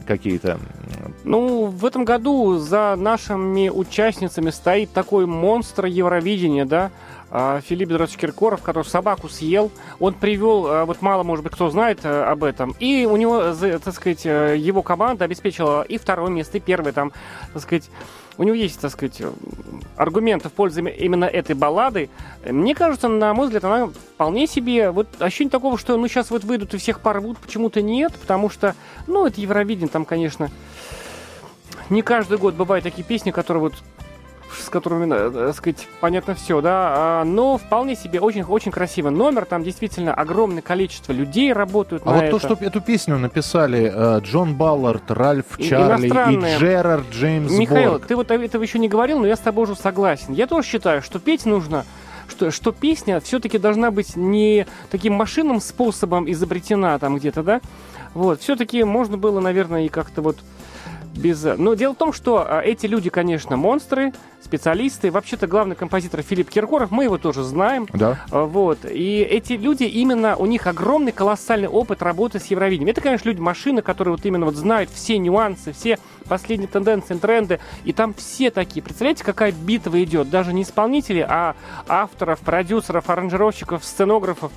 какие-то? 0.03 0.59
Ну, 1.23 1.67
в 1.67 1.87
этом 1.87 2.05
году 2.05 2.59
за 2.59 2.97
нашими 2.97 3.69
участницами 3.69 4.51
стоит 4.51 4.93
такой 4.93 5.27
монстр 5.27 5.87
Евровидения, 5.87 6.65
да, 6.65 6.91
Филипп 7.67 7.89
Дорос 7.89 8.15
Киркоров, 8.17 8.63
который 8.63 8.85
собаку 8.85 9.29
съел. 9.29 9.71
Он 9.99 10.13
привел, 10.13 10.67
а, 10.67 10.85
вот 10.85 11.01
мало, 11.01 11.23
может 11.23 11.43
быть, 11.43 11.55
кто 11.55 11.71
знает 11.71 12.01
э, 12.05 12.23
об 12.25 12.45
этом. 12.45 12.75
И 12.79 13.07
у 13.07 13.17
него, 13.17 13.53
за- 13.53 13.79
так 13.79 13.95
сказать, 13.95 14.27
э, 14.27 14.57
его 14.59 14.83
команда 14.83 15.25
обеспечила 15.25 15.83
и 15.83 15.97
второе 15.97 16.31
место, 16.31 16.59
и 16.59 16.61
первое 16.61 16.93
там, 16.93 17.11
так 17.55 17.63
сказать, 17.63 17.89
у 18.37 18.43
него 18.43 18.55
есть, 18.55 18.81
так 18.81 18.91
сказать, 18.91 19.21
э, 19.21 19.31
аргументы 19.97 20.51
в 20.51 20.53
пользу 20.53 20.81
им- 20.81 20.89
именно 20.89 21.25
этой 21.25 21.55
баллады. 21.55 22.11
Мне 22.45 22.75
кажется, 22.75 23.09
на 23.09 23.33
мой 23.33 23.47
взгляд, 23.47 23.65
она 23.65 23.87
вполне 23.87 24.47
себе... 24.47 24.91
Вот 24.91 25.07
ощущение 25.19 25.51
такого, 25.51 25.79
что 25.79 25.97
ну 25.97 26.09
сейчас 26.09 26.31
вот 26.31 26.45
выйдут 26.45 26.75
и 26.75 26.79
всех 26.79 27.01
порвут, 27.01 27.39
почему-то 27.39 27.81
нет, 27.81 28.13
потому 28.15 28.51
что, 28.51 28.75
ну, 29.07 29.27
это 29.27 29.41
Евровидение, 29.41 29.89
там, 29.89 30.05
конечно, 30.05 30.51
не 31.89 32.03
каждый 32.03 32.39
год 32.39 32.55
бывают 32.55 32.85
такие 32.85 33.05
песни, 33.05 33.31
которые 33.31 33.63
вот 33.63 33.75
которыми, 34.73 35.13
э, 35.15 35.31
так 35.31 35.55
сказать, 35.55 35.87
понятно 36.01 36.35
все, 36.35 36.61
да, 36.61 36.93
а, 36.95 37.25
но 37.25 37.59
вполне 37.59 37.95
себе 37.95 38.19
очень, 38.19 38.43
очень 38.43 38.73
красивый 38.73 39.13
номер, 39.13 39.45
там 39.45 39.63
действительно 39.63 40.13
огромное 40.15 40.63
количество 40.63 41.13
людей 41.13 41.53
работают 41.53 42.03
А 42.05 42.13
вот 42.13 42.23
это. 42.25 42.31
то, 42.31 42.39
что 42.41 42.65
эту 42.65 42.81
песню 42.81 43.19
написали 43.19 43.93
э, 43.95 44.21
Джон 44.21 44.55
Баллард, 44.57 45.11
Ральф 45.11 45.59
Чарли 45.59 46.09
и 46.09 46.59
Джерард 46.59 47.05
Джеймс 47.13 47.53
Михаил, 47.53 47.93
Борг. 47.93 48.07
ты 48.07 48.17
вот 48.17 48.31
этого 48.31 48.63
еще 48.63 48.79
не 48.79 48.89
говорил, 48.89 49.21
но 49.21 49.27
я 49.27 49.37
с 49.37 49.41
тобой 49.41 49.65
уже 49.65 49.77
согласен. 49.77 50.33
Я 50.33 50.47
тоже 50.47 50.67
считаю, 50.67 51.03
что 51.03 51.19
петь 51.19 51.45
нужно, 51.45 51.85
что, 52.29 52.51
что 52.51 52.73
песня 52.73 53.21
все-таки 53.21 53.59
должна 53.59 53.91
быть 53.91 54.17
не 54.17 54.67
таким 54.91 55.13
машинным 55.13 55.61
способом 55.61 56.31
изобретена 56.31 56.99
там 56.99 57.17
где-то, 57.19 57.43
да? 57.43 57.61
Вот, 58.15 58.41
все-таки 58.41 58.83
можно 58.85 59.17
было, 59.17 59.41
наверное, 59.41 59.87
и 59.87 59.89
как-то 59.89 60.23
вот 60.23 60.39
без... 61.15 61.43
Но 61.43 61.75
дело 61.75 61.95
в 61.95 61.99
том, 61.99 62.13
что 62.13 62.45
а, 62.47 62.61
эти 62.61 62.87
люди, 62.87 63.11
конечно, 63.11 63.57
монстры, 63.57 64.13
специалисты. 64.43 65.11
Вообще-то 65.11 65.47
главный 65.47 65.77
композитор 65.77 66.23
Филипп 66.23 66.51
Киркоров, 66.51 66.91
мы 66.91 67.05
его 67.05 67.19
тоже 67.19 67.43
знаем. 67.43 67.87
Да. 67.93 68.25
А, 68.31 68.45
Вот. 68.45 68.85
И 68.85 69.21
эти 69.21 69.55
люди, 69.55 69.85
именно 69.85 70.37
у 70.37 70.47
них 70.47 70.67
огромный 70.67 71.13
колоссальный 71.13 71.69
опыт 71.69 72.03
работы 72.03 72.39
с 72.39 72.47
Евровидением. 72.47 72.91
Это, 72.91 73.01
конечно, 73.01 73.29
люди-машины, 73.29 73.83
которые 73.83 74.13
вот 74.13 74.25
именно 74.25 74.47
вот 74.47 74.57
знают 74.57 74.91
все 74.91 75.19
нюансы, 75.19 75.73
все 75.73 75.99
последние 76.29 76.69
тенденции, 76.69 77.15
тренды. 77.15 77.61
И 77.85 77.93
там 77.93 78.15
все 78.15 78.51
такие. 78.51 78.83
Представляете, 78.83 79.25
какая 79.25 79.53
битва 79.53 80.03
идет? 80.03 80.31
Даже 80.31 80.53
не 80.53 80.63
исполнителей, 80.63 81.25
а 81.27 81.55
авторов, 81.89 82.41
продюсеров, 82.41 83.09
аранжировщиков, 83.11 83.85
сценографов. 83.85 84.53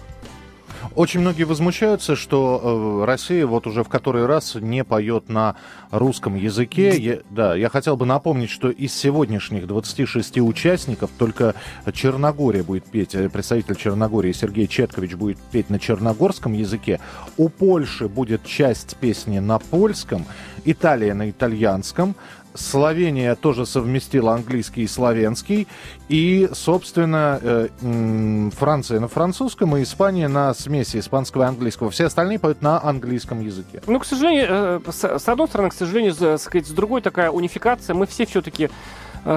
Очень 0.93 1.21
многие 1.21 1.43
возмущаются, 1.43 2.15
что 2.15 3.01
э, 3.01 3.05
Россия 3.05 3.45
вот 3.47 3.65
уже 3.67 3.83
в 3.83 3.89
который 3.89 4.25
раз 4.25 4.55
не 4.55 4.83
поет 4.83 5.29
на 5.29 5.55
русском 5.91 6.35
языке. 6.35 6.95
Я- 6.97 7.19
да, 7.29 7.55
я 7.55 7.69
хотел 7.69 7.97
бы 7.97 8.05
напомнить, 8.05 8.49
что 8.49 8.69
из 8.69 8.93
сегодняшних 8.93 9.67
26 9.67 10.39
участников 10.39 11.09
только 11.17 11.55
Черногория 11.93 12.63
будет 12.63 12.85
петь, 12.85 13.15
э, 13.15 13.29
представитель 13.29 13.75
Черногории 13.75 14.31
Сергей 14.31 14.67
Четкович 14.67 15.15
будет 15.15 15.37
петь 15.51 15.69
на 15.69 15.79
черногорском 15.79 16.53
языке. 16.53 16.99
У 17.37 17.49
Польши 17.49 18.07
будет 18.07 18.43
часть 18.45 18.95
песни 18.97 19.39
на 19.39 19.59
польском, 19.59 20.25
Италия 20.65 21.13
на 21.13 21.29
итальянском. 21.29 22.15
Словения 22.55 23.35
тоже 23.35 23.65
совместила 23.65 24.33
английский 24.33 24.83
и 24.83 24.87
славянский. 24.87 25.67
И, 26.09 26.49
собственно, 26.53 27.39
э, 27.41 28.49
Франция 28.57 28.99
на 28.99 29.07
французском 29.07 29.75
и 29.77 29.83
Испания 29.83 30.27
на 30.27 30.53
смеси 30.53 30.99
испанского 30.99 31.43
и 31.43 31.45
английского. 31.47 31.91
Все 31.91 32.05
остальные 32.05 32.39
поют 32.39 32.61
на 32.61 32.81
английском 32.81 33.41
языке. 33.41 33.81
Ну, 33.87 33.99
к 33.99 34.05
сожалению, 34.05 34.47
э, 34.49 34.91
с, 34.91 35.27
одной 35.27 35.47
стороны, 35.47 35.69
к 35.69 35.73
сожалению, 35.73 36.37
сказать, 36.37 36.67
с 36.67 36.71
другой 36.71 37.01
такая 37.01 37.29
унификация. 37.29 37.93
Мы 37.93 38.05
все 38.07 38.25
все-таки, 38.25 38.69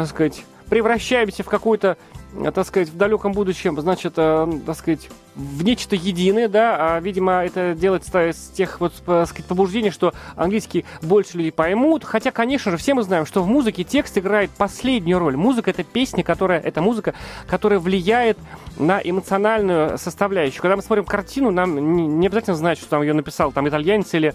сказать, 0.07 0.45
превращаемся 0.69 1.43
в 1.43 1.47
какой-то, 1.47 1.89
э, 1.89 2.18
так 2.53 2.66
сказать, 2.66 2.89
в 2.89 2.97
далеком 2.97 3.32
будущем, 3.32 3.80
значит, 3.80 4.14
э, 4.16 4.61
так 4.66 4.76
сказать, 4.76 5.09
в 5.34 5.62
нечто 5.62 5.95
единое, 5.95 6.49
да, 6.49 6.76
а, 6.78 7.01
видимо, 7.01 7.45
это 7.45 7.74
делается 7.74 8.18
с 8.18 8.51
тех 8.55 8.80
вот, 8.80 8.93
так 9.07 9.28
сказать, 9.28 9.47
побуждений, 9.47 9.91
что 9.91 10.12
английский 10.34 10.84
больше 11.01 11.36
людей 11.36 11.53
поймут, 11.53 12.05
хотя, 12.05 12.30
конечно 12.30 12.70
же, 12.70 12.76
все 12.76 12.95
мы 12.95 13.03
знаем, 13.03 13.24
что 13.24 13.43
в 13.43 13.47
музыке 13.47 13.84
текст 13.84 14.18
играет 14.18 14.51
последнюю 14.51 15.18
роль. 15.18 15.36
Музыка— 15.36 15.70
это 15.72 15.84
песня, 15.84 16.24
которая, 16.24 16.61
это 16.61 16.82
музыка, 16.82 17.14
которая 17.47 17.78
влияет 17.78 18.39
на 18.78 18.99
эмоциональную 18.99 19.97
составляющую. 19.99 20.61
Когда 20.61 20.76
мы 20.76 20.82
смотрим 20.82 21.05
картину, 21.05 21.51
нам 21.51 22.18
не 22.18 22.26
обязательно 22.26 22.57
знать, 22.57 22.78
что 22.78 22.89
там 22.89 23.03
ее 23.03 23.12
написал 23.12 23.53
там 23.53 23.68
итальянец 23.68 24.12
или 24.14 24.34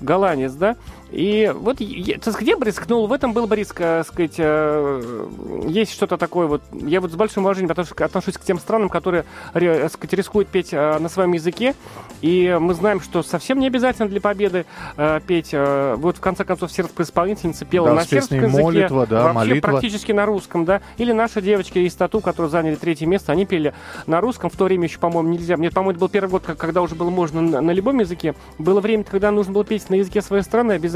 голландец, 0.00 0.52
да, 0.52 0.76
и 1.10 1.52
вот, 1.54 1.78
так 1.78 2.34
сказать, 2.34 2.48
я 2.48 2.56
бы 2.56 2.64
рискнул, 2.66 3.06
в 3.06 3.12
этом 3.12 3.32
был 3.32 3.46
бы 3.46 3.54
риск, 3.54 3.76
э, 3.80 4.02
сказать, 4.04 4.34
э, 4.38 5.28
есть 5.68 5.92
что-то 5.92 6.16
такое 6.16 6.48
вот, 6.48 6.62
я 6.72 7.00
вот 7.00 7.12
с 7.12 7.14
большим 7.14 7.44
уважением 7.44 7.70
отношусь, 7.70 8.34
к 8.34 8.44
тем 8.44 8.58
странам, 8.58 8.88
которые, 8.88 9.24
ре- 9.54 9.82
так 9.82 9.92
сказать, 9.92 10.14
рискуют 10.14 10.48
петь 10.48 10.70
э, 10.72 10.98
на 10.98 11.08
своем 11.08 11.32
языке, 11.32 11.74
и 12.22 12.56
мы 12.60 12.74
знаем, 12.74 13.00
что 13.00 13.22
совсем 13.22 13.60
не 13.60 13.68
обязательно 13.68 14.08
для 14.08 14.20
победы 14.20 14.66
э, 14.96 15.20
петь, 15.24 15.50
э, 15.52 15.94
вот 15.96 16.16
в 16.16 16.20
конце 16.20 16.44
концов 16.44 16.72
сербская 16.72 17.06
исполнительница 17.06 17.64
пела 17.64 17.88
Да, 17.88 17.94
на 17.94 18.04
сербском 18.04 18.42
языке, 18.42 18.62
«Молитва», 18.62 19.06
да, 19.06 19.22
вообще 19.22 19.34
«Молитва». 19.34 19.70
практически 19.70 20.10
на 20.10 20.26
русском, 20.26 20.64
да, 20.64 20.80
или 20.98 21.12
наши 21.12 21.40
девочки 21.40 21.78
из 21.78 21.94
Тату, 21.94 22.20
которые 22.20 22.50
заняли 22.50 22.74
третье 22.74 23.06
место, 23.06 23.30
они 23.30 23.46
пели 23.46 23.74
на 24.08 24.20
русском, 24.20 24.50
в 24.50 24.56
то 24.56 24.64
время 24.64 24.84
еще, 24.84 24.98
по-моему, 24.98 25.28
нельзя, 25.28 25.56
мне, 25.56 25.70
по-моему, 25.70 25.92
это 25.92 26.00
был 26.00 26.08
первый 26.08 26.30
год, 26.30 26.42
когда 26.42 26.82
уже 26.82 26.96
было 26.96 27.10
можно 27.10 27.40
на, 27.40 27.60
на 27.60 27.70
любом 27.70 28.00
языке, 28.00 28.34
было 28.58 28.80
время, 28.80 29.04
когда 29.04 29.30
нужно 29.30 29.52
было 29.52 29.64
петь 29.64 29.88
на 29.88 29.94
языке 29.94 30.20
своей 30.20 30.42
страны 30.42 30.72
обязательно, 30.72 30.95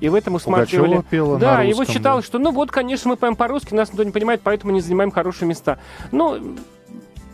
и 0.00 0.08
в 0.08 0.14
этом 0.14 0.34
усматривали. 0.34 0.96
Пугачева 0.96 1.10
пела 1.10 1.38
да, 1.38 1.58
на 1.58 1.64
и 1.64 1.72
вот 1.72 1.80
русском, 1.80 1.94
считалось, 1.94 2.24
да. 2.24 2.28
что, 2.28 2.38
ну 2.38 2.52
вот, 2.52 2.70
конечно, 2.70 3.10
мы 3.10 3.16
поем 3.16 3.36
по-русски, 3.36 3.74
нас 3.74 3.90
никто 3.90 4.04
не 4.04 4.10
понимает, 4.12 4.40
поэтому 4.42 4.72
не 4.72 4.80
занимаем 4.80 5.10
хорошие 5.10 5.48
места. 5.48 5.78
Ну, 6.10 6.56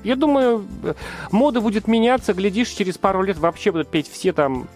я 0.05 0.17
думаю, 0.17 0.65
мода 1.31 1.61
будет 1.61 1.89
меняться, 1.89 2.33
глядишь, 2.35 2.69
через 2.69 2.99
пару 2.99 3.23
лет 3.23 3.39
вообще 3.39 3.73
будут 3.73 3.89
петь 3.89 4.11
все 4.11 4.33
там 4.33 4.69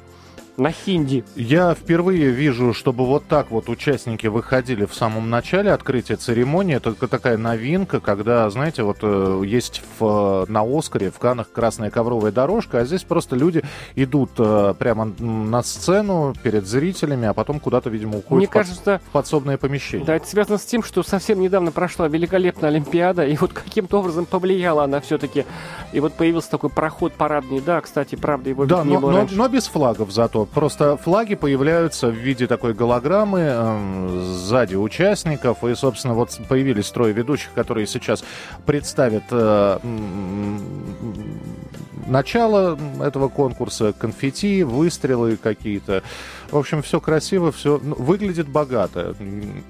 на 0.57 0.71
хинди. 0.71 1.25
Я 1.35 1.75
впервые 1.75 2.31
вижу, 2.31 2.75
чтобы 2.75 3.07
вот 3.07 3.25
так 3.27 3.51
вот 3.51 3.69
участники 3.71 4.27
выходили 4.27 4.85
в 4.85 4.95
самом 4.95 5.31
начале 5.31 5.73
открытия 5.73 6.17
церемонии. 6.17 6.77
Это 6.77 6.91
только 6.91 7.09
такая 7.09 7.39
новинка, 7.39 8.01
когда, 8.01 8.49
знаете, 8.51 8.83
вот 8.83 8.99
э, 9.03 9.43
есть 9.47 9.83
в, 9.99 10.45
на 10.49 10.63
Оскаре, 10.63 11.11
в 11.11 11.19
Канах 11.19 11.51
красная 11.51 11.91
ковровая 11.91 12.33
дорожка, 12.33 12.81
а 12.81 12.85
здесь 12.85 13.03
просто 13.03 13.35
люди 13.35 13.63
идут 13.97 14.33
э, 14.39 14.75
прямо 14.79 15.07
на 15.19 15.63
сцену 15.63 16.35
перед 16.43 16.67
зрителями, 16.67 17.27
а 17.29 17.33
потом 17.33 17.59
куда-то, 17.59 17.89
видимо, 17.89 18.19
уходят 18.19 18.31
Мне 18.33 18.47
в, 18.47 18.51
под- 18.51 18.63
кажется, 18.63 19.01
в 19.09 19.11
подсобное 19.13 19.57
помещение. 19.57 20.07
да, 20.07 20.17
это 20.17 20.27
связано 20.27 20.59
с 20.59 20.65
тем, 20.65 20.83
что 20.83 21.03
совсем 21.03 21.41
недавно 21.41 21.73
прошла 21.73 22.09
великолепная 22.09 22.69
Олимпиада, 22.71 23.25
и 23.25 23.37
вот 23.37 23.53
каким-то 23.55 24.01
образом 24.01 24.27
повлияла 24.27 24.85
она 24.85 25.01
все-таки. 25.01 25.47
И 25.95 26.01
вот 26.01 26.13
появился 26.15 26.51
такой 26.51 26.69
проход 26.71 27.15
парадный. 27.15 27.61
Да, 27.61 27.81
кстати, 27.81 28.17
правда, 28.17 28.51
его 28.51 28.67
Да, 28.67 28.79
ведь 28.79 28.87
не 28.87 28.95
но, 28.95 29.01
было 29.01 29.11
но- 29.13 29.17
раньше. 29.19 29.35
но 29.35 29.49
без 29.49 29.67
флагов 29.67 30.11
зато. 30.13 30.42
Просто 30.45 30.97
флаги 30.97 31.35
появляются 31.35 32.09
в 32.09 32.15
виде 32.15 32.47
такой 32.47 32.75
голограммы 32.75 33.41
эм, 33.41 34.25
сзади 34.25 34.75
участников. 34.75 35.65
И, 35.65 35.75
собственно, 35.75 36.15
вот 36.15 36.39
появились 36.49 36.91
трое 36.91 37.13
ведущих, 37.13 37.53
которые 37.55 37.87
сейчас 37.87 38.25
представят 38.67 39.25
э, 39.31 39.79
начало 42.07 42.79
этого 43.01 43.29
конкурса, 43.29 43.93
конфетти, 43.93 44.63
выстрелы 44.63 45.37
какие-то. 45.37 46.03
В 46.53 46.59
общем, 46.59 46.83
все 46.83 47.01
красиво, 47.01 47.51
все 47.51 47.79
выглядит 47.79 48.47
богато. 48.47 49.17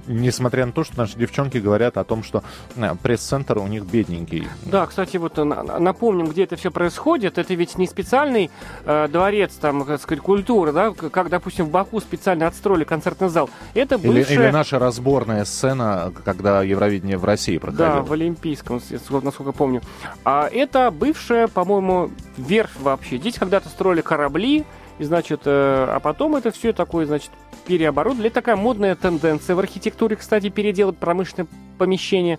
Несмотря 0.09 0.66
на 0.66 0.72
то, 0.72 0.83
что 0.83 0.99
наши 0.99 1.16
девчонки 1.16 1.59
говорят 1.59 1.97
о 1.97 2.03
том, 2.03 2.24
что 2.24 2.43
э, 2.74 2.95
пресс-центр 3.01 3.59
у 3.59 3.68
них 3.68 3.85
бедненький. 3.85 4.49
Да, 4.64 4.87
кстати, 4.87 5.16
вот 5.16 5.39
э, 5.39 5.45
на- 5.45 5.62
напомним, 5.78 6.26
где 6.26 6.43
это 6.43 6.57
все 6.57 6.72
происходит. 6.72 7.39
Это 7.39 7.55
ведь 7.55 7.78
не 7.78 7.87
специальный 7.87 8.51
э, 8.85 9.07
дворец, 9.09 9.53
там, 9.61 9.85
так 9.87 10.01
сказать, 10.03 10.22
культуры, 10.24 10.72
да, 10.72 10.91
как, 10.91 11.28
допустим, 11.28 11.66
в 11.66 11.70
Баку 11.70 12.01
специально 12.01 12.49
отстроили 12.49 12.83
концертный 12.83 13.28
зал. 13.28 13.49
Это 13.74 13.95
Или, 13.95 14.18
бывшая... 14.20 14.35
или 14.35 14.51
наша 14.51 14.80
разборная 14.80 15.45
сцена, 15.45 16.12
когда 16.24 16.64
Евровидение 16.64 17.16
в 17.16 17.24
России 17.24 17.59
проходило. 17.59 17.89
Да, 17.89 18.01
в 18.03 18.12
Олимпийском, 18.12 18.80
насколько 19.22 19.53
помню. 19.53 19.83
А 20.24 20.49
это 20.51 20.91
бывшая, 20.91 21.47
по-моему, 21.47 22.11
верфь 22.37 22.76
вообще. 22.80 23.18
Здесь 23.18 23.39
когда-то 23.39 23.68
строили 23.68 24.01
корабли, 24.01 24.64
и, 24.99 25.05
значит, 25.05 25.43
э, 25.45 25.86
а 25.88 26.01
потом 26.01 26.36
это 26.36 26.51
все 26.51 26.72
такое, 26.72 27.07
значит, 27.07 27.30
переоборудовали. 27.66 28.28
Это 28.28 28.36
такая 28.36 28.57
модная 28.57 28.95
тенденция 28.95 29.57
в 29.57 29.59
архитектуре, 29.59 30.16
кстати, 30.16 30.49
переделать 30.49 30.99
промышленное 30.99 31.49
помещение. 31.78 32.38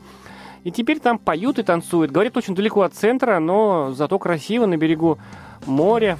И 0.63 0.71
теперь 0.71 0.99
там 0.99 1.17
поют 1.17 1.59
и 1.59 1.63
танцуют. 1.63 2.11
Говорят, 2.11 2.37
очень 2.37 2.55
далеко 2.55 2.81
от 2.81 2.93
центра, 2.93 3.39
но 3.39 3.91
зато 3.91 4.17
красиво 4.17 4.65
на 4.65 4.77
берегу 4.77 5.17
моря. 5.65 6.17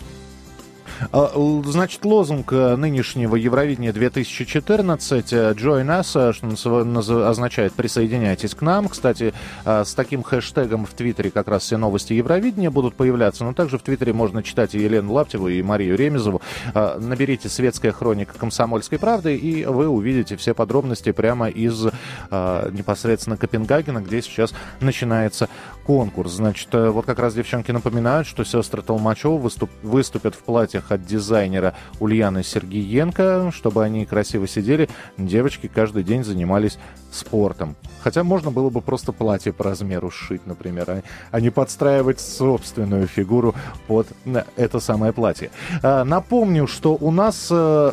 А, 1.12 1.32
Значит, 1.66 2.06
лозунг 2.06 2.54
э, 2.54 2.76
нынешнего 2.76 3.36
Евровидения 3.36 3.94
2014 3.94 5.34
э, 5.34 5.54
«Join 5.54 5.88
us», 5.88 6.14
э, 6.16 6.34
что 6.34 7.28
означает 7.28 7.74
«присоединяйтесь 7.74 8.54
к 8.54 8.62
нам». 8.62 8.88
Кстати, 8.88 9.34
с 9.66 9.94
таким 9.94 10.24
хэштегом 10.24 10.86
в 10.86 10.94
Твиттере 10.94 11.32
как 11.32 11.48
раз 11.48 11.64
все 11.64 11.78
новости 11.78 12.14
Евровидения 12.14 12.70
будут 12.70 12.96
появляться, 12.96 13.44
но 13.44 13.54
также 13.54 13.78
в 13.78 13.82
Твиттере 13.82 14.14
можно 14.14 14.44
читать 14.44 14.76
и 14.76 14.80
Елену 14.80 15.14
Лаптеву, 15.14 15.48
и 15.48 15.62
Марию 15.62 15.98
Ремезову. 15.98 16.41
Наберите 16.74 17.50
«Светская 17.50 17.91
хроника 17.91 18.38
комсомольской 18.38 19.00
правды», 19.00 19.36
и 19.36 19.66
вы 19.66 19.88
увидите 19.88 20.38
все 20.38 20.54
подробности 20.54 21.12
прямо 21.12 21.50
из 21.50 21.86
непосредственно 22.32 23.38
Копенгагена, 23.38 24.02
где 24.02 24.22
сейчас 24.22 24.54
начинается 24.80 25.50
конкурс. 25.86 26.32
Значит, 26.32 26.70
э, 26.74 26.90
вот 26.90 27.06
как 27.06 27.20
раз 27.20 27.34
девчонки 27.34 27.72
напоминают, 27.72 28.28
что 28.28 28.44
сестры 28.44 28.82
Толмачева 28.82 29.38
выступ- 29.38 29.70
выступят 29.82 30.36
в 30.36 30.40
платьях 30.40 30.92
от 30.92 31.06
дизайнера 31.06 31.76
Ульяны 32.00 32.44
Сергиенко, 32.44 33.52
чтобы 33.54 33.84
они 33.84 34.06
красиво 34.06 34.48
сидели. 34.48 34.90
Девочки 35.18 35.70
каждый 35.74 36.04
день 36.04 36.24
занимались 36.24 36.78
спортом. 37.14 37.76
Хотя 38.03 38.24
можно 38.24 38.51
было 38.51 38.70
бы 38.70 38.82
просто 38.82 39.14
платье 39.14 39.53
по 39.53 39.64
размеру 39.64 40.11
сшить, 40.11 40.45
например, 40.45 40.86
а, 40.89 41.01
а 41.32 41.39
не 41.39 41.49
подстраивать 41.49 42.20
собственную 42.20 43.07
фигуру 43.07 43.55
под 43.88 44.07
э, 44.26 44.43
это 44.57 44.80
самое 44.82 45.14
платье. 45.14 45.51
А, 45.82 46.03
Напомню, 46.03 46.68
что 46.68 46.97
у 46.99 47.11
нас 47.11 47.47
э, 47.49 47.91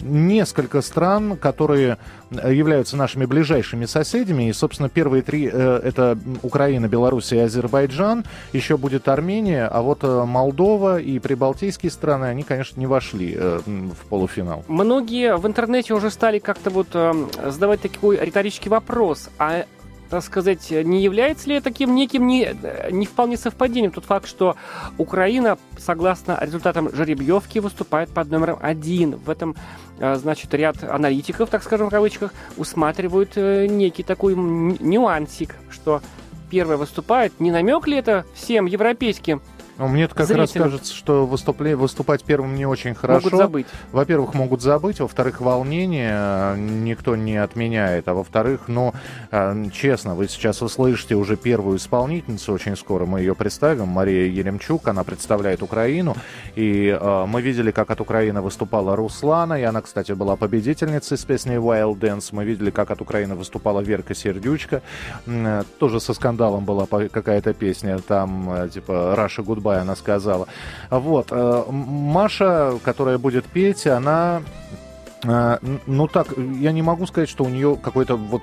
несколько 0.00 0.82
стран, 0.82 1.36
которые 1.36 1.98
э, 2.30 2.52
являются 2.52 2.96
нашими 2.96 3.26
ближайшими 3.26 3.86
соседями. 3.86 4.48
И, 4.48 4.52
собственно, 4.52 4.88
первые 4.88 5.22
три 5.22 5.44
это 5.44 6.18
Украина, 6.42 6.88
Беларусь 6.88 7.32
и 7.32 7.38
Азербайджан. 7.38 8.24
Еще 8.52 8.76
будет 8.76 9.08
Армения, 9.08 9.66
а 9.66 9.82
вот 9.82 10.02
Молдова 10.02 10.98
и 10.98 11.18
прибалтийские 11.18 11.92
страны, 11.92 12.24
они, 12.24 12.42
конечно, 12.42 12.80
не 12.80 12.86
вошли 12.86 13.36
в 13.36 14.06
полуфинал. 14.08 14.64
Многие 14.68 15.36
в 15.36 15.46
интернете 15.46 15.94
уже 15.94 16.10
стали 16.10 16.38
как-то 16.38 16.70
вот 16.70 16.88
задавать 16.92 17.82
такой 17.82 18.18
риторический 18.18 18.53
вопрос. 18.68 19.30
А 19.38 19.64
так 20.10 20.22
сказать, 20.22 20.70
не 20.70 21.02
является 21.02 21.48
ли 21.48 21.60
таким 21.60 21.94
неким 21.94 22.26
не, 22.26 22.54
не 22.90 23.06
вполне 23.06 23.36
совпадением 23.36 23.90
тот 23.90 24.04
факт, 24.04 24.28
что 24.28 24.56
Украина, 24.98 25.58
согласно 25.78 26.38
результатам 26.40 26.94
жеребьевки, 26.94 27.58
выступает 27.58 28.10
под 28.10 28.30
номером 28.30 28.58
один. 28.60 29.16
В 29.16 29.30
этом, 29.30 29.56
э, 29.98 30.14
значит, 30.16 30.52
ряд 30.54 30.84
аналитиков, 30.84 31.50
так 31.50 31.62
скажем, 31.62 31.88
в 31.88 31.90
кавычках, 31.90 32.32
усматривают 32.56 33.32
э, 33.36 33.66
некий 33.66 34.02
такой 34.02 34.36
нюансик, 34.36 35.56
что 35.70 36.00
первая 36.50 36.76
выступает. 36.76 37.40
Не 37.40 37.50
намек 37.50 37.86
ли 37.88 37.96
это 37.96 38.24
всем 38.34 38.66
европейским? 38.66 39.42
Но 39.76 39.88
мне 39.88 40.06
как 40.06 40.18
раз 40.18 40.28
Зрителям. 40.28 40.70
кажется, 40.70 40.94
что 40.94 41.26
выступле- 41.26 41.74
выступать 41.74 42.22
первым 42.24 42.54
не 42.54 42.64
очень 42.64 42.94
хорошо. 42.94 43.24
Могут 43.26 43.38
забыть. 43.38 43.66
Во-первых, 43.90 44.34
могут 44.34 44.62
забыть, 44.62 45.00
во-вторых, 45.00 45.40
волнение 45.40 46.12
э, 46.14 46.56
никто 46.58 47.16
не 47.16 47.36
отменяет, 47.36 48.06
а 48.08 48.14
во-вторых, 48.14 48.62
ну, 48.68 48.92
э, 49.30 49.64
честно, 49.72 50.14
вы 50.14 50.28
сейчас 50.28 50.62
услышите 50.62 51.16
уже 51.16 51.36
первую 51.36 51.78
исполнительницу, 51.78 52.52
очень 52.52 52.76
скоро 52.76 53.04
мы 53.04 53.20
ее 53.20 53.34
представим, 53.34 53.88
Мария 53.88 54.26
Еремчук, 54.26 54.86
она 54.86 55.02
представляет 55.02 55.62
Украину, 55.62 56.16
и 56.54 56.96
э, 56.98 57.24
мы 57.26 57.42
видели, 57.42 57.72
как 57.72 57.90
от 57.90 58.00
Украины 58.00 58.40
выступала 58.42 58.94
Руслана, 58.94 59.54
и 59.54 59.62
она, 59.64 59.80
кстати, 59.80 60.12
была 60.12 60.36
победительницей 60.36 61.18
с 61.18 61.24
песней 61.24 61.56
Wild 61.56 61.98
Dance, 61.98 62.28
мы 62.30 62.44
видели, 62.44 62.70
как 62.70 62.90
от 62.90 63.00
Украины 63.00 63.34
выступала 63.34 63.80
Верка 63.80 64.14
Сердючка, 64.14 64.82
э, 65.26 65.62
тоже 65.78 65.98
со 66.00 66.14
скандалом 66.14 66.64
была 66.64 66.86
какая-то 66.86 67.54
песня, 67.54 67.98
там, 67.98 68.68
типа, 68.70 69.14
Russia 69.16 69.42
Goodbye 69.64 69.80
она 69.80 69.96
сказала. 69.96 70.46
Вот, 70.90 71.28
э, 71.30 71.64
Маша, 71.70 72.74
которая 72.84 73.16
будет 73.18 73.46
петь, 73.46 73.86
она 73.86 74.42
а, 75.26 75.58
н- 75.62 75.80
Ну 75.86 76.06
так, 76.06 76.26
я 76.36 76.70
не 76.72 76.82
могу 76.82 77.06
сказать, 77.06 77.30
что 77.30 77.44
у 77.44 77.48
нее 77.48 77.78
какой-то 77.82 78.16
вот 78.16 78.42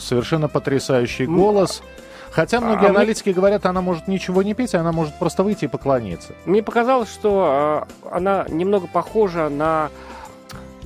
совершенно 0.00 0.48
потрясающий 0.48 1.26
голос. 1.26 1.82
Хотя 2.30 2.60
многие 2.60 2.86
а 2.86 2.88
мне- 2.88 2.98
аналитики 2.98 3.28
говорят, 3.28 3.66
она 3.66 3.82
может 3.82 4.08
ничего 4.08 4.42
не 4.42 4.54
петь, 4.54 4.74
а 4.74 4.80
она 4.80 4.90
может 4.90 5.18
просто 5.18 5.42
выйти 5.42 5.66
и 5.66 5.68
поклониться. 5.68 6.32
Мне 6.46 6.62
показалось, 6.62 7.12
что 7.12 7.86
э, 8.02 8.08
она 8.10 8.46
немного 8.48 8.86
похожа 8.86 9.50
на 9.50 9.90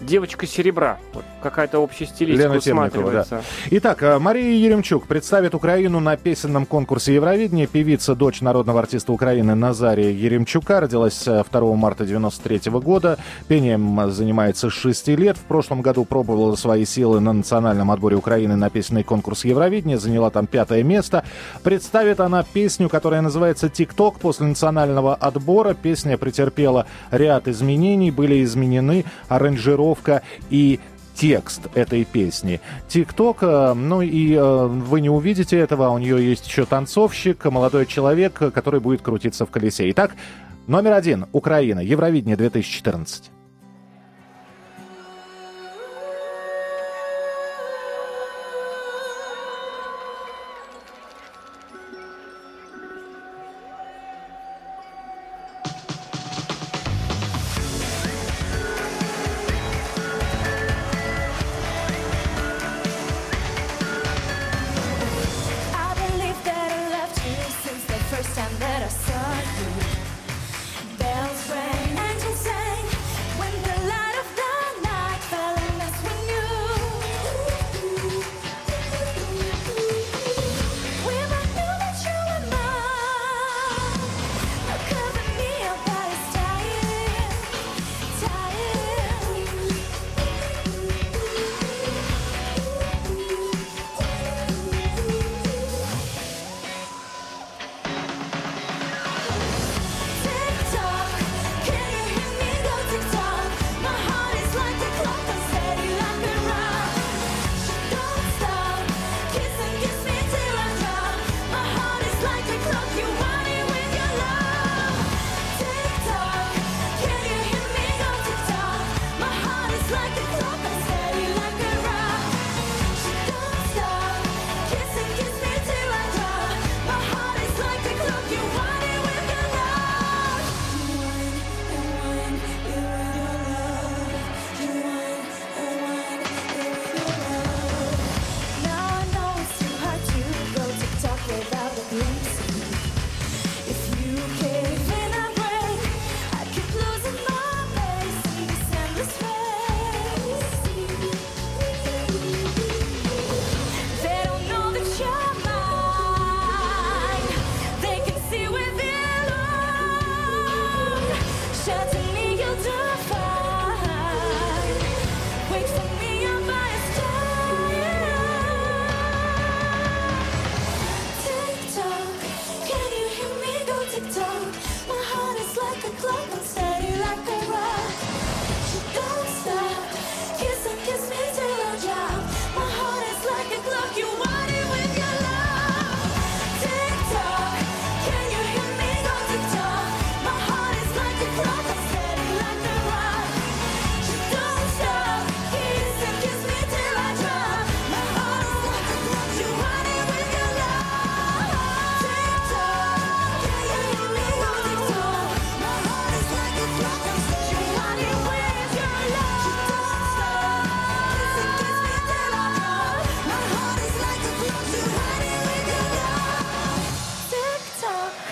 девочек 0.01 0.47
Серебра. 0.47 0.99
Вот 1.13 1.25
какая-то 1.43 1.79
общая 1.79 2.07
стилистика 2.07 2.49
Лена 2.49 2.61
Темникова, 2.61 2.91
да. 3.13 3.21
усматривается. 3.21 3.43
Итак, 3.71 4.03
а, 4.03 4.19
Мария 4.19 4.57
Еремчук 4.57 5.07
представит 5.07 5.55
Украину 5.55 6.01
на 6.01 6.17
песенном 6.17 6.67
конкурсе 6.67 7.15
Евровидения. 7.15 7.67
Певица, 7.67 8.15
дочь 8.15 8.41
народного 8.41 8.81
артиста 8.81 9.13
Украины 9.13 9.55
Назария 9.55 10.11
Еремчука, 10.11 10.81
родилась 10.81 11.27
э, 11.27 11.43
2 11.51 11.75
марта 11.75 12.05
93 12.05 12.71
года. 12.73 13.19
Пением 13.47 14.01
э, 14.01 14.11
занимается 14.11 14.71
с 14.71 14.73
6 14.73 15.09
лет. 15.09 15.37
В 15.37 15.43
прошлом 15.43 15.83
году 15.83 16.05
пробовала 16.05 16.55
свои 16.57 16.85
силы 16.85 17.21
на 17.21 17.33
национальном 17.33 17.91
отборе 17.91 18.17
Украины 18.17 18.57
на 18.57 18.71
песенный 18.71 19.05
конкурс 19.05 19.45
Евровидения. 19.45 19.99
Заняла 19.99 20.31
там 20.31 20.47
пятое 20.47 20.83
место. 20.83 21.25
Представит 21.63 22.21
она 22.21 22.43
песню, 22.43 22.89
которая 22.89 23.21
называется 23.21 23.69
«Тик-ток». 23.69 24.19
После 24.19 24.47
национального 24.47 25.15
отбора 25.15 25.75
песня 25.75 26.19
претерпела 26.19 26.87
ряд 27.11 27.49
изменений. 27.49 28.11
Были 28.11 28.43
изменены 28.45 29.05
аранжировка 29.89 30.23
и 30.51 30.81
текст 31.15 31.63
этой 31.75 32.05
песни. 32.05 32.61
ТикТок, 32.89 33.39
э, 33.41 33.75
ну 33.75 34.03
и 34.03 34.35
э, 34.35 34.67
вы 34.67 35.01
не 35.01 35.11
увидите 35.11 35.59
этого, 35.59 35.89
у 35.89 35.99
нее 35.99 36.25
есть 36.25 36.47
еще 36.47 36.65
танцовщик, 36.65 37.45
молодой 37.47 37.87
человек, 37.87 38.35
который 38.35 38.79
будет 38.81 39.03
крутиться 39.03 39.45
в 39.45 39.51
колесе. 39.51 39.91
Итак, 39.91 40.13
номер 40.69 40.93
один, 40.93 41.27
Украина, 41.33 41.81
Евровидение 41.81 42.37
2014. 42.37 43.33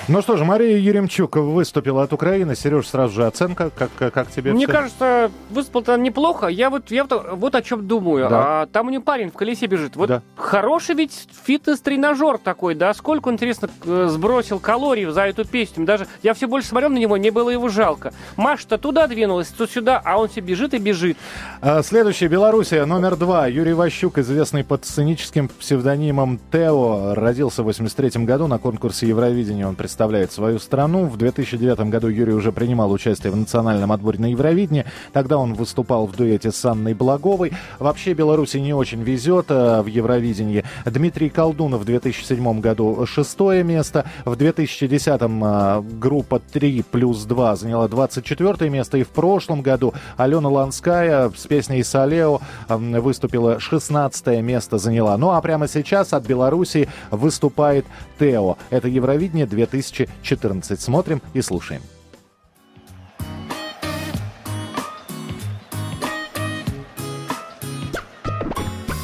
Ну 0.09 0.23
что 0.23 0.37
же, 0.37 0.45
Мария 0.45 0.79
Еремчук 0.79 1.35
выступила 1.35 2.05
от 2.05 2.13
Украины. 2.13 2.55
Сереж, 2.55 2.87
сразу 2.87 3.13
же 3.13 3.27
оценка. 3.27 3.71
Как, 3.77 3.91
как 4.13 4.31
тебе 4.31 4.53
Мне 4.53 4.67
всё? 4.67 4.73
кажется, 4.73 5.31
выступил-то 5.51 5.97
неплохо. 5.97 6.47
Я 6.47 6.71
вот, 6.71 6.93
я 6.93 7.03
вот, 7.05 7.27
вот 7.33 7.55
о 7.57 7.63
чем 7.63 7.89
думаю. 7.89 8.29
Да. 8.29 8.63
А, 8.63 8.67
там 8.67 8.87
у 8.87 8.91
него 8.91 9.03
парень 9.03 9.31
в 9.31 9.35
колесе 9.35 9.67
бежит. 9.67 9.97
Вот 9.97 10.09
Да. 10.09 10.23
хороший 10.37 10.95
ведь 10.95 11.29
фитнес-тренажер 11.45 12.39
такой, 12.39 12.77
да? 12.77 12.95
Сколько, 12.95 13.31
интересно, 13.31 13.69
э, 13.85 14.07
сбросил 14.09 14.61
калорий 14.61 15.07
за 15.07 15.23
эту 15.23 15.45
песню. 15.45 15.85
Даже 15.85 16.07
я 16.23 16.35
все 16.35 16.47
больше 16.47 16.69
смотрел 16.69 16.91
на 16.91 16.99
него, 16.99 17.17
мне 17.17 17.33
было 17.33 17.51
его 17.51 17.69
жалко. 17.69 18.13
Маша-то 18.37 18.79
туда 18.79 19.09
двинулась, 19.09 19.49
то 19.49 19.67
сюда, 19.67 20.01
а 20.05 20.19
он 20.21 20.29
все 20.29 20.41
бежит 20.41 20.73
и 20.75 20.79
бежит. 20.79 21.17
А, 21.61 21.83
Следующий 21.83 22.29
Белоруссия, 22.29 22.85
номер 22.85 23.17
два. 23.17 23.49
Юрий 23.49 23.73
Ващук, 23.73 24.19
известный 24.19 24.63
под 24.63 24.85
сценическим 24.85 25.49
псевдонимом 25.49 26.39
Тео, 26.53 27.15
родился 27.15 27.63
в 27.63 27.67
83 27.67 28.25
году 28.25 28.47
на 28.47 28.59
конкурсе 28.59 29.09
Евровидения. 29.09 29.67
Он 29.67 29.75
представляет 29.97 30.31
свою 30.31 30.59
страну. 30.59 31.07
В 31.07 31.17
2009 31.17 31.89
году 31.89 32.09
Юрий 32.09 32.35
уже 32.35 32.53
принимал 32.53 32.93
участие 32.93 33.33
в 33.33 33.37
национальном 33.37 33.91
отборе 33.93 34.19
на 34.19 34.27
Евровидении. 34.27 34.85
Тогда 35.15 35.39
он 35.39 35.55
выступал 35.55 36.07
в 36.07 36.15
дуэте 36.15 36.53
с 36.53 36.63
Анной 36.67 36.93
Благовой. 36.93 37.53
Вообще 37.79 38.13
Беларуси 38.13 38.59
не 38.59 38.75
очень 38.75 39.03
везет 39.03 39.47
э, 39.49 39.81
в 39.81 39.87
Евровидении. 39.87 40.65
Дмитрий 40.85 41.31
Колдунов 41.31 41.81
в 41.81 41.85
2007 41.87 42.61
году 42.61 43.07
шестое 43.07 43.65
место. 43.65 44.05
В 44.27 44.37
2010 44.37 45.23
э, 45.23 45.83
группа 45.99 46.41
3 46.41 46.85
плюс 46.91 47.25
2 47.25 47.57
заняла 47.57 47.89
24 47.89 48.69
место. 48.69 48.99
И 48.99 49.03
в 49.03 49.09
прошлом 49.09 49.63
году 49.63 49.95
Алена 50.19 50.51
Ланская 50.51 51.33
с 51.35 51.47
песней 51.47 51.83
«Салео» 51.83 52.43
м, 52.69 53.01
выступила 53.01 53.59
16 53.59 54.43
место 54.43 54.77
заняла. 54.77 55.17
Ну 55.17 55.31
а 55.31 55.41
прямо 55.41 55.67
сейчас 55.67 56.13
от 56.13 56.27
Белоруссии 56.27 56.87
выступает 57.11 57.87
Тео. 58.19 58.59
Это 58.69 58.89
Евровидение 58.89 59.47
2014. 59.91 60.79
Смотрим 60.81 61.23
и 61.35 61.43
слушаем. 61.43 61.83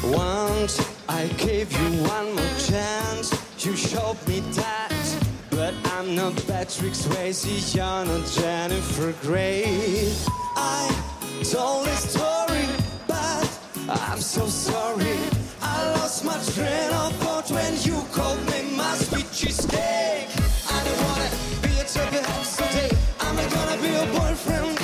Once 0.03 0.79
I 1.09 1.27
gave 1.37 1.71
you 1.71 2.03
one 2.07 2.35
more 2.35 2.57
chance, 2.57 3.33
you 3.59 3.75
showed 3.75 4.17
me 4.27 4.41
that. 4.55 4.91
But 5.49 5.73
I'm 5.97 6.15
not 6.15 6.35
Patrick 6.47 6.93
Swayze, 6.93 7.75
you're 7.75 8.05
not 8.05 8.25
Jennifer 8.27 9.13
Grey. 9.21 10.11
I 10.55 10.89
told 11.43 11.87
a 11.87 11.95
story, 11.95 12.67
but 13.07 13.47
I'm 13.89 14.19
so 14.19 14.47
sorry. 14.47 15.17
I 15.61 15.91
lost 15.97 16.25
my 16.25 16.37
train 16.53 16.89
of 16.91 17.15
thought 17.17 17.49
when 17.51 17.73
you 17.81 18.01
called 18.11 18.43
me 18.47 18.75
my 18.75 18.95
sweet 18.95 19.31
cheesecake. 19.31 20.29
I 20.83 20.85
don't 20.85 21.01
wanna 21.03 21.29
be 21.61 21.79
a 21.79 21.85
chubby 21.85 22.17
house 22.17 22.57
today. 22.57 22.91
I'm 23.21 23.35
not 23.37 23.49
gonna 23.51 23.81
be 23.81 23.87
your 23.87 24.05
boyfriend, 24.07 24.77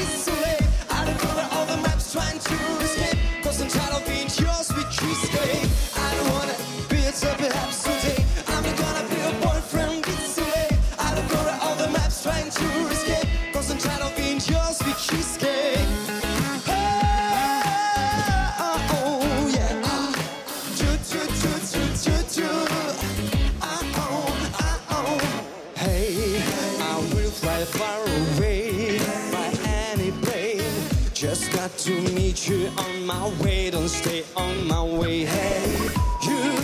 Got 31.70 31.78
to 31.80 32.02
meet 32.14 32.48
you 32.50 32.68
on 32.78 33.06
my 33.06 33.28
way. 33.42 33.70
Don't 33.70 33.90
stay 33.90 34.24
on 34.36 34.68
my 34.68 34.84
way. 34.84 35.26
Hey, 35.26 35.90
you 36.24 36.56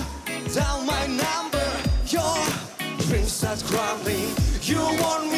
dial 0.54 0.82
my 0.82 1.06
number. 1.06 1.66
Your 2.08 2.38
dreams 3.08 3.32
start 3.32 3.64
crumbling. 3.68 4.34
You 4.64 4.80
want 4.80 5.32
me 5.32 5.35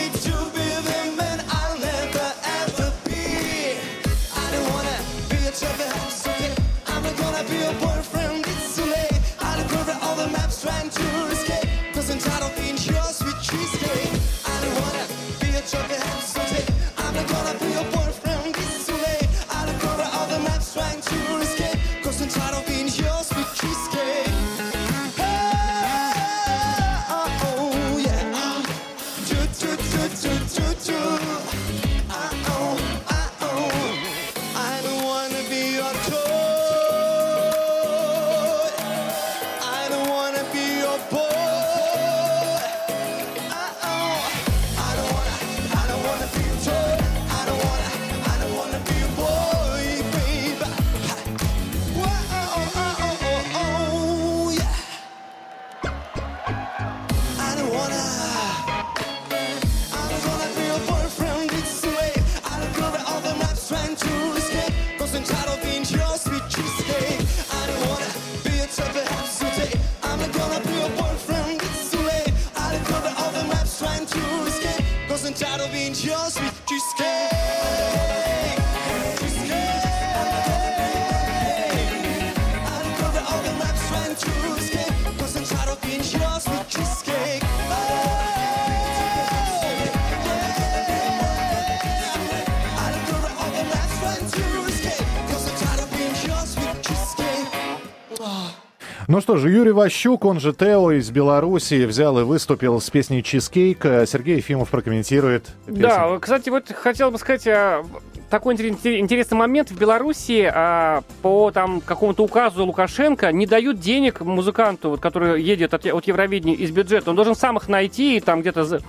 Ну 99.17 99.21
что 99.21 99.37
же, 99.37 99.49
Юрий 99.49 99.71
Ващук, 99.71 100.25
он 100.25 100.39
же 100.39 100.53
Тео 100.53 100.91
из 100.91 101.09
Белоруссии, 101.09 101.85
взял 101.85 102.19
и 102.19 102.23
выступил 102.23 102.79
с 102.79 102.87
песней 102.91 103.23
«Чизкейк». 103.23 103.83
Э, 103.83 104.05
Сергей 104.05 104.35
Ефимов 104.35 104.69
прокомментирует 104.69 105.47
песню. 105.65 105.81
Да, 105.81 106.19
кстати, 106.19 106.49
вот 106.49 106.71
хотел 106.71 107.09
бы 107.09 107.17
сказать, 107.17 107.47
а, 107.47 107.83
такой 108.29 108.53
интерес- 108.53 108.99
интересный 108.99 109.35
момент. 109.35 109.71
В 109.71 109.79
Беларуси 109.79 110.47
а, 110.53 111.01
по 111.23 111.49
там 111.49 111.81
какому-то 111.81 112.23
указу 112.23 112.63
Лукашенко 112.63 113.31
не 113.31 113.47
дают 113.47 113.79
денег 113.79 114.21
музыканту, 114.21 114.91
вот, 114.91 114.99
который 114.99 115.41
едет 115.41 115.73
от, 115.73 115.87
от 115.87 116.05
Евровидения 116.05 116.53
из 116.53 116.69
бюджета. 116.69 117.09
Он 117.09 117.15
должен 117.15 117.33
сам 117.33 117.57
их 117.57 117.67
найти 117.69 118.17
и 118.17 118.19
там 118.19 118.41
где-то 118.41 118.81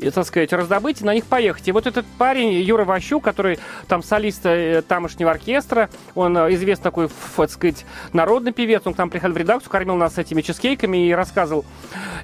и, 0.00 0.10
так 0.10 0.26
сказать, 0.26 0.52
раздобыть 0.52 1.02
и 1.02 1.04
на 1.04 1.14
них 1.14 1.26
поехать. 1.26 1.68
И 1.68 1.72
вот 1.72 1.86
этот 1.86 2.06
парень, 2.18 2.52
Юра 2.52 2.84
Ващук, 2.84 3.22
который 3.22 3.58
там 3.86 4.02
солист 4.02 4.40
э, 4.44 4.82
тамошнего 4.86 5.30
оркестра, 5.30 5.90
он 6.14 6.36
э, 6.36 6.54
известный 6.54 6.84
такой, 6.84 7.08
так 7.36 7.50
сказать, 7.50 7.84
народный 8.14 8.52
певец, 8.52 8.82
он 8.86 8.94
к 8.94 8.98
нам 8.98 9.10
приходил 9.10 9.34
в 9.34 9.38
редакцию, 9.38 9.70
кормил 9.70 9.96
нас 9.96 10.16
этими 10.16 10.40
чизкейками 10.40 11.08
и 11.08 11.12
рассказывал. 11.12 11.66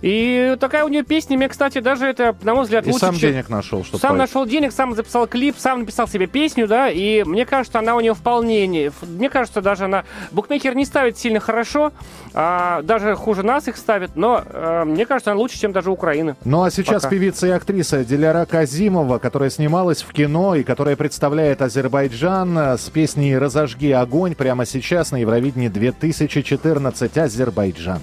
И 0.01 0.57
такая 0.59 0.85
у 0.85 0.89
него 0.89 1.05
песня, 1.05 1.37
мне, 1.37 1.49
кстати, 1.49 1.81
даже 1.81 2.07
это, 2.07 2.35
на 2.43 2.55
мой 2.55 2.64
взгляд, 2.64 2.87
И 2.87 2.91
лучше, 2.91 3.07
сам 3.07 3.14
чем- 3.14 3.33
денег 3.33 3.49
нашел, 3.51 3.85
чтобы 3.85 4.01
сам 4.01 4.16
нашел 4.16 4.47
денег, 4.47 4.72
сам 4.72 4.95
записал 4.95 5.27
клип, 5.27 5.57
сам 5.59 5.81
написал 5.81 6.09
себе 6.09 6.27
песню, 6.27 6.66
да, 6.66 6.89
и 6.89 7.24
мне 7.24 7.45
кажется, 7.45 7.79
она 7.79 7.95
у 7.95 8.01
него 8.01 8.14
вполне 8.14 8.66
не... 8.66 8.91
Мне 9.03 9.29
кажется, 9.29 9.61
даже 9.61 9.85
она... 9.85 10.05
Букмекер 10.33 10.74
не 10.74 10.87
ставит 10.87 11.18
сильно 11.18 11.41
хорошо, 11.41 11.93
а, 12.33 12.81
даже 12.83 13.14
хуже 13.16 13.43
нас 13.43 13.68
их 13.68 13.77
ставит, 13.77 14.16
но 14.16 14.43
э, 14.45 14.85
мне 14.85 15.05
кажется, 15.05 15.33
она 15.33 15.41
лучше, 15.41 15.59
чем 15.59 15.72
даже 15.72 15.91
Украины. 15.91 16.37
Ну 16.45 16.62
а 16.62 16.70
сейчас 16.70 17.03
Пока. 17.03 17.11
певица 17.11 17.47
и 17.47 17.51
актриса 17.51 17.66
Диляра 17.67 18.45
Казимова, 18.45 19.19
которая 19.19 19.51
снималась 19.51 20.03
в 20.03 20.12
кино 20.12 20.55
и 20.55 20.62
которая 20.62 20.97
представляет 20.97 21.62
Азербайджан 21.62 22.57
э, 22.57 22.79
с 22.79 22.89
песней 22.91 23.37
«Разожги 23.37 23.91
огонь» 23.91 24.35
прямо 24.35 24.64
сейчас 24.67 25.11
на 25.11 25.17
Евровидении 25.17 25.69
2014 25.69 27.19
Азербайджан. 27.19 28.01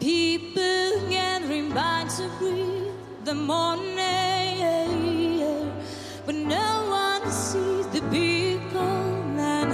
People 0.00 1.08
gathering 1.10 1.68
by 1.74 2.06
to 2.16 2.26
breathe 2.38 2.79
the 3.24 3.34
morning. 3.34 3.98
But 6.26 6.34
no 6.34 6.86
one 6.88 7.30
sees 7.30 7.86
the 7.88 8.00
people 8.10 8.80
and 9.38 9.72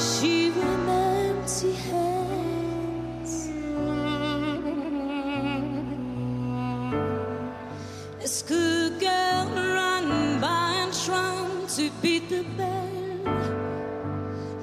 she 0.00 0.50
with 0.50 0.88
empty 0.88 1.72
hands. 1.72 3.48
A 8.22 8.28
schoolgirl 8.28 9.46
run 9.74 10.40
by 10.40 10.74
and 10.82 10.94
trying 11.04 11.66
to 11.76 11.90
beat 12.00 12.28
the 12.30 12.44
bell. 12.56 12.80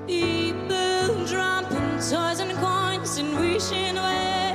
People 0.08 1.26
dropping 1.28 1.99
toys 1.99 2.39
and 2.39 2.54
coins 2.58 3.18
and 3.18 3.39
wishing 3.39 3.95
ways. 3.95 4.51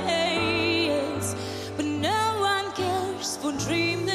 und 3.47 3.65
dream 3.65 4.06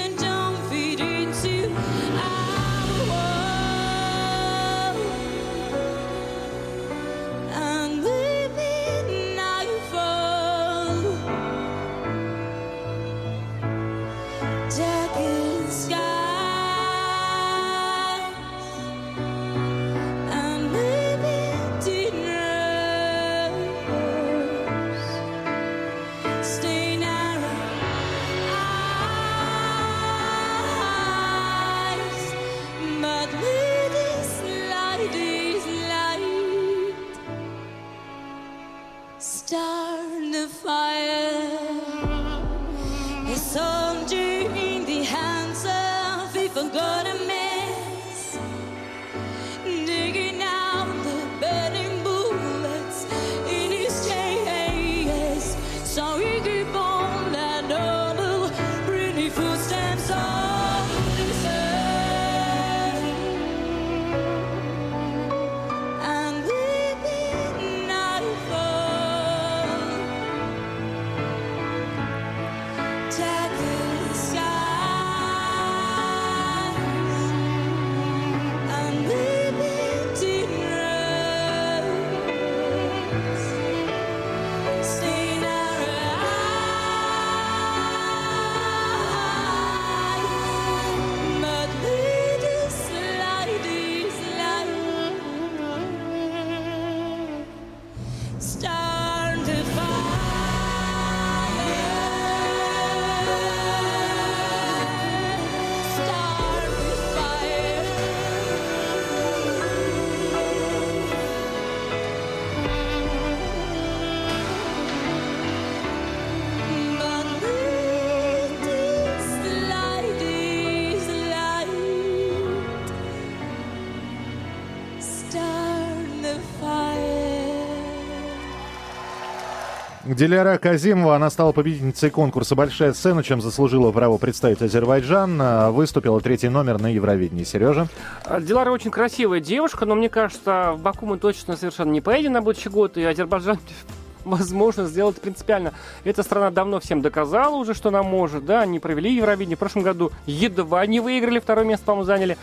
Диляра 130.14 130.58
Казимова, 130.58 131.16
она 131.16 131.30
стала 131.30 131.52
победительницей 131.52 132.10
конкурса 132.10 132.54
«Большая 132.54 132.92
сцена», 132.92 133.22
чем 133.22 133.40
заслужила 133.40 133.92
право 133.92 134.18
представить 134.18 134.60
Азербайджан. 134.60 135.38
А, 135.40 135.70
Выступила 135.70 136.20
третий 136.20 136.48
номер 136.48 136.78
на 136.78 136.88
Евровидении. 136.88 137.44
Сережа? 137.44 137.88
А, 138.24 138.40
Дилара 138.40 138.70
очень 138.70 138.90
красивая 138.90 139.40
девушка, 139.40 139.86
но 139.86 139.94
мне 139.94 140.08
кажется, 140.10 140.72
в 140.74 140.80
Баку 140.82 141.06
мы 141.06 141.18
точно 141.18 141.56
совершенно 141.56 141.90
не 141.90 142.00
поедем 142.00 142.32
на 142.32 142.42
будущий 142.42 142.68
год, 142.68 142.98
и 142.98 143.04
Азербайджан 143.04 143.58
возможно 144.24 144.86
сделать 144.86 145.20
принципиально. 145.20 145.72
Эта 146.04 146.22
страна 146.22 146.50
давно 146.50 146.78
всем 146.80 147.00
доказала 147.00 147.56
уже, 147.56 147.72
что 147.72 147.88
она 147.88 148.02
может, 148.02 148.44
да, 148.44 148.60
они 148.60 148.80
провели 148.80 149.14
Евровидение 149.14 149.56
в 149.56 149.60
прошлом 149.60 149.82
году, 149.82 150.12
едва 150.26 150.84
не 150.86 151.00
выиграли, 151.00 151.38
второе 151.38 151.64
место, 151.64 151.86
по-моему, 151.86 152.04
заняли. 152.04 152.36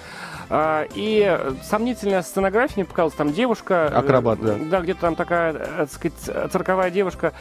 А, 0.50 0.88
И 0.96 1.40
сомнительная 1.64 2.22
сценография, 2.24 2.78
мне 2.78 2.86
показалась, 2.86 3.14
там 3.14 3.32
девушка... 3.34 3.90
э, 3.92 3.96
Акробат, 3.96 4.40
да. 4.42 4.56
Да, 4.60 4.82
где-то 4.82 5.02
там 5.02 5.16
такая, 5.16 5.54
э, 5.54 5.86
так 5.88 5.92
сказать, 5.92 6.52
цирковая 6.52 6.90
девушка 6.90 7.34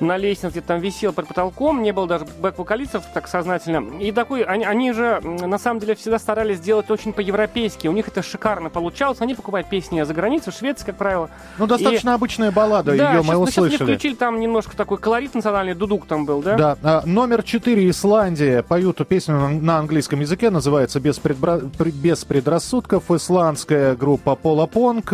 на 0.00 0.16
лестнице 0.16 0.60
там 0.60 0.80
висел 0.80 1.12
под 1.12 1.28
потолком, 1.28 1.82
не 1.82 1.92
было 1.92 2.06
даже 2.06 2.26
бэк-вокалистов 2.40 3.04
так 3.12 3.28
сознательно. 3.28 3.98
И 4.00 4.12
такой, 4.12 4.42
они, 4.42 4.64
они 4.64 4.92
же 4.92 5.20
на 5.22 5.58
самом 5.58 5.80
деле 5.80 5.94
всегда 5.94 6.18
старались 6.18 6.58
сделать 6.58 6.90
очень 6.90 7.12
по-европейски. 7.12 7.88
У 7.88 7.92
них 7.92 8.08
это 8.08 8.22
шикарно 8.22 8.70
получалось. 8.70 9.20
Они 9.20 9.34
покупают 9.34 9.68
песни 9.68 10.02
за 10.02 10.14
границу, 10.14 10.50
в 10.50 10.54
Швеции, 10.54 10.86
как 10.86 10.96
правило. 10.96 11.30
Ну, 11.58 11.66
достаточно 11.66 12.14
обычная 12.14 12.50
баллада, 12.50 12.96
да, 12.96 13.12
ее 13.14 13.22
мы 13.22 13.34
ну, 13.34 13.46
щас 13.46 13.56
мне 13.56 13.66
услышали. 13.66 13.84
включили, 13.84 14.14
там 14.14 14.40
немножко 14.40 14.76
такой 14.76 14.98
колорит 14.98 15.34
национальный, 15.34 15.74
дудук 15.74 16.06
там 16.06 16.24
был, 16.24 16.42
да? 16.42 16.56
Да, 16.56 16.78
а, 16.82 17.02
номер 17.04 17.42
четыре 17.42 17.88
Исландия 17.88 18.62
поют 18.62 18.98
песню 19.08 19.48
на, 19.60 19.78
английском 19.78 20.20
языке, 20.20 20.50
называется 20.50 20.98
без, 21.00 21.18
предбра- 21.18 21.68
пред- 21.76 21.94
без 21.94 22.24
предрассудков. 22.24 23.10
Исландская 23.10 23.94
группа 23.94 24.34
Пола 24.34 24.66
Понг. 24.66 25.12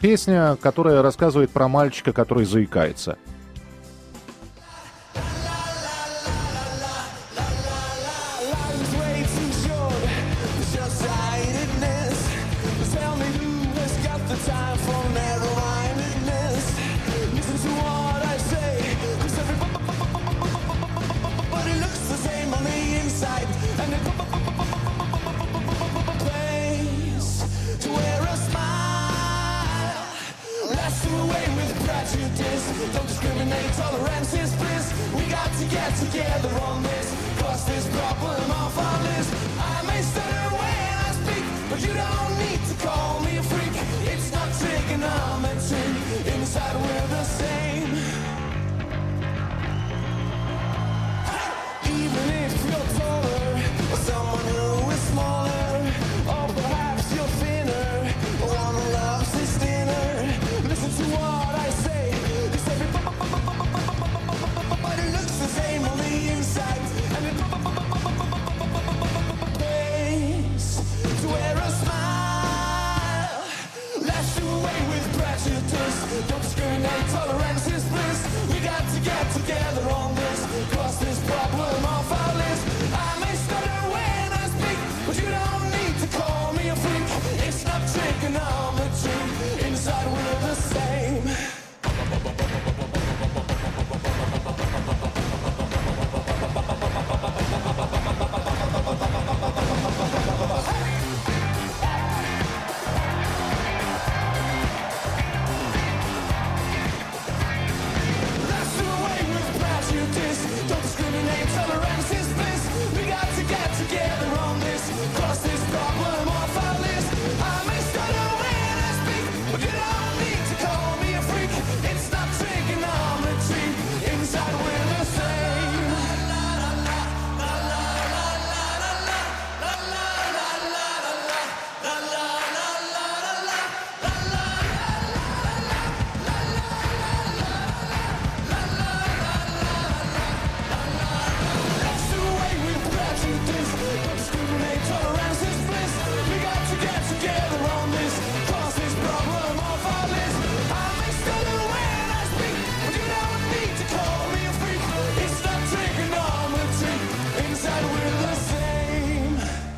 Песня, 0.00 0.56
которая 0.60 1.02
рассказывает 1.02 1.50
про 1.50 1.68
мальчика, 1.68 2.12
который 2.12 2.44
заикается. 2.44 3.18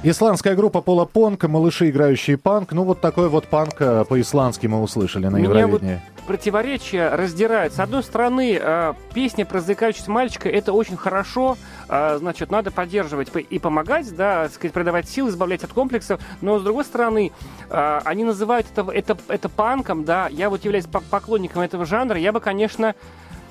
Исландская 0.04 0.56
группа 0.56 0.80
Пола 0.80 1.04
Понк, 1.04 1.44
малыши, 1.44 1.90
играющие 1.90 2.36
панк. 2.36 2.72
Ну, 2.72 2.82
вот 2.82 3.00
такой 3.00 3.28
вот 3.28 3.46
панк 3.46 3.74
э, 3.78 4.04
по-исландски 4.08 4.66
мы 4.66 4.82
услышали 4.82 5.28
на 5.28 5.36
Меня 5.36 5.48
вот 5.48 5.56
Евровидении. 5.58 6.00
противоречия 6.26 7.08
раздирают. 7.10 7.72
С 7.72 7.78
одной 7.78 8.02
стороны, 8.02 8.58
э, 8.60 8.94
песня 9.14 9.46
про 9.46 9.60
заикающегося 9.60 10.10
мальчика 10.10 10.48
это 10.48 10.72
очень 10.72 10.96
хорошо, 10.96 11.56
э, 11.88 12.16
значит, 12.18 12.50
надо 12.50 12.72
поддерживать 12.72 13.28
и 13.48 13.58
помогать, 13.60 14.12
да, 14.16 14.44
так 14.44 14.54
сказать, 14.54 14.72
придавать 14.72 15.08
сил, 15.08 15.28
избавлять 15.28 15.62
от 15.62 15.72
комплексов. 15.72 16.20
Но 16.40 16.58
с 16.58 16.62
другой 16.64 16.84
стороны, 16.84 17.30
они 17.70 18.24
называют 18.24 18.66
это, 18.74 18.90
это, 18.90 19.16
это 19.28 19.48
панком, 19.48 20.04
да. 20.04 20.26
Я 20.28 20.50
вот 20.50 20.64
являюсь 20.64 20.86
по- 20.86 21.00
поклонником 21.00 21.62
этого 21.62 21.86
жанра, 21.86 22.18
я 22.18 22.32
бы, 22.32 22.40
конечно, 22.40 22.96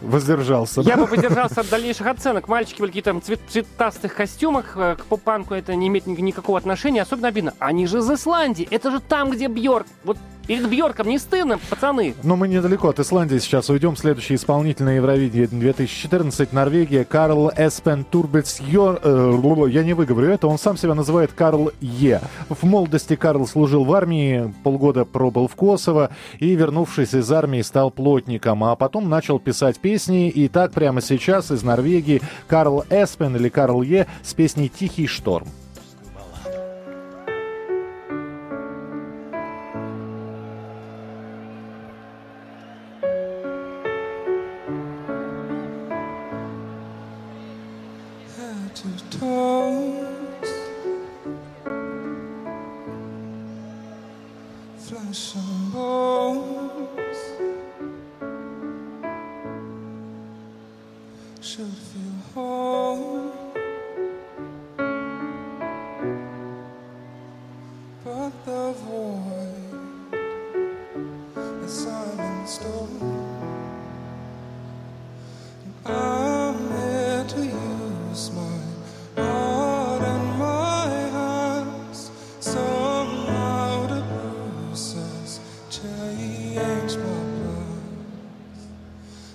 Воздержался. 0.02 0.82
я 0.82 0.98
бы 0.98 1.08
поддержался 1.08 1.62
от 1.62 1.70
дальнейших 1.70 2.08
оценок. 2.08 2.48
Мальчики 2.48 2.82
в 2.82 2.86
каких-то 2.86 3.12
цвет- 3.20 3.40
цветастых 3.48 4.16
костюмах 4.16 4.74
э, 4.76 4.96
к 5.00 5.06
поп-панку 5.06 5.54
это 5.54 5.76
не 5.76 5.88
имеет 5.88 6.08
ни- 6.08 6.20
никакого 6.22 6.58
отношения. 6.58 7.02
Особенно 7.04 7.28
обидно. 7.30 7.54
Они 7.60 7.86
же 7.88 8.00
из 8.00 8.10
Исландии. 8.12 8.68
Это 8.72 8.92
же 8.92 9.00
там, 9.00 9.30
где 9.32 9.48
Бьорк. 9.48 9.86
Вот 10.04 10.18
перед 10.52 10.70
Бьорком 10.70 11.08
не 11.08 11.18
стыдно, 11.18 11.58
пацаны. 11.70 12.14
Но 12.24 12.36
мы 12.36 12.50
недалеко 12.50 12.90
от 12.90 13.00
Исландии 13.00 13.38
сейчас 13.38 13.70
уйдем. 13.70 13.96
Следующий 13.96 14.36
исполнитель 14.36 14.84
на 14.84 14.96
Евровидении 14.98 15.46
2014 15.46 16.52
Норвегия 16.52 17.06
Карл 17.06 17.50
Эспен 17.56 18.04
Турбец 18.04 18.60
Йор... 18.60 19.00
э, 19.02 19.70
я 19.70 19.86
не 19.86 19.94
выговорю 19.94 20.30
это, 20.30 20.48
он 20.48 20.58
сам 20.58 20.76
себя 20.76 20.94
называет 20.94 21.32
Карл 21.32 21.72
Е. 21.80 22.20
В 22.50 22.64
молодости 22.66 23.16
Карл 23.16 23.48
служил 23.48 23.86
в 23.86 23.94
армии, 23.94 24.54
полгода 24.62 25.06
пробыл 25.06 25.48
в 25.48 25.56
Косово 25.56 26.10
и, 26.40 26.54
вернувшись 26.54 27.14
из 27.14 27.32
армии, 27.32 27.62
стал 27.62 27.90
плотником, 27.90 28.66
а 28.66 28.76
потом 28.76 29.08
начал 29.08 29.40
писать 29.40 29.80
песни. 29.80 30.28
И 30.28 30.50
так 30.50 30.74
прямо 30.74 31.00
сейчас 31.00 31.50
из 31.52 31.64
Норвегии 31.64 32.22
Карл 32.50 32.84
Эспен 32.90 33.38
или 33.38 33.48
Карл 33.48 33.84
Е 33.84 34.06
с 34.22 34.34
песней 34.34 34.68
«Тихий 34.68 35.08
шторм». 35.08 35.48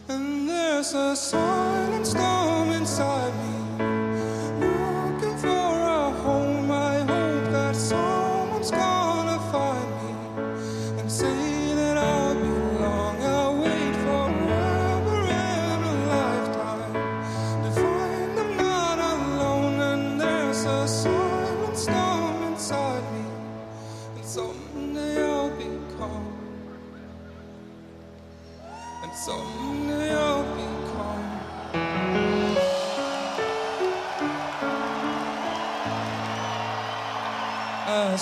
And 0.09 0.49
there's 0.49 0.95
a 0.95 1.17
silent 1.17 2.07
storm 2.07 2.71
inside 2.71 3.35
me, 3.41 3.46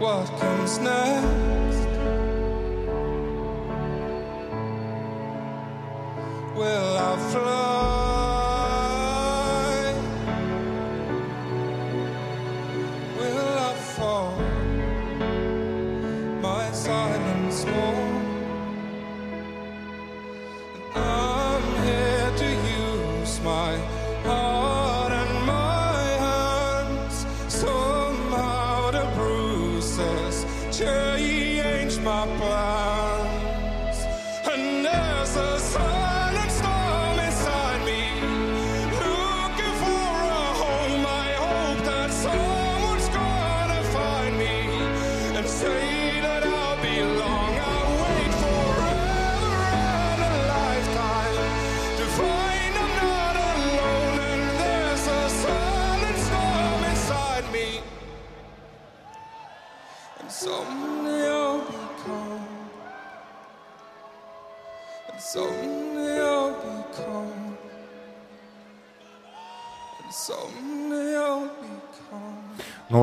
what 0.00 0.26
comes 0.40 0.78
next. 0.80 1.37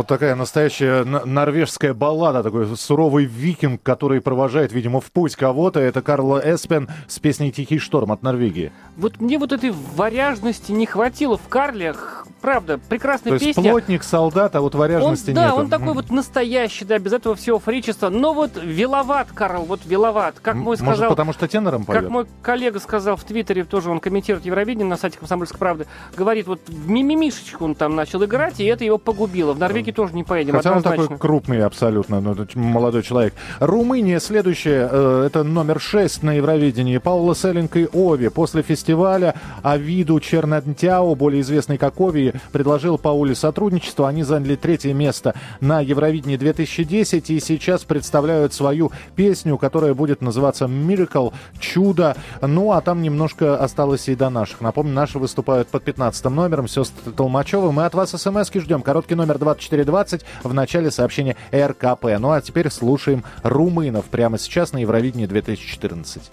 Вот 0.05 0.19
такая 0.19 0.35
настоящая 0.35 1.03
норвежская 1.03 1.95
баллада, 1.95 2.43
такой 2.43 2.67
суровый 2.77 3.25
викинг, 3.25 3.81
который 3.81 4.21
провожает, 4.21 4.71
видимо, 4.71 5.01
в 5.01 5.11
путь 5.11 5.35
кого-то. 5.35 5.79
Это 5.79 6.03
Карл 6.03 6.37
Эспен 6.37 6.87
с 7.07 7.17
песней 7.17 7.51
«Тихий 7.51 7.79
шторм» 7.79 8.11
от 8.11 8.21
Норвегии. 8.21 8.71
Вот 8.97 9.19
мне 9.19 9.39
вот 9.39 9.51
этой 9.51 9.71
варяжности 9.71 10.71
не 10.71 10.85
хватило 10.85 11.37
в 11.37 11.47
Карле. 11.47 11.95
Правда, 12.41 12.79
прекрасная 12.89 13.31
То 13.31 13.43
есть 13.43 13.57
песня. 13.57 13.71
плотник, 13.71 14.03
солдат, 14.03 14.55
а 14.55 14.61
вот 14.61 14.75
варяжности 14.75 15.29
он, 15.29 15.35
да, 15.35 15.45
нету. 15.47 15.55
он 15.57 15.69
такой 15.69 15.93
вот 15.95 16.11
настоящий, 16.11 16.85
да, 16.85 16.99
без 16.99 17.11
этого 17.11 17.33
всего 17.33 17.57
фричества. 17.57 18.09
Но 18.09 18.33
вот 18.33 18.51
виловат, 18.61 19.29
Карл, 19.33 19.63
вот 19.63 19.81
виловат. 19.85 20.35
Как 20.39 20.53
мой 20.53 20.77
Может, 20.77 20.85
сказал... 20.85 21.09
потому 21.09 21.33
что 21.33 21.47
тенором 21.47 21.85
поет? 21.85 22.01
Как 22.01 22.11
мой 22.11 22.27
коллега 22.43 22.79
сказал 22.79 23.15
в 23.15 23.23
Твиттере, 23.23 23.63
тоже 23.63 23.89
он 23.89 23.99
комментирует 23.99 24.45
Евровидение 24.45 24.85
на 24.85 24.97
сайте 24.97 25.17
«Комсомольской 25.17 25.57
правды», 25.57 25.87
говорит, 26.15 26.45
вот 26.45 26.61
в 26.67 26.87
мимимишечку 26.87 27.65
он 27.65 27.73
там 27.73 27.95
начал 27.95 28.23
играть, 28.23 28.59
и 28.59 28.65
это 28.65 28.83
его 28.83 28.99
погубило. 28.99 29.53
В 29.53 29.59
Норвегии 29.59 29.91
тоже 29.95 30.13
не 30.13 30.23
поедем, 30.23 30.55
Хотя 30.55 30.71
он 30.71 30.77
однозначно. 30.79 31.03
такой 31.05 31.17
крупный 31.17 31.63
абсолютно, 31.63 32.21
ну, 32.21 32.35
молодой 32.55 33.01
человек. 33.01 33.33
Румыния 33.59 34.19
следующая, 34.19 34.87
э, 34.91 35.23
это 35.27 35.43
номер 35.43 35.79
6 35.79 36.21
на 36.23 36.33
Евровидении. 36.33 36.97
Паула 36.97 37.35
Селлинг 37.35 37.75
и 37.77 37.87
Ови. 37.91 38.29
После 38.29 38.61
фестиваля 38.61 39.35
Авиду 39.63 40.19
Чернантяо, 40.19 41.15
более 41.15 41.41
известный 41.41 41.77
как 41.77 41.99
Ови, 41.99 42.33
предложил 42.51 42.97
Пауле 42.97 43.35
сотрудничество. 43.35 44.07
Они 44.07 44.23
заняли 44.23 44.55
третье 44.55 44.93
место 44.93 45.33
на 45.61 45.79
Евровидении 45.79 46.37
2010 46.37 47.29
и 47.29 47.39
сейчас 47.39 47.83
представляют 47.83 48.53
свою 48.53 48.91
песню, 49.15 49.57
которая 49.57 49.93
будет 49.93 50.21
называться 50.21 50.65
«Miracle», 50.65 51.33
«Чудо». 51.59 52.15
Ну, 52.41 52.71
а 52.71 52.81
там 52.81 53.01
немножко 53.01 53.57
осталось 53.57 54.09
и 54.09 54.15
до 54.15 54.29
наших. 54.29 54.61
Напомню, 54.61 54.93
наши 54.93 55.19
выступают 55.19 55.69
под 55.69 55.83
15 55.83 56.25
номером, 56.25 56.67
сестры 56.67 57.11
Толмачева. 57.11 57.71
Мы 57.71 57.85
от 57.85 57.93
вас 57.93 58.11
смс 58.11 58.51
ждем. 58.53 58.81
Короткий 58.81 59.15
номер 59.15 59.37
2420 59.85 60.25
в 60.43 60.53
начале 60.53 60.91
сообщения 60.91 61.35
РКП. 61.53 62.05
Ну, 62.19 62.31
а 62.31 62.41
теперь 62.41 62.69
слушаем 62.69 63.23
румынов 63.43 64.05
прямо 64.05 64.37
сейчас 64.37 64.73
на 64.73 64.79
Евровидении 64.79 65.25
2014. 65.25 66.31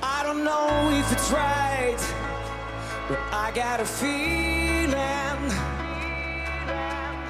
I 0.00 0.22
don't 0.24 0.44
know 0.44 0.90
if 0.92 1.08
if 1.08 1.16
it's 1.16 1.30
right, 1.30 1.96
but 3.08 3.18
I 3.32 3.50
got 3.54 3.80
a 3.80 3.84
feeling, 3.84 4.94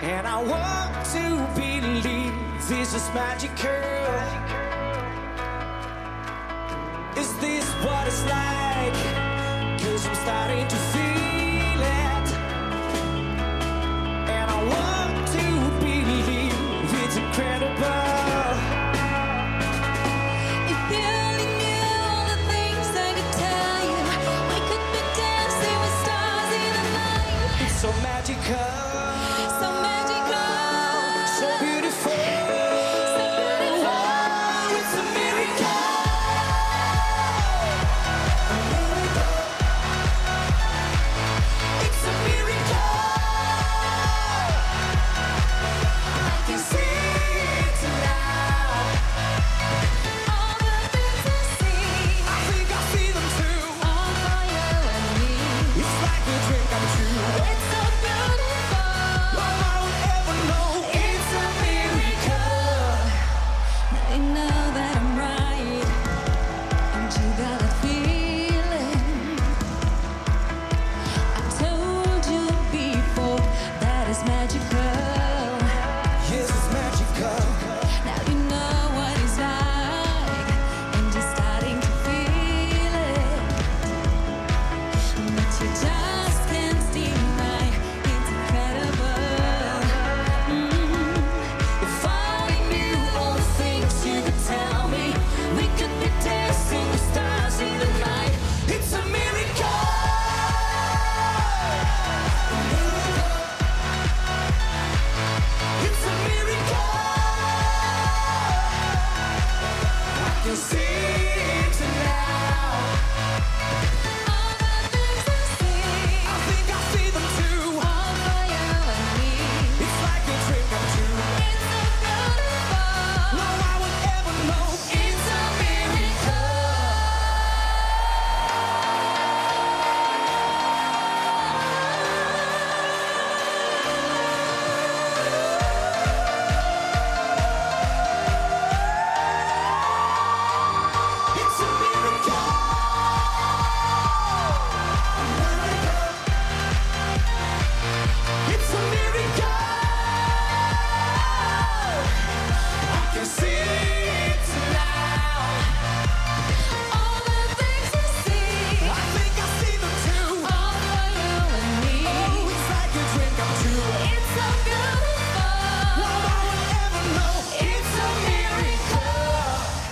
and 0.03 0.27
I 0.27 0.39
want 0.53 0.93
to 1.15 1.25
believe 1.55 2.33
this 2.69 2.95
is 2.95 3.09
magical. 3.15 3.71
Is 7.17 7.31
this 7.41 7.67
what 7.85 8.07
it's 8.07 8.25
like? 8.25 8.99
Cause 9.81 10.07
I'm 10.07 10.15
starting 10.27 10.67
to 10.67 10.88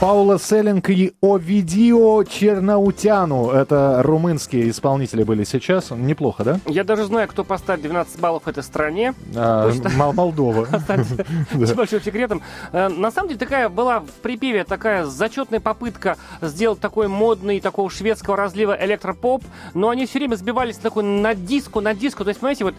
Паула 0.07 0.39
Селлинг 0.39 0.89
и 0.89 1.15
Овидио 1.21 2.23
Чернаутяну. 2.23 3.51
Это 3.51 4.03
румынские 4.05 4.71
исполнители 4.71 5.25
были 5.25 5.43
сейчас. 5.43 5.91
Неплохо, 5.91 6.45
да? 6.45 6.61
Я 6.65 6.85
даже 6.85 7.07
знаю, 7.07 7.27
кто 7.27 7.43
поставит 7.43 7.83
12 7.83 8.21
баллов 8.21 8.47
этой 8.47 8.63
стране. 8.63 9.15
А, 9.35 9.69
Мол- 9.97 10.13
Молдова. 10.13 10.69
с 11.55 11.73
большим 11.73 12.01
секретом. 12.01 12.41
Э, 12.71 12.87
На 12.87 13.11
самом 13.11 13.31
деле 13.31 13.41
такая 13.41 13.69
была 13.69 13.99
в 13.99 14.07
припеве 14.23 14.63
такая 14.63 15.07
зачетная 15.07 15.59
попытка 15.59 16.19
сделать 16.41 16.79
такой 16.79 17.09
модный, 17.09 17.59
такого 17.59 17.91
шведского 17.91 18.37
разлива 18.37 18.79
электропоп, 18.81 19.43
но 19.75 19.89
они 19.89 20.07
все 20.07 20.21
время 20.21 20.37
сбивались 20.37 20.77
такой 20.77 21.03
на 21.03 21.35
диску, 21.35 21.81
на 21.81 21.95
диску. 21.95 22.23
То 22.23 22.29
есть, 22.29 22.39
понимаете, 22.39 22.63
вот, 22.63 22.75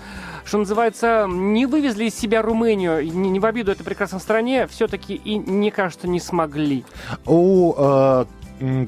что 0.45 0.59
называется, 0.59 1.27
не 1.29 1.65
вывезли 1.65 2.05
из 2.05 2.15
себя 2.17 2.41
Румынию, 2.41 3.03
не, 3.03 3.31
не 3.31 3.39
в 3.41 3.45
обиду 3.45 3.69
этой 3.73 3.83
прекрасной 3.83 4.21
стране, 4.21 4.65
все-таки 4.67 5.13
и, 5.13 5.37
мне 5.37 5.71
кажется, 5.71 6.07
не 6.07 6.21
смогли. 6.21 6.85
У 7.25 7.73
э, 7.77 7.81
м, 8.21 8.27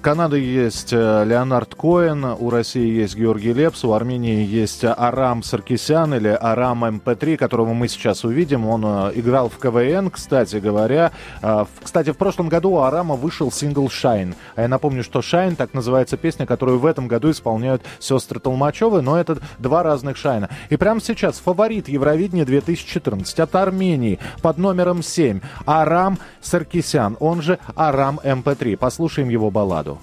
Канады 0.01 0.39
есть 0.39 0.93
э, 0.93 1.23
Леонард 1.25 1.75
Коэн, 1.75 2.25
у 2.39 2.49
России 2.49 2.89
есть 2.89 3.15
Георгий 3.15 3.53
Лепс, 3.53 3.83
у 3.85 3.93
Армении 3.93 4.43
есть 4.43 4.83
Арам 4.83 5.43
Саркисян 5.43 6.11
или 6.15 6.29
Арам 6.29 6.83
MP3, 6.83 7.37
которого 7.37 7.75
мы 7.75 7.87
сейчас 7.87 8.23
увидим. 8.23 8.65
Он 8.65 8.83
э, 8.83 9.11
играл 9.13 9.47
в 9.47 9.59
КВН, 9.59 10.09
кстати 10.09 10.55
говоря. 10.55 11.11
Э, 11.43 11.65
Кстати, 11.83 12.11
в 12.11 12.17
прошлом 12.17 12.49
году 12.49 12.71
у 12.71 12.79
Арама 12.79 13.15
вышел 13.15 13.51
сингл 13.51 13.87
«Shine». 13.87 14.33
А 14.55 14.61
я 14.61 14.67
напомню, 14.67 15.03
что 15.03 15.19
«Shine» 15.19 15.55
так 15.55 15.75
называется 15.75 16.17
песня, 16.17 16.47
которую 16.47 16.79
в 16.79 16.85
этом 16.87 17.07
году 17.07 17.29
исполняют 17.29 17.83
сестры 17.99 18.39
Толмачевы, 18.39 19.01
но 19.01 19.19
это 19.19 19.37
два 19.59 19.83
разных 19.83 20.17
«Shine 20.17 20.38
а». 20.38 20.49
И 20.71 20.77
прямо 20.77 20.99
сейчас 20.99 21.37
фаворит 21.37 21.89
Евровидения 21.89 22.45
2014 22.45 23.39
от 23.39 23.55
Армении 23.55 24.17
под 24.41 24.57
номером 24.57 25.03
7 25.03 25.41
Арам 25.67 26.17
Саркисян, 26.41 27.17
он 27.19 27.43
же 27.43 27.59
Арам 27.75 28.19
МП3. 28.23 28.75
Послушаем 28.75 29.29
его 29.29 29.51
балладу. 29.58 29.98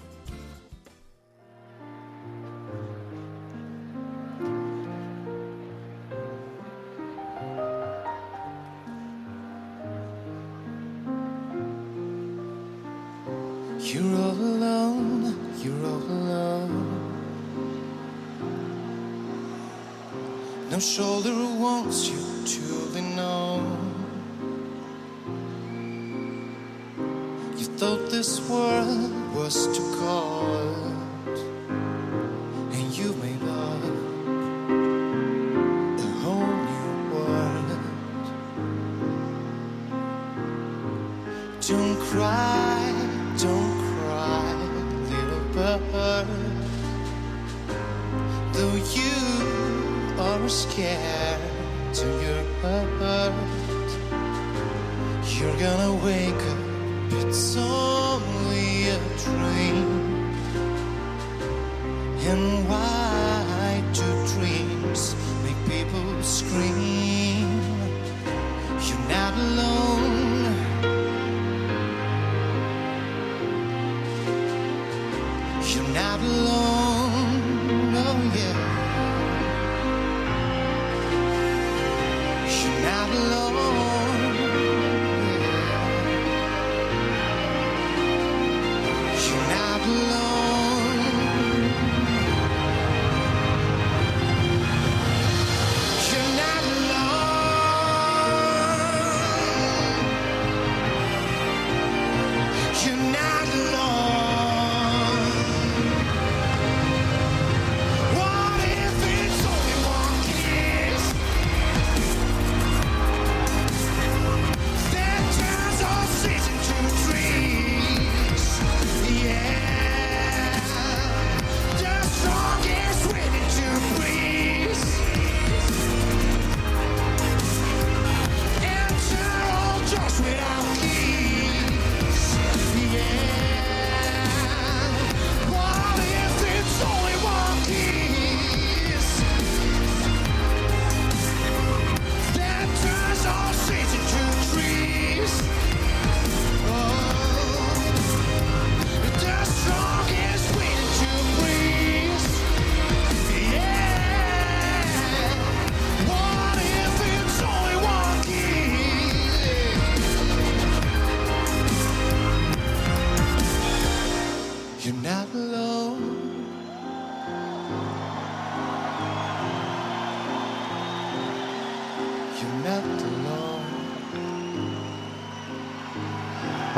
You're 13.80 14.15
all 14.15 14.31
alone, 14.31 15.35
you're 15.61 15.85
all 15.85 16.05
alone. 16.18 16.88
No 20.69 20.80
shoulder 20.80 21.34
wants 21.59 22.07
you 22.07 22.24
Thought 27.77 28.09
this 28.09 28.40
world 28.48 29.35
was 29.35 29.66
too 29.77 29.85
cold, 30.01 31.39
and 32.73 32.86
you 32.97 33.12
made 33.20 33.43
up 33.43 33.82
a 36.01 36.11
whole 36.23 36.57
new 36.70 36.97
world. 37.12 37.70
Don't 41.69 41.98
cry, 42.09 42.81
don't 43.36 43.78
cry, 43.93 44.55
little 45.11 45.44
bird. 45.53 46.28
Though 48.55 48.78
you 48.97 49.16
are 50.19 50.48
scared 50.48 51.43
to 51.93 52.07
your 52.24 52.43
heart, 52.62 53.35
you're 55.36 55.59
gonna 55.59 55.93
wake 56.03 56.43
up. 56.53 56.76
It's 57.18 57.56
only 57.56 58.88
a 58.88 58.98
dream. 59.24 60.06
and 62.28 62.68
why 62.68 63.82
do 63.93 64.06
dreams 64.34 65.14
make 65.44 65.60
people 65.70 66.22
scream? 66.22 67.48
You're 68.86 69.06
not 69.09 69.32
alone. 69.47 70.05
You're 75.70 75.90
not 76.02 76.20
alone. 76.20 77.43
Oh 78.05 78.18
yeah. 78.38 78.59
You're 82.56 82.80
not 82.90 83.10
alone. 83.10 83.85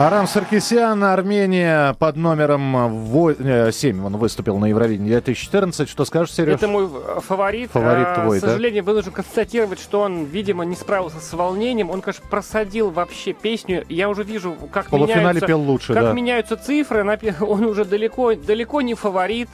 Арам 0.00 0.28
Саркисян, 0.28 1.02
Армения 1.02 1.92
под 1.94 2.14
номером 2.14 3.02
7. 3.72 4.06
Он 4.06 4.16
выступил 4.16 4.56
на 4.58 4.66
Евровидении 4.66 5.08
2014. 5.08 5.88
Что 5.88 6.04
скажешь, 6.04 6.32
Сереж? 6.36 6.54
Это 6.54 6.68
мой 6.68 6.84
э, 6.84 7.18
фаворит. 7.20 7.72
Фаворит 7.72 8.06
А, 8.06 8.22
твой, 8.22 8.38
К 8.38 8.42
да? 8.42 8.46
сожалению, 8.50 8.84
вынужден 8.84 9.10
констатировать, 9.10 9.80
что 9.80 10.02
он, 10.02 10.26
видимо, 10.26 10.64
не 10.64 10.76
справился 10.76 11.18
с 11.18 11.32
волнением. 11.32 11.90
Он, 11.90 12.00
конечно, 12.00 12.24
просадил 12.30 12.90
вообще 12.92 13.32
песню. 13.32 13.84
Я 13.88 14.08
уже 14.08 14.22
вижу, 14.22 14.56
как 14.70 14.86
В 14.86 14.90
полуфинале 14.90 15.20
меняются, 15.20 15.46
пел 15.48 15.60
лучше, 15.60 15.94
как 15.94 16.04
да. 16.04 16.12
меняются 16.12 16.56
цифры. 16.56 17.04
Он 17.40 17.64
уже 17.64 17.84
далеко, 17.84 18.36
далеко 18.36 18.82
не 18.82 18.94
фаворит. 18.94 19.48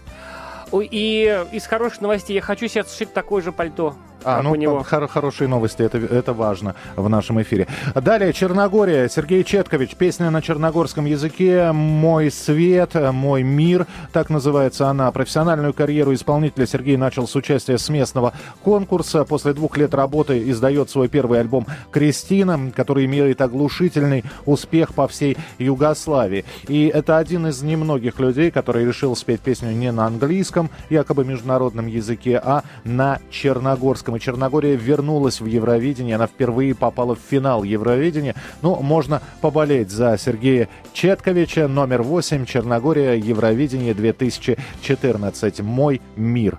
И 0.74 1.46
из 1.52 1.66
хороших 1.66 2.02
новостей 2.02 2.34
я 2.34 2.42
хочу 2.42 2.68
сейчас 2.68 2.94
сшить 2.94 3.14
такое 3.14 3.42
же 3.42 3.50
пальто, 3.50 3.94
А, 4.24 4.42
ну, 4.42 4.52
у 4.52 4.54
него. 4.54 4.82
хор- 4.82 5.08
хорошие 5.08 5.48
новости, 5.48 5.82
это, 5.82 5.98
это 5.98 6.32
важно 6.32 6.74
в 6.96 7.08
нашем 7.08 7.40
эфире. 7.42 7.66
Далее, 7.94 8.32
Черногория, 8.32 9.08
Сергей 9.08 9.44
Четкович, 9.44 9.96
песня 9.96 10.30
на 10.30 10.40
черногорском 10.40 11.04
языке 11.04 11.72
«Мой 11.72 12.30
свет», 12.30 12.94
«Мой 12.94 13.42
мир», 13.42 13.86
так 14.12 14.30
называется 14.30 14.88
она. 14.88 15.10
Профессиональную 15.10 15.72
карьеру 15.74 16.14
исполнителя 16.14 16.66
Сергей 16.66 16.96
начал 16.96 17.26
с 17.28 17.34
участия 17.36 17.78
с 17.78 17.88
местного 17.88 18.32
конкурса. 18.62 19.24
После 19.24 19.52
двух 19.52 19.76
лет 19.76 19.94
работы 19.94 20.50
издает 20.50 20.90
свой 20.90 21.08
первый 21.08 21.40
альбом 21.40 21.66
«Кристина», 21.90 22.72
который 22.74 23.04
имеет 23.04 23.40
оглушительный 23.40 24.24
успех 24.46 24.94
по 24.94 25.06
всей 25.08 25.36
Югославии. 25.58 26.44
И 26.68 26.86
это 26.86 27.18
один 27.18 27.46
из 27.46 27.62
немногих 27.62 28.18
людей, 28.20 28.50
который 28.50 28.84
решил 28.84 29.14
спеть 29.16 29.40
песню 29.40 29.72
не 29.72 29.92
на 29.92 30.06
английском, 30.06 30.70
якобы 30.90 31.24
международном 31.24 31.86
языке, 31.86 32.40
а 32.42 32.62
на 32.84 33.18
черногорском. 33.30 34.13
И 34.16 34.20
Черногория 34.20 34.76
вернулась 34.76 35.40
в 35.40 35.46
Евровидение. 35.46 36.16
Она 36.16 36.26
впервые 36.26 36.74
попала 36.74 37.14
в 37.14 37.20
финал 37.20 37.62
Евровидения. 37.62 38.34
Ну, 38.62 38.76
можно 38.76 39.22
поболеть 39.40 39.90
за 39.90 40.16
Сергея 40.18 40.68
Четковича. 40.92 41.68
Номер 41.68 42.02
8. 42.02 42.44
Черногория. 42.46 43.14
Евровидение 43.14 43.94
2014. 43.94 45.60
Мой 45.60 46.00
мир. 46.16 46.58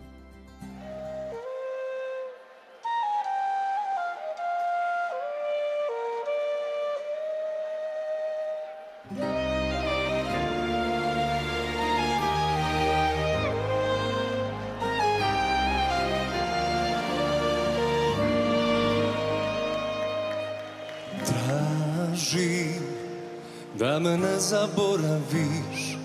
Zaboraviš 24.49 25.97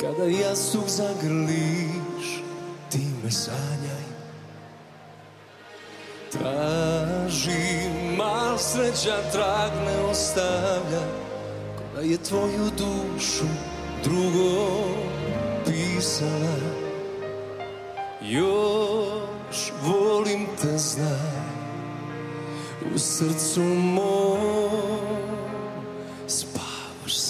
Kada 0.00 0.24
jastuk 0.24 0.88
zagrliš 0.88 2.42
Ti 2.90 3.00
me 3.24 3.30
sanjaj. 3.30 4.08
Tražim, 6.32 8.20
al 8.20 8.58
sreća 8.58 9.16
trag 9.32 9.72
ne 9.86 10.10
ostavlja 10.10 11.04
Ko 11.76 11.82
da 11.94 12.00
je 12.00 12.18
tvoju 12.18 12.70
dušu 12.78 13.44
drugo 14.04 14.84
pisala. 15.66 16.78
Još 18.22 19.72
volim 19.82 20.46
te 20.62 20.78
znaj 20.78 21.48
u 22.94 22.98
srcu 22.98 23.60
mom 23.60 24.78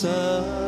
sun. 0.01 0.68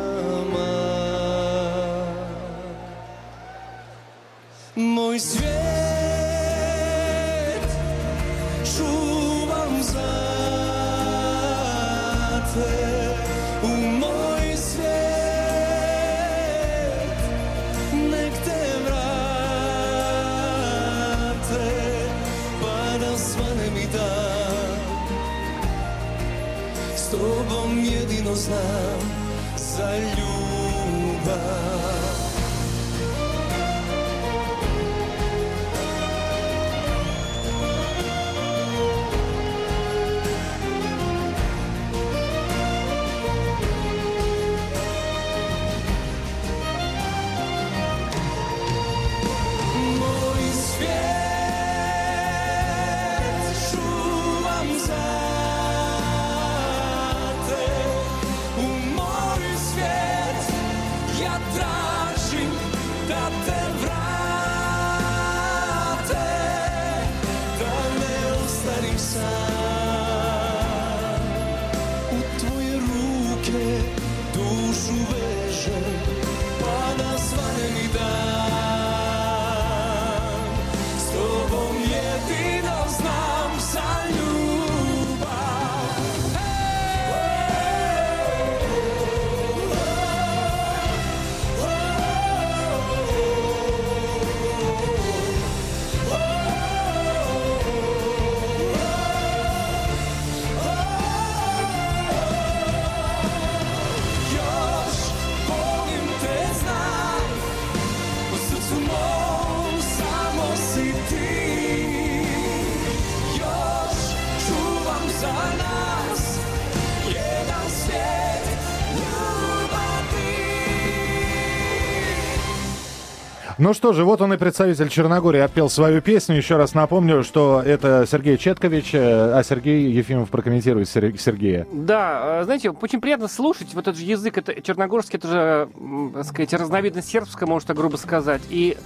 Ну 123.61 123.75
что 123.75 123.93
же, 123.93 124.05
вот 124.05 124.19
он 124.21 124.33
и 124.33 124.37
представитель 124.37 124.89
Черногории 124.89 125.39
отпел 125.39 125.69
свою 125.69 126.01
песню. 126.01 126.35
Еще 126.35 126.57
раз 126.57 126.73
напомню, 126.73 127.23
что 127.23 127.61
это 127.63 128.07
Сергей 128.09 128.35
Четкович, 128.39 128.95
э, 128.95 129.37
а 129.37 129.43
Сергей 129.43 129.91
Ефимов 129.91 130.31
прокомментирует 130.31 130.89
Сер- 130.89 131.15
Сергея. 131.19 131.67
Да, 131.71 132.39
э, 132.39 132.43
знаете, 132.45 132.71
очень 132.71 132.99
приятно 132.99 133.27
слушать. 133.27 133.75
Вот 133.75 133.87
этот 133.87 133.99
же 133.99 134.05
язык, 134.05 134.39
это 134.39 134.59
черногорский, 134.63 135.19
это 135.19 135.27
же, 135.27 135.69
так 136.15 136.25
сказать, 136.25 136.51
разновидность 136.55 137.09
сербского, 137.09 137.49
можно 137.49 137.67
так 137.67 137.77
грубо 137.77 137.97
сказать. 137.97 138.41
И 138.49 138.79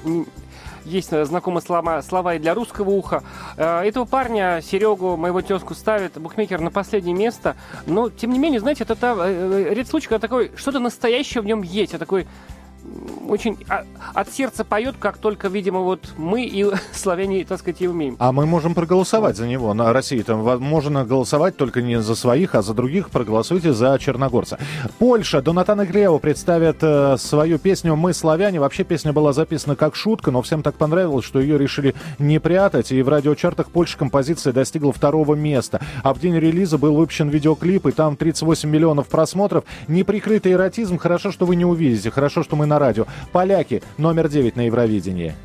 есть 0.84 1.14
э, 1.14 1.24
знакомые 1.24 1.62
слова, 1.62 2.02
слова 2.02 2.36
и 2.36 2.40
для 2.40 2.54
русского 2.54 2.90
уха. 2.90 3.24
Этого 3.56 4.04
парня, 4.04 4.60
Серегу, 4.62 5.16
моего 5.16 5.42
тезку, 5.42 5.74
ставит 5.74 6.20
букмекер 6.20 6.60
на 6.60 6.70
последнее 6.70 7.16
место. 7.16 7.56
Но, 7.88 8.10
тем 8.10 8.32
не 8.32 8.40
менее, 8.40 8.60
знаете, 8.60 8.84
это 8.84 8.96
та, 8.96 9.16
ряд 9.16 9.88
случаев, 9.88 10.10
когда 10.10 10.28
такой, 10.28 10.52
что-то 10.58 10.80
настоящее 10.80 11.42
в 11.42 11.46
нем 11.46 11.62
есть. 11.62 11.94
Это 11.94 12.00
такой 12.00 12.28
очень 13.28 13.58
а- 13.70 13.84
от 14.14 14.32
сердца 14.32 14.64
поет, 14.64 14.96
как 15.00 15.18
только, 15.18 15.48
видимо, 15.48 15.80
вот 15.80 16.14
мы 16.18 16.44
и 16.46 16.66
славяне, 16.94 17.46
так 17.46 17.60
сказать, 17.60 17.82
и 17.82 17.88
умеем. 17.88 18.16
А 18.20 18.32
мы 18.32 18.46
можем 18.46 18.74
проголосовать 18.74 19.38
за 19.38 19.48
него. 19.48 19.74
На 19.74 19.92
России 19.94 20.22
там 20.22 20.40
можно 20.62 21.06
голосовать 21.06 21.58
только 21.58 21.82
не 21.82 22.02
за 22.02 22.16
своих, 22.16 22.56
а 22.56 22.62
за 22.62 22.74
других. 22.74 23.10
Проголосуйте 23.10 23.74
за 23.74 23.98
черногорца. 24.00 24.60
Польша. 25.00 25.42
Донатан 25.42 25.82
и 25.82 25.86
Клео 25.86 26.18
представят 26.20 26.78
э, 26.82 27.18
свою 27.18 27.60
песню 27.60 27.96
«Мы 27.96 28.14
славяне». 28.14 28.60
Вообще 28.60 28.84
песня 28.84 29.14
была 29.14 29.34
записана 29.34 29.76
как 29.76 29.96
шутка, 29.96 30.32
но 30.32 30.42
всем 30.42 30.64
так 30.64 30.76
понравилось, 30.76 31.26
что 31.26 31.40
ее 31.40 31.58
решили 31.58 31.96
не 32.20 32.40
прятать. 32.40 32.92
И 32.92 33.02
в 33.02 33.10
радиочартах 33.10 33.70
Польши 33.70 33.98
композиция 33.98 34.54
достигла 34.54 34.94
второго 34.94 35.36
места. 35.36 35.82
А 36.04 36.14
в 36.14 36.20
день 36.20 36.38
релиза 36.38 36.78
был 36.78 36.96
выпущен 36.96 37.30
видеоклип, 37.30 37.88
и 37.88 37.92
там 37.92 38.16
38 38.16 38.70
миллионов 38.70 39.08
просмотров. 39.08 39.66
Неприкрытый 39.88 40.54
эротизм. 40.54 40.98
Хорошо, 40.98 41.32
что 41.32 41.46
вы 41.46 41.56
не 41.56 41.66
увидите. 41.66 42.12
Хорошо, 42.12 42.44
что 42.44 42.56
мы 42.56 42.66
на 42.66 42.75
радио. 42.80 43.06
Поляки. 43.32 43.82
Номер 43.98 44.30
9 44.30 44.56
на 44.56 44.62
Евровидении. 44.62 45.36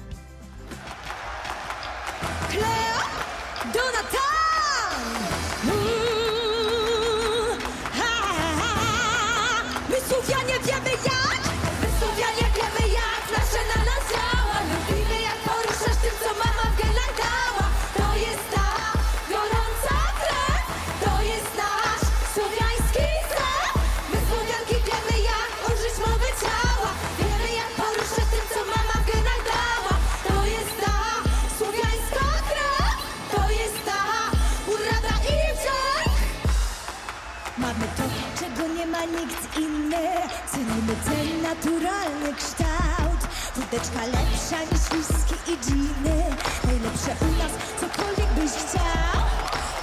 Ten 41.04 41.42
naturalny 41.42 42.34
kształt. 42.36 43.20
Wódeczka 43.56 44.00
lepsza 44.06 44.58
niż 44.70 44.82
whisky 44.90 45.52
i 45.52 45.58
dżiny. 45.64 46.18
Najlepsze 46.64 47.12
u 47.26 47.30
nas, 47.38 47.52
cokolwiek 47.80 48.30
byś 48.34 48.50
chciał. 48.50 49.22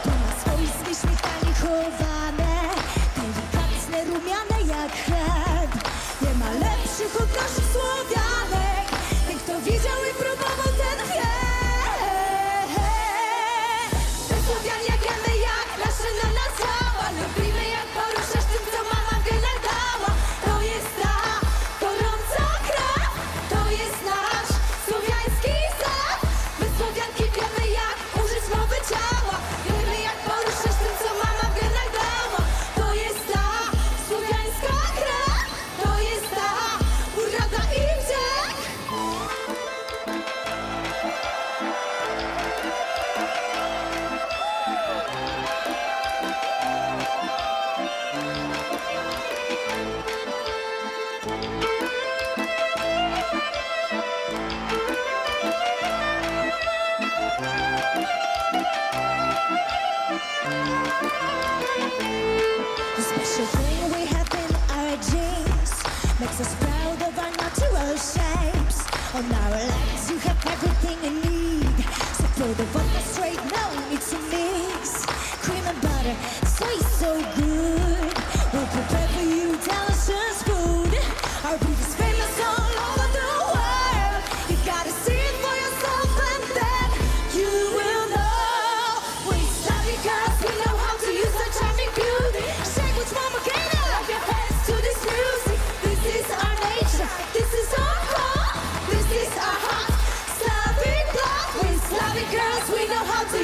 Tu 0.03 0.09
na 0.09 0.31
swoich 0.41 0.75
wyśmiechami 0.87 1.51
chowane. 1.61 2.53
Delikatne, 3.15 3.97
rumiane 4.05 4.57
jak 4.73 4.91
chleb. 5.05 5.71
Nie 6.21 6.33
ma 6.39 6.49
lepszych 6.51 7.21
od 7.21 7.29
naszych 7.35 7.67
Słowianek 7.73 8.26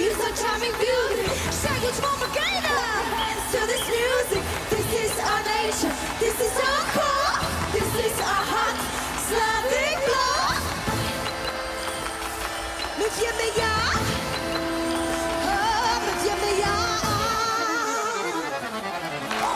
He's 0.03 0.19
a 0.19 0.35
charming 0.35 0.73
beauty. 0.73 1.30
Say 1.49 1.88
it's 1.88 2.01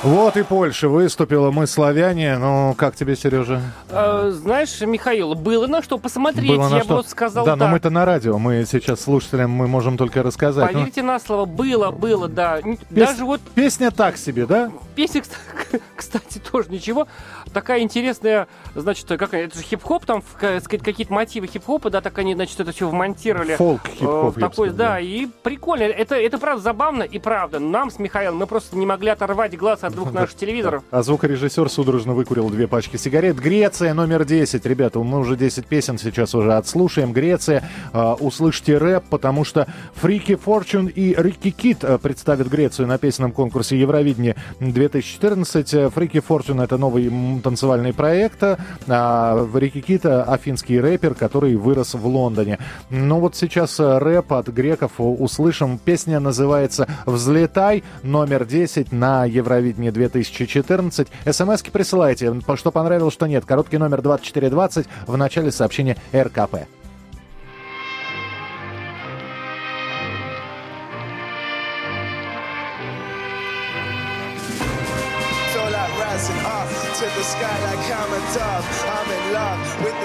Вот 0.08 0.38
и 0.38 0.44
Польша 0.44 0.88
выступила. 0.88 1.52
Мы 1.52 1.68
славяне. 1.68 2.38
Ну, 2.38 2.74
как 2.78 2.96
тебе, 2.96 3.14
Сережа? 3.18 3.62
Э, 3.90 4.32
знаешь, 4.34 4.80
Михаил, 4.80 5.36
было 5.36 5.68
на 5.68 5.82
что 5.84 5.98
посмотреть, 5.98 6.48
Было 6.50 6.70
на 6.70 6.76
я 6.78 6.84
что? 6.84 6.94
просто 6.94 7.12
сказал 7.12 7.46
Да, 7.46 7.58
но 7.58 7.66
так. 7.66 7.74
мы-то 7.74 7.90
на 7.90 8.06
радио. 8.06 8.38
Мы 8.38 8.64
сейчас 8.66 9.02
слушателям 9.02 9.52
мы 9.52 9.68
можем 9.68 9.98
только 9.98 10.24
рассказать. 10.24 10.72
Ну, 10.72 10.80
Поверьте 10.80 11.02
на 11.04 11.20
слово, 11.20 11.44
было, 11.44 11.92
было, 11.92 12.30
да. 12.30 12.62
Пес- 12.62 12.78
Даже 12.90 13.26
вот 13.26 13.42
Песня 13.54 13.92
так 13.92 14.16
себе, 14.16 14.46
да? 14.46 14.72
песня, 14.96 15.22
кста- 15.22 15.82
кстати, 15.98 16.40
тоже 16.40 16.70
ничего. 16.70 17.06
Такая 17.54 17.82
интересная, 17.82 18.48
значит, 18.76 19.08
как 19.08 19.34
это 19.34 19.58
же 19.58 19.64
хип-хоп, 19.64 20.06
там 20.06 20.24
сказать, 20.38 20.66
какие-то 20.68 21.14
мотивы 21.14 21.48
хип-хопа, 21.48 21.90
да, 21.90 22.02
так 22.02 22.18
они, 22.18 22.36
значит, 22.36 22.60
это 22.60 22.72
все 22.72 22.88
вмонтировали. 22.88 23.56
Фолк, 23.56 23.82
Э, 23.88 23.92
хип-хоп, 23.92 24.36
бы 24.36 24.42
такой, 24.42 24.70
да, 24.70 24.76
да. 24.76 25.00
и 25.00 25.26
прикольно. 25.44 25.84
Это, 25.84 26.16
это 26.16 26.38
правда 26.38 26.62
забавно 26.62 27.04
и 27.04 27.20
правда. 27.20 27.60
Нам 27.60 27.92
с 27.92 28.00
Михаилом 28.00 28.38
мы 28.38 28.48
просто 28.48 28.78
не 28.78 28.86
могли 28.86 29.10
оторвать 29.10 29.58
глаз 29.58 29.84
от 29.84 29.94
двух 29.94 30.14
наших 30.14 30.36
телевизоров. 30.36 30.84
А 30.92 31.04
звукорежиссер 31.04 31.70
судорожно 31.70 32.14
выкурил 32.14 32.50
две 32.50 32.68
пачки 32.68 32.98
сигарет. 32.98 33.38
Греция 33.38 33.94
номер 33.94 34.26
10. 34.26 34.66
Ребята, 34.66 35.00
мы 35.00 35.20
уже 35.20 35.36
10 35.36 35.66
песен 35.66 35.98
сейчас 35.98 36.36
уже 36.36 36.54
отслушаем. 36.54 37.14
Греция. 37.14 37.70
А, 37.94 38.14
услышьте 38.16 38.78
рэп, 38.78 39.06
потому 39.10 39.44
что 39.44 39.68
Фрики 39.96 40.36
Форчун 40.36 40.88
и 40.88 41.14
Рикки 41.18 41.52
Кит 41.52 41.84
а, 41.84 41.98
представят 41.98 42.48
Грецию 42.48 42.88
на 42.88 42.98
песенном 42.98 43.32
конкурсе 43.32 43.80
Евровидение 43.80 44.36
2014. 44.60 45.74
Э, 45.74 45.90
Фрики 45.90 46.20
Форчун 46.20 46.62
это 46.62 46.78
новый 46.78 47.10
м, 47.38 47.42
танцевальный 47.42 47.94
проект. 47.94 48.44
А, 48.88 49.48
Рики 49.54 49.82
Кита– 49.82 50.24
афинский 50.28 50.80
рэпер, 50.80 51.14
который 51.14 51.56
вырос 51.56 51.94
в 51.94 52.06
Лондоне. 52.06 52.60
Ну 52.90 53.20
вот 53.20 53.36
сейчас 53.36 53.80
э, 53.80 53.98
рэп 53.98 54.34
от 54.34 54.48
греков 54.50 54.94
услышим. 54.98 55.78
Песня 55.78 56.20
называется 56.20 56.88
«Взлетай», 57.06 57.84
номер 58.04 58.46
10 58.46 58.92
на 58.92 59.26
Евровидении 59.26 59.90
2014. 59.90 61.08
СМСки 61.32 61.70
присылайте, 61.72 62.32
по- 62.46 62.58
что 62.58 62.72
понравилось, 62.72 63.14
что 63.14 63.28
нет. 63.28 63.46
Короткий 63.46 63.78
номер 63.78 64.02
2420 64.02 64.88
в 65.08 65.18
начале 65.18 65.52
сообщения 65.52 65.98
РКП. 66.14 66.68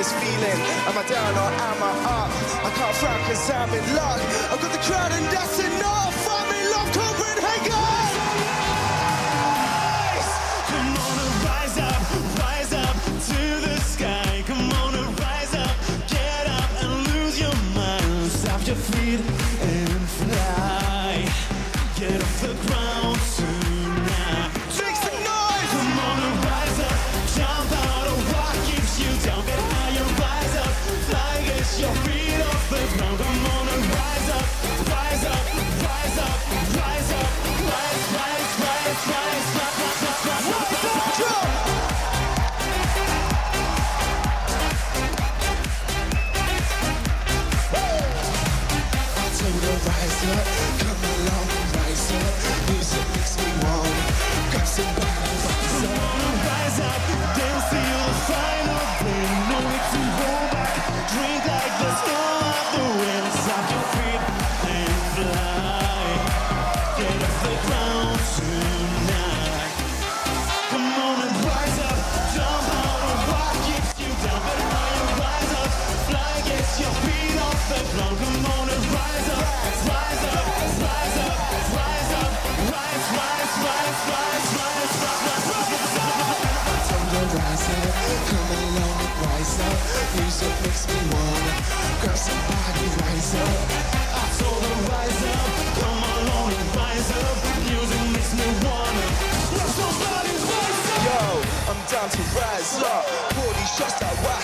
This 0.03 0.13
feeling. 0.15 0.61
Am 0.89 0.99
I 0.99 1.05
down 1.07 1.33
or 1.39 1.51
am 1.69 1.83
I 1.83 1.93
up? 2.19 2.31
I 2.67 2.71
can't 2.75 2.97
frown 2.97 3.21
cause 3.27 3.51
I'm 3.51 3.71
in 3.71 3.87
luck. 3.95 4.21
I've 4.51 4.61
got 4.61 4.73
the 4.73 4.83
crowd 4.87 5.13
and 5.13 5.27
that's 5.27 5.59
enough. 5.61 5.62
hustler. 102.73 103.43
40 103.43 103.59
shots 103.67 104.03
at 104.03 104.25
Wack. 104.25 104.42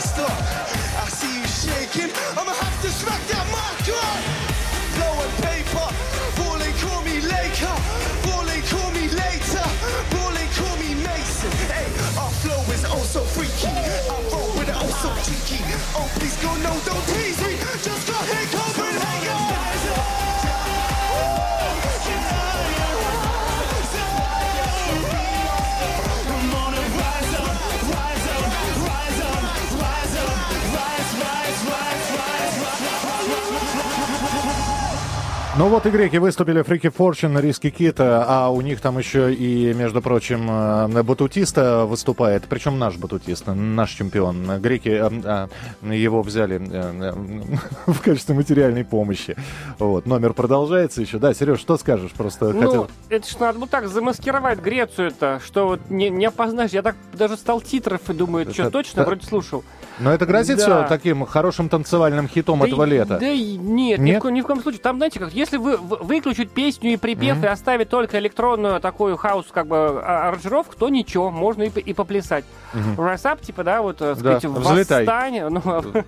Ну 35.59 35.66
вот 35.68 35.86
и 35.86 35.90
греки 35.90 36.18
выступили, 36.18 36.62
Фрики 36.62 36.89
Форчин, 36.89 37.36
Риски 37.36 37.70
Кита, 37.70 38.24
а 38.28 38.48
у 38.48 38.60
них 38.60 38.80
там 38.80 38.97
еще 38.97 39.35
и, 39.35 39.74
между 39.74 40.01
прочим, 40.01 40.47
э, 40.48 41.02
батутиста 41.02 41.85
выступает, 41.85 42.44
причем 42.48 42.78
наш 42.78 42.97
батутист, 42.97 43.44
наш 43.48 43.90
чемпион. 43.90 44.60
Греки 44.60 44.89
э, 44.89 45.48
э, 45.82 45.94
его 45.97 46.22
взяли 46.22 46.59
в 47.86 48.01
качестве 48.02 48.36
материальной 48.36 48.85
помощи. 48.85 49.35
Вот, 49.80 50.06
номер 50.06 50.32
продолжается 50.32 51.01
еще. 51.01 51.18
Да, 51.18 51.35
Сереж, 51.35 51.59
что 51.59 51.76
скажешь? 51.76 52.12
Просто 52.12 52.52
Ну, 52.52 52.60
хотел... 52.60 52.89
это 53.09 53.28
ж 53.28 53.36
надо 53.40 53.59
вот 53.59 53.68
так 53.70 53.89
замаскировать 53.89 54.60
Грецию-то, 54.60 55.40
что 55.44 55.66
вот 55.66 55.80
не, 55.90 56.09
не 56.09 56.26
опознаешь. 56.26 56.70
Я 56.70 56.82
так 56.82 56.94
даже 57.14 57.36
стал 57.36 57.60
титров 57.60 58.09
и 58.09 58.12
думаю, 58.14 58.48
что 58.52 58.62
Это- 58.62 58.70
точно, 58.70 59.02
да. 59.02 59.06
вроде 59.06 59.26
слушал. 59.26 59.64
Но 59.98 60.12
это 60.12 60.24
грозит 60.24 60.59
Да. 60.59 60.62
всё 60.62 60.89
таким 60.89 61.26
хорошим 61.26 61.68
танцевальным 61.68 62.28
хитом 62.28 62.62
этого 62.62 62.85
и- 62.85 62.90
лета. 62.90 63.18
Да 63.18 63.28
и 63.28 63.56
нет, 63.56 63.98
Ни, 63.98 64.10
Нет? 64.10 64.20
в, 64.20 64.22
ко- 64.22 64.28
ни 64.28 64.40
в 64.43 64.47
коем 64.47 64.62
случае. 64.62 64.80
Там, 64.80 64.98
знаете, 64.98 65.18
как, 65.18 65.32
если 65.48 65.56
вы 65.56 65.76
выключить 65.78 66.50
песню 66.50 66.92
и 66.92 66.96
припев, 66.96 67.42
и 67.42 67.46
оставить 67.46 67.88
только 67.88 68.18
электронную 68.18 68.80
такую 68.80 69.16
хаос, 69.16 69.46
как 69.50 69.66
бы, 69.66 69.76
а- 69.76 70.28
аранжировку, 70.28 70.74
то 70.76 70.88
ничего, 70.88 71.30
можно 71.30 71.62
и, 71.64 71.68
и 71.68 71.94
поплясать. 71.94 72.44
Rise 72.74 73.22
up, 73.24 73.40
типа, 73.40 73.64
да, 73.64 73.80
вот, 73.80 74.02
э, 74.02 74.14
Да, 74.14 74.38
сказать, 74.40 74.44
взлетай. 74.44 75.06
восстание. 75.06 75.48
ну, 75.50 75.62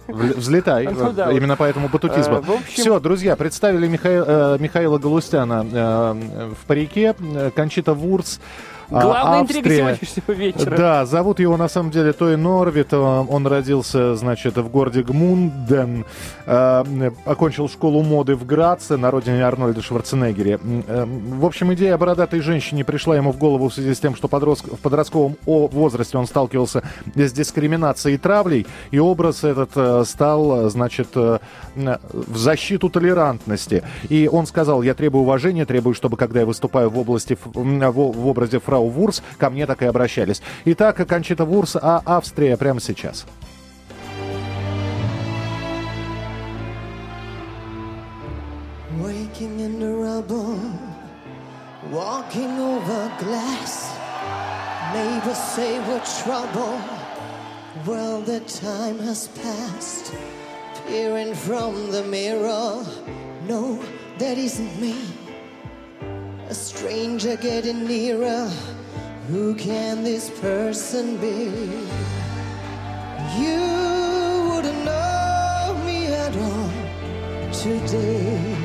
Взлетай. 0.08 0.88
Ну 1.00 1.12
да, 1.12 1.30
Именно 1.32 1.56
поэтому 1.56 1.88
батутизма. 1.88 2.36
Э, 2.36 2.38
общем- 2.38 2.64
Все, 2.66 3.00
друзья, 3.00 3.34
представили 3.36 3.86
Миха- 3.88 4.24
э, 4.26 4.58
Михаила 4.60 4.98
Галустяна 4.98 5.66
э, 5.72 6.52
в 6.60 6.66
парике. 6.66 7.14
э, 7.18 7.50
Кончита 7.54 7.94
Вурц. 7.94 8.38
А, 8.90 9.02
Главная 9.02 9.40
интрига 9.42 9.68
Австрия. 9.68 9.96
сегодняшнего 9.96 10.32
вечера. 10.34 10.76
Да, 10.76 11.06
зовут 11.06 11.40
его 11.40 11.56
на 11.56 11.68
самом 11.68 11.90
деле 11.90 12.12
Той 12.12 12.36
Норвит. 12.36 12.92
э, 12.92 12.96
Он 12.96 13.46
родился, 13.46 14.16
значит, 14.16 14.56
в 14.56 14.68
городе 14.68 15.02
Гмунден. 15.02 16.04
э, 16.46 17.10
Окончил 17.24 17.68
школу 17.68 18.02
моды 18.02 18.34
в 18.34 18.44
Граце 18.46 18.96
на 18.96 19.10
родине 19.10 19.44
Арнольда 19.44 19.80
Шварценеггера. 19.82 20.58
Э, 20.88 21.06
В 21.06 21.44
общем, 21.46 21.72
идея 21.74 21.94
о 21.94 21.98
бородатой 21.98 22.40
женщине 22.40 22.84
пришла 22.84 23.16
ему 23.16 23.32
в 23.32 23.38
голову 23.38 23.68
в 23.68 23.74
связи 23.74 23.94
с 23.94 24.00
тем, 24.00 24.14
что 24.16 24.28
подростк- 24.28 24.74
в 24.74 24.78
подростковом 24.80 25.36
возрасте 25.46 26.18
он 26.18 26.26
сталкивался 26.26 26.82
с 27.14 27.32
дискриминацией 27.32 28.16
и 28.16 28.18
травлей. 28.18 28.66
И 28.90 28.98
образ 28.98 29.44
этот 29.44 30.06
стал, 30.08 30.68
значит, 30.70 31.14
в 31.14 32.36
защиту 32.36 32.88
толерантности. 32.88 33.82
И 34.08 34.28
он 34.30 34.46
сказал, 34.46 34.82
я 34.82 34.94
требую 34.94 35.22
уважения, 35.22 35.64
требую, 35.66 35.94
чтобы, 35.94 36.16
когда 36.16 36.40
я 36.40 36.46
выступаю 36.46 36.90
в 36.90 36.98
области, 36.98 37.36
в 37.54 38.26
образе 38.26 38.58
фрау 38.60 38.79
Вурс, 38.88 39.22
ко 39.38 39.50
мне 39.50 39.66
так 39.66 39.82
и 39.82 39.86
обращались. 39.86 40.42
Итак, 40.64 41.06
Кончита 41.08 41.44
Вурс, 41.44 41.76
а 41.76 42.02
Австрия 42.04 42.56
прямо 42.56 42.80
сейчас. 42.80 43.26
Waking 48.98 49.60
in 49.60 49.78
the 49.78 49.94
rubble, 49.94 50.58
walking 51.90 52.58
over 52.58 53.10
glass. 53.18 53.90
Neighbors 54.92 55.38
say 55.38 55.78
we're 55.86 56.02
trouble. 56.22 56.78
Well, 57.86 58.20
the 58.20 58.40
time 58.40 58.98
has 58.98 59.28
passed. 59.28 60.12
Peering 60.88 61.34
from 61.34 61.92
the 61.92 62.02
mirror, 62.02 62.84
no, 63.46 63.78
that 64.18 64.36
isn't 64.36 64.80
me. 64.80 64.96
A 66.50 66.54
stranger 66.54 67.36
getting 67.36 67.86
nearer. 67.86 68.50
Who 69.28 69.54
can 69.54 70.02
this 70.02 70.28
person 70.40 71.16
be? 71.18 71.44
You 73.38 74.50
wouldn't 74.50 74.84
know 74.84 75.80
me 75.86 76.06
at 76.08 76.36
all 76.36 77.52
today. 77.52 78.59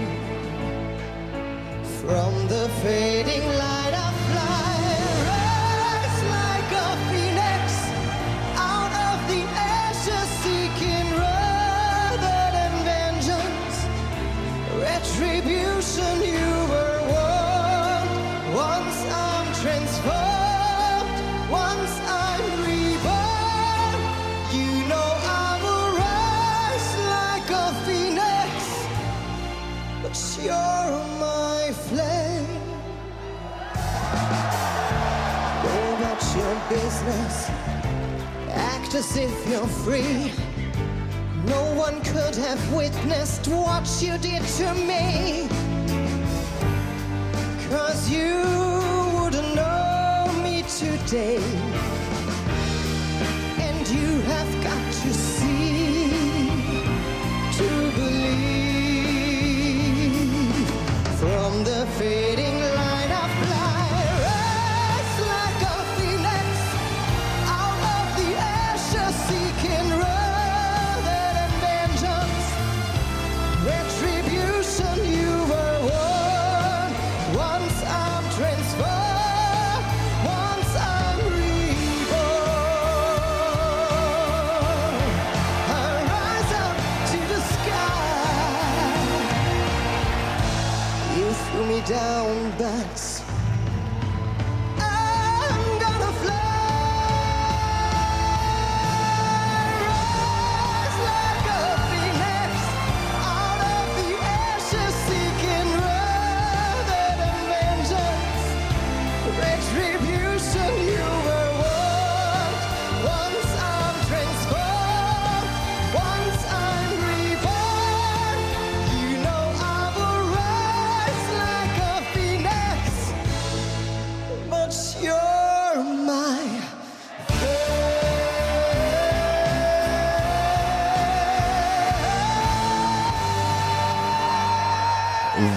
As 38.96 39.18
if 39.18 39.50
you're 39.50 39.68
free. 39.84 40.32
No 41.48 41.62
one 41.76 42.02
could 42.02 42.36
have 42.36 42.74
witnessed 42.74 43.46
what 43.48 43.86
you 44.02 44.18
did 44.18 44.42
to 44.60 44.74
me. 44.74 45.50
Cause 47.70 48.10
you 48.10 48.42
wouldn't 49.16 49.54
know 49.54 50.32
me 50.42 50.64
today. 50.64 51.44
And 53.60 53.88
you 53.90 54.22
have 54.32 54.64
got 54.64 54.85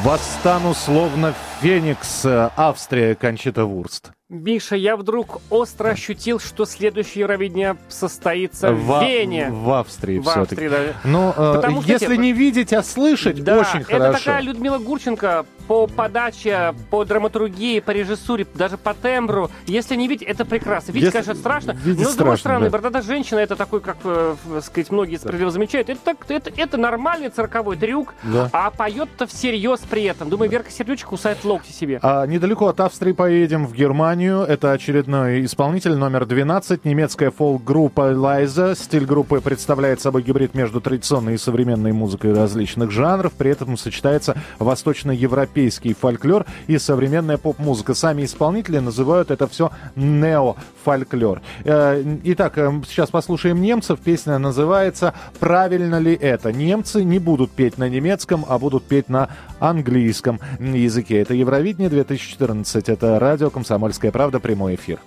Восстану 0.08 0.72
словно 0.72 1.34
феникс. 1.60 2.24
э, 2.24 2.48
Австрия, 2.56 3.14
Кончита 3.14 3.66
Вурст. 3.66 4.10
Миша, 4.30 4.74
я 4.74 4.96
вдруг 4.96 5.42
остро 5.50 5.90
ощутил, 5.90 6.40
что 6.40 6.64
следующее 6.64 7.20
Евровидение 7.24 7.76
состоится 7.90 8.72
в, 8.72 8.86
Во- 8.86 9.04
Вене. 9.04 9.50
В 9.50 9.70
Австрии 9.70 10.18
В 10.18 10.22
все-таки. 10.22 10.64
Австрии, 10.64 10.68
да. 10.70 10.94
Ну, 11.04 11.28
э, 11.36 11.54
Потому 11.56 11.82
если 11.82 12.06
знаете, 12.06 12.22
не 12.22 12.32
видеть, 12.32 12.72
а 12.72 12.82
слышать, 12.82 13.44
Да, 13.44 13.58
очень 13.58 13.82
это 13.82 13.92
хорошо. 13.98 14.18
такая 14.24 14.40
Людмила 14.40 14.78
Гурченко 14.78 15.44
по 15.68 15.86
подаче, 15.86 16.74
по 16.90 17.04
драматургии, 17.04 17.80
по 17.80 17.90
режиссуре, 17.92 18.46
даже 18.54 18.78
по 18.78 18.94
тембру. 18.94 19.50
Если 19.66 19.94
не 19.96 20.08
видеть, 20.08 20.26
это 20.26 20.44
прекрасно. 20.46 20.92
Видеть, 20.92 21.06
Если- 21.14 21.18
конечно, 21.18 21.30
это 21.32 21.40
страшно. 21.40 21.72
видеть 21.72 22.04
но, 22.04 22.10
с 22.10 22.14
другой 22.16 22.36
страшно, 22.38 22.38
стороны, 22.38 22.64
да. 22.66 22.70
борода 22.70 23.02
женщина, 23.02 23.38
это 23.38 23.54
такой, 23.54 23.80
как, 23.80 23.98
э, 24.04 24.34
сказать, 24.62 24.90
многие 24.90 25.16
справедливо 25.16 25.50
замечают, 25.50 25.90
это, 25.90 26.00
так- 26.02 26.24
это, 26.30 26.50
это 26.56 26.76
нормальный 26.78 27.28
цирковой 27.28 27.76
трюк, 27.76 28.14
Да. 28.22 28.48
а 28.52 28.70
поет-то 28.70 29.26
всерьез 29.26 29.80
при 29.80 30.04
этом. 30.04 30.30
Думаю, 30.30 30.50
Верка 30.50 30.70
Сердючка 30.70 31.10
кусает 31.10 31.44
локти 31.44 31.70
себе. 31.70 31.98
А 32.02 32.24
недалеко 32.26 32.68
от 32.68 32.80
Австрии 32.80 33.12
поедем 33.12 33.66
в 33.66 33.74
Германию. 33.74 34.40
Это 34.40 34.72
очередной 34.72 35.44
исполнитель 35.44 35.96
номер 35.96 36.24
12, 36.24 36.86
немецкая 36.86 37.30
фолк-группа 37.30 38.12
Лайза. 38.16 38.74
Стиль 38.74 39.04
группы 39.04 39.42
представляет 39.42 40.00
собой 40.00 40.22
гибрид 40.22 40.54
между 40.54 40.80
традиционной 40.80 41.34
и 41.34 41.38
современной 41.38 41.92
музыкой 41.92 42.32
различных 42.32 42.90
жанров. 42.90 43.34
При 43.34 43.50
этом 43.50 43.76
сочетается 43.76 44.34
восточноевропейский 44.58 45.57
фольклор 46.00 46.46
и 46.66 46.78
современная 46.78 47.38
поп-музыка. 47.38 47.94
Сами 47.94 48.24
исполнители 48.24 48.78
называют 48.78 49.30
это 49.30 49.46
все 49.46 49.70
нео-фольклор. 49.96 51.42
Э, 51.64 52.02
Итак, 52.24 52.58
э, 52.58 52.70
сейчас 52.86 53.10
послушаем 53.10 53.60
немцев. 53.60 53.98
Песня 54.00 54.38
называется 54.38 55.14
«Правильно 55.38 55.98
ли 55.98 56.14
это?». 56.14 56.52
Немцы 56.52 57.04
не 57.04 57.18
будут 57.18 57.50
петь 57.50 57.78
на 57.78 57.88
немецком, 57.88 58.44
а 58.48 58.58
будут 58.58 58.84
петь 58.84 59.08
на 59.08 59.28
английском 59.58 60.40
языке. 60.60 61.20
Это 61.20 61.34
Евровидение 61.34 61.90
2014. 61.90 62.88
Это 62.88 63.18
радио 63.18 63.50
«Комсомольская 63.50 64.12
правда». 64.12 64.40
Прямой 64.40 64.76
эфир. 64.76 64.98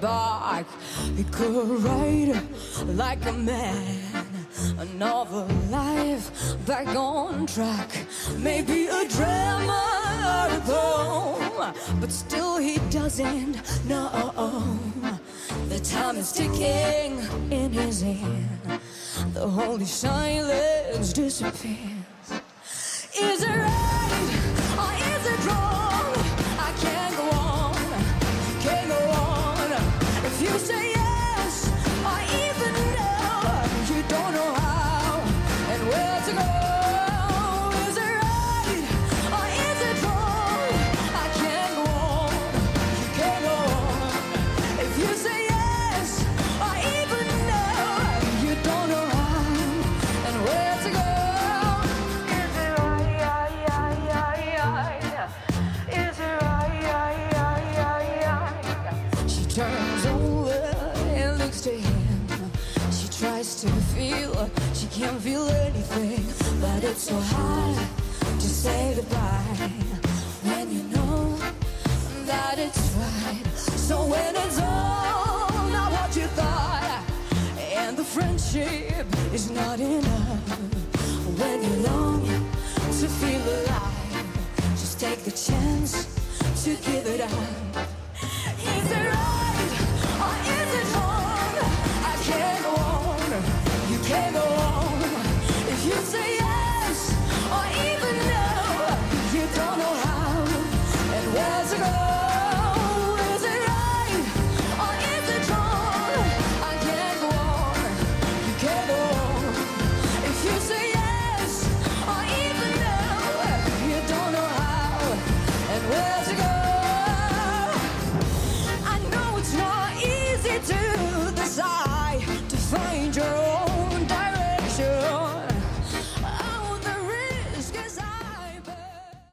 Back. 0.00 0.66
He 1.16 1.24
could 1.24 1.82
write 1.82 2.40
like 2.86 3.24
a 3.26 3.32
man, 3.32 4.26
a 4.78 4.84
novel 4.96 5.46
life 5.70 6.30
back 6.66 6.88
on 6.88 7.46
track. 7.46 7.90
Maybe 8.38 8.86
a 8.86 9.08
drama 9.08 9.80
or 10.32 10.56
a 10.56 10.60
poem, 10.60 11.74
but 12.00 12.10
still 12.10 12.58
he 12.58 12.78
doesn't 12.90 13.56
know. 13.88 14.78
The 15.68 15.80
time 15.80 16.16
is 16.16 16.32
ticking 16.32 17.18
in 17.50 17.72
his 17.72 18.02
hand. 18.02 18.80
The 19.34 19.46
holy 19.46 19.84
silence 19.84 21.12
disappears. 21.12 21.80
Is 23.20 23.42
it 23.42 23.48
right 23.48 24.34
or 24.78 24.92
is 25.16 25.26
it 25.26 25.46
wrong? 25.46 25.77
So 66.98 67.14
hard 67.14 67.76
to 68.40 68.48
say 68.48 68.92
goodbye 68.96 69.70
when 70.42 70.68
you 70.72 70.82
know 70.94 71.38
that 72.26 72.58
it's 72.58 72.92
right. 72.94 73.46
So 73.56 74.04
when 74.04 74.34
it's 74.34 74.58
all 74.58 75.68
not 75.70 75.92
what 75.92 76.16
you 76.16 76.26
thought, 76.34 77.04
and 77.76 77.96
the 77.96 78.02
friendship 78.02 79.06
is 79.32 79.48
not 79.48 79.78
enough, 79.78 80.58
when 81.38 81.62
you 81.62 81.74
long 81.86 82.26
to 82.26 83.06
feel 83.06 83.42
alive, 83.42 84.26
just 84.72 84.98
take 84.98 85.22
the 85.22 85.30
chance 85.30 86.18
to 86.64 86.70
give 86.90 87.06
it 87.06 87.20
up. 87.20 87.78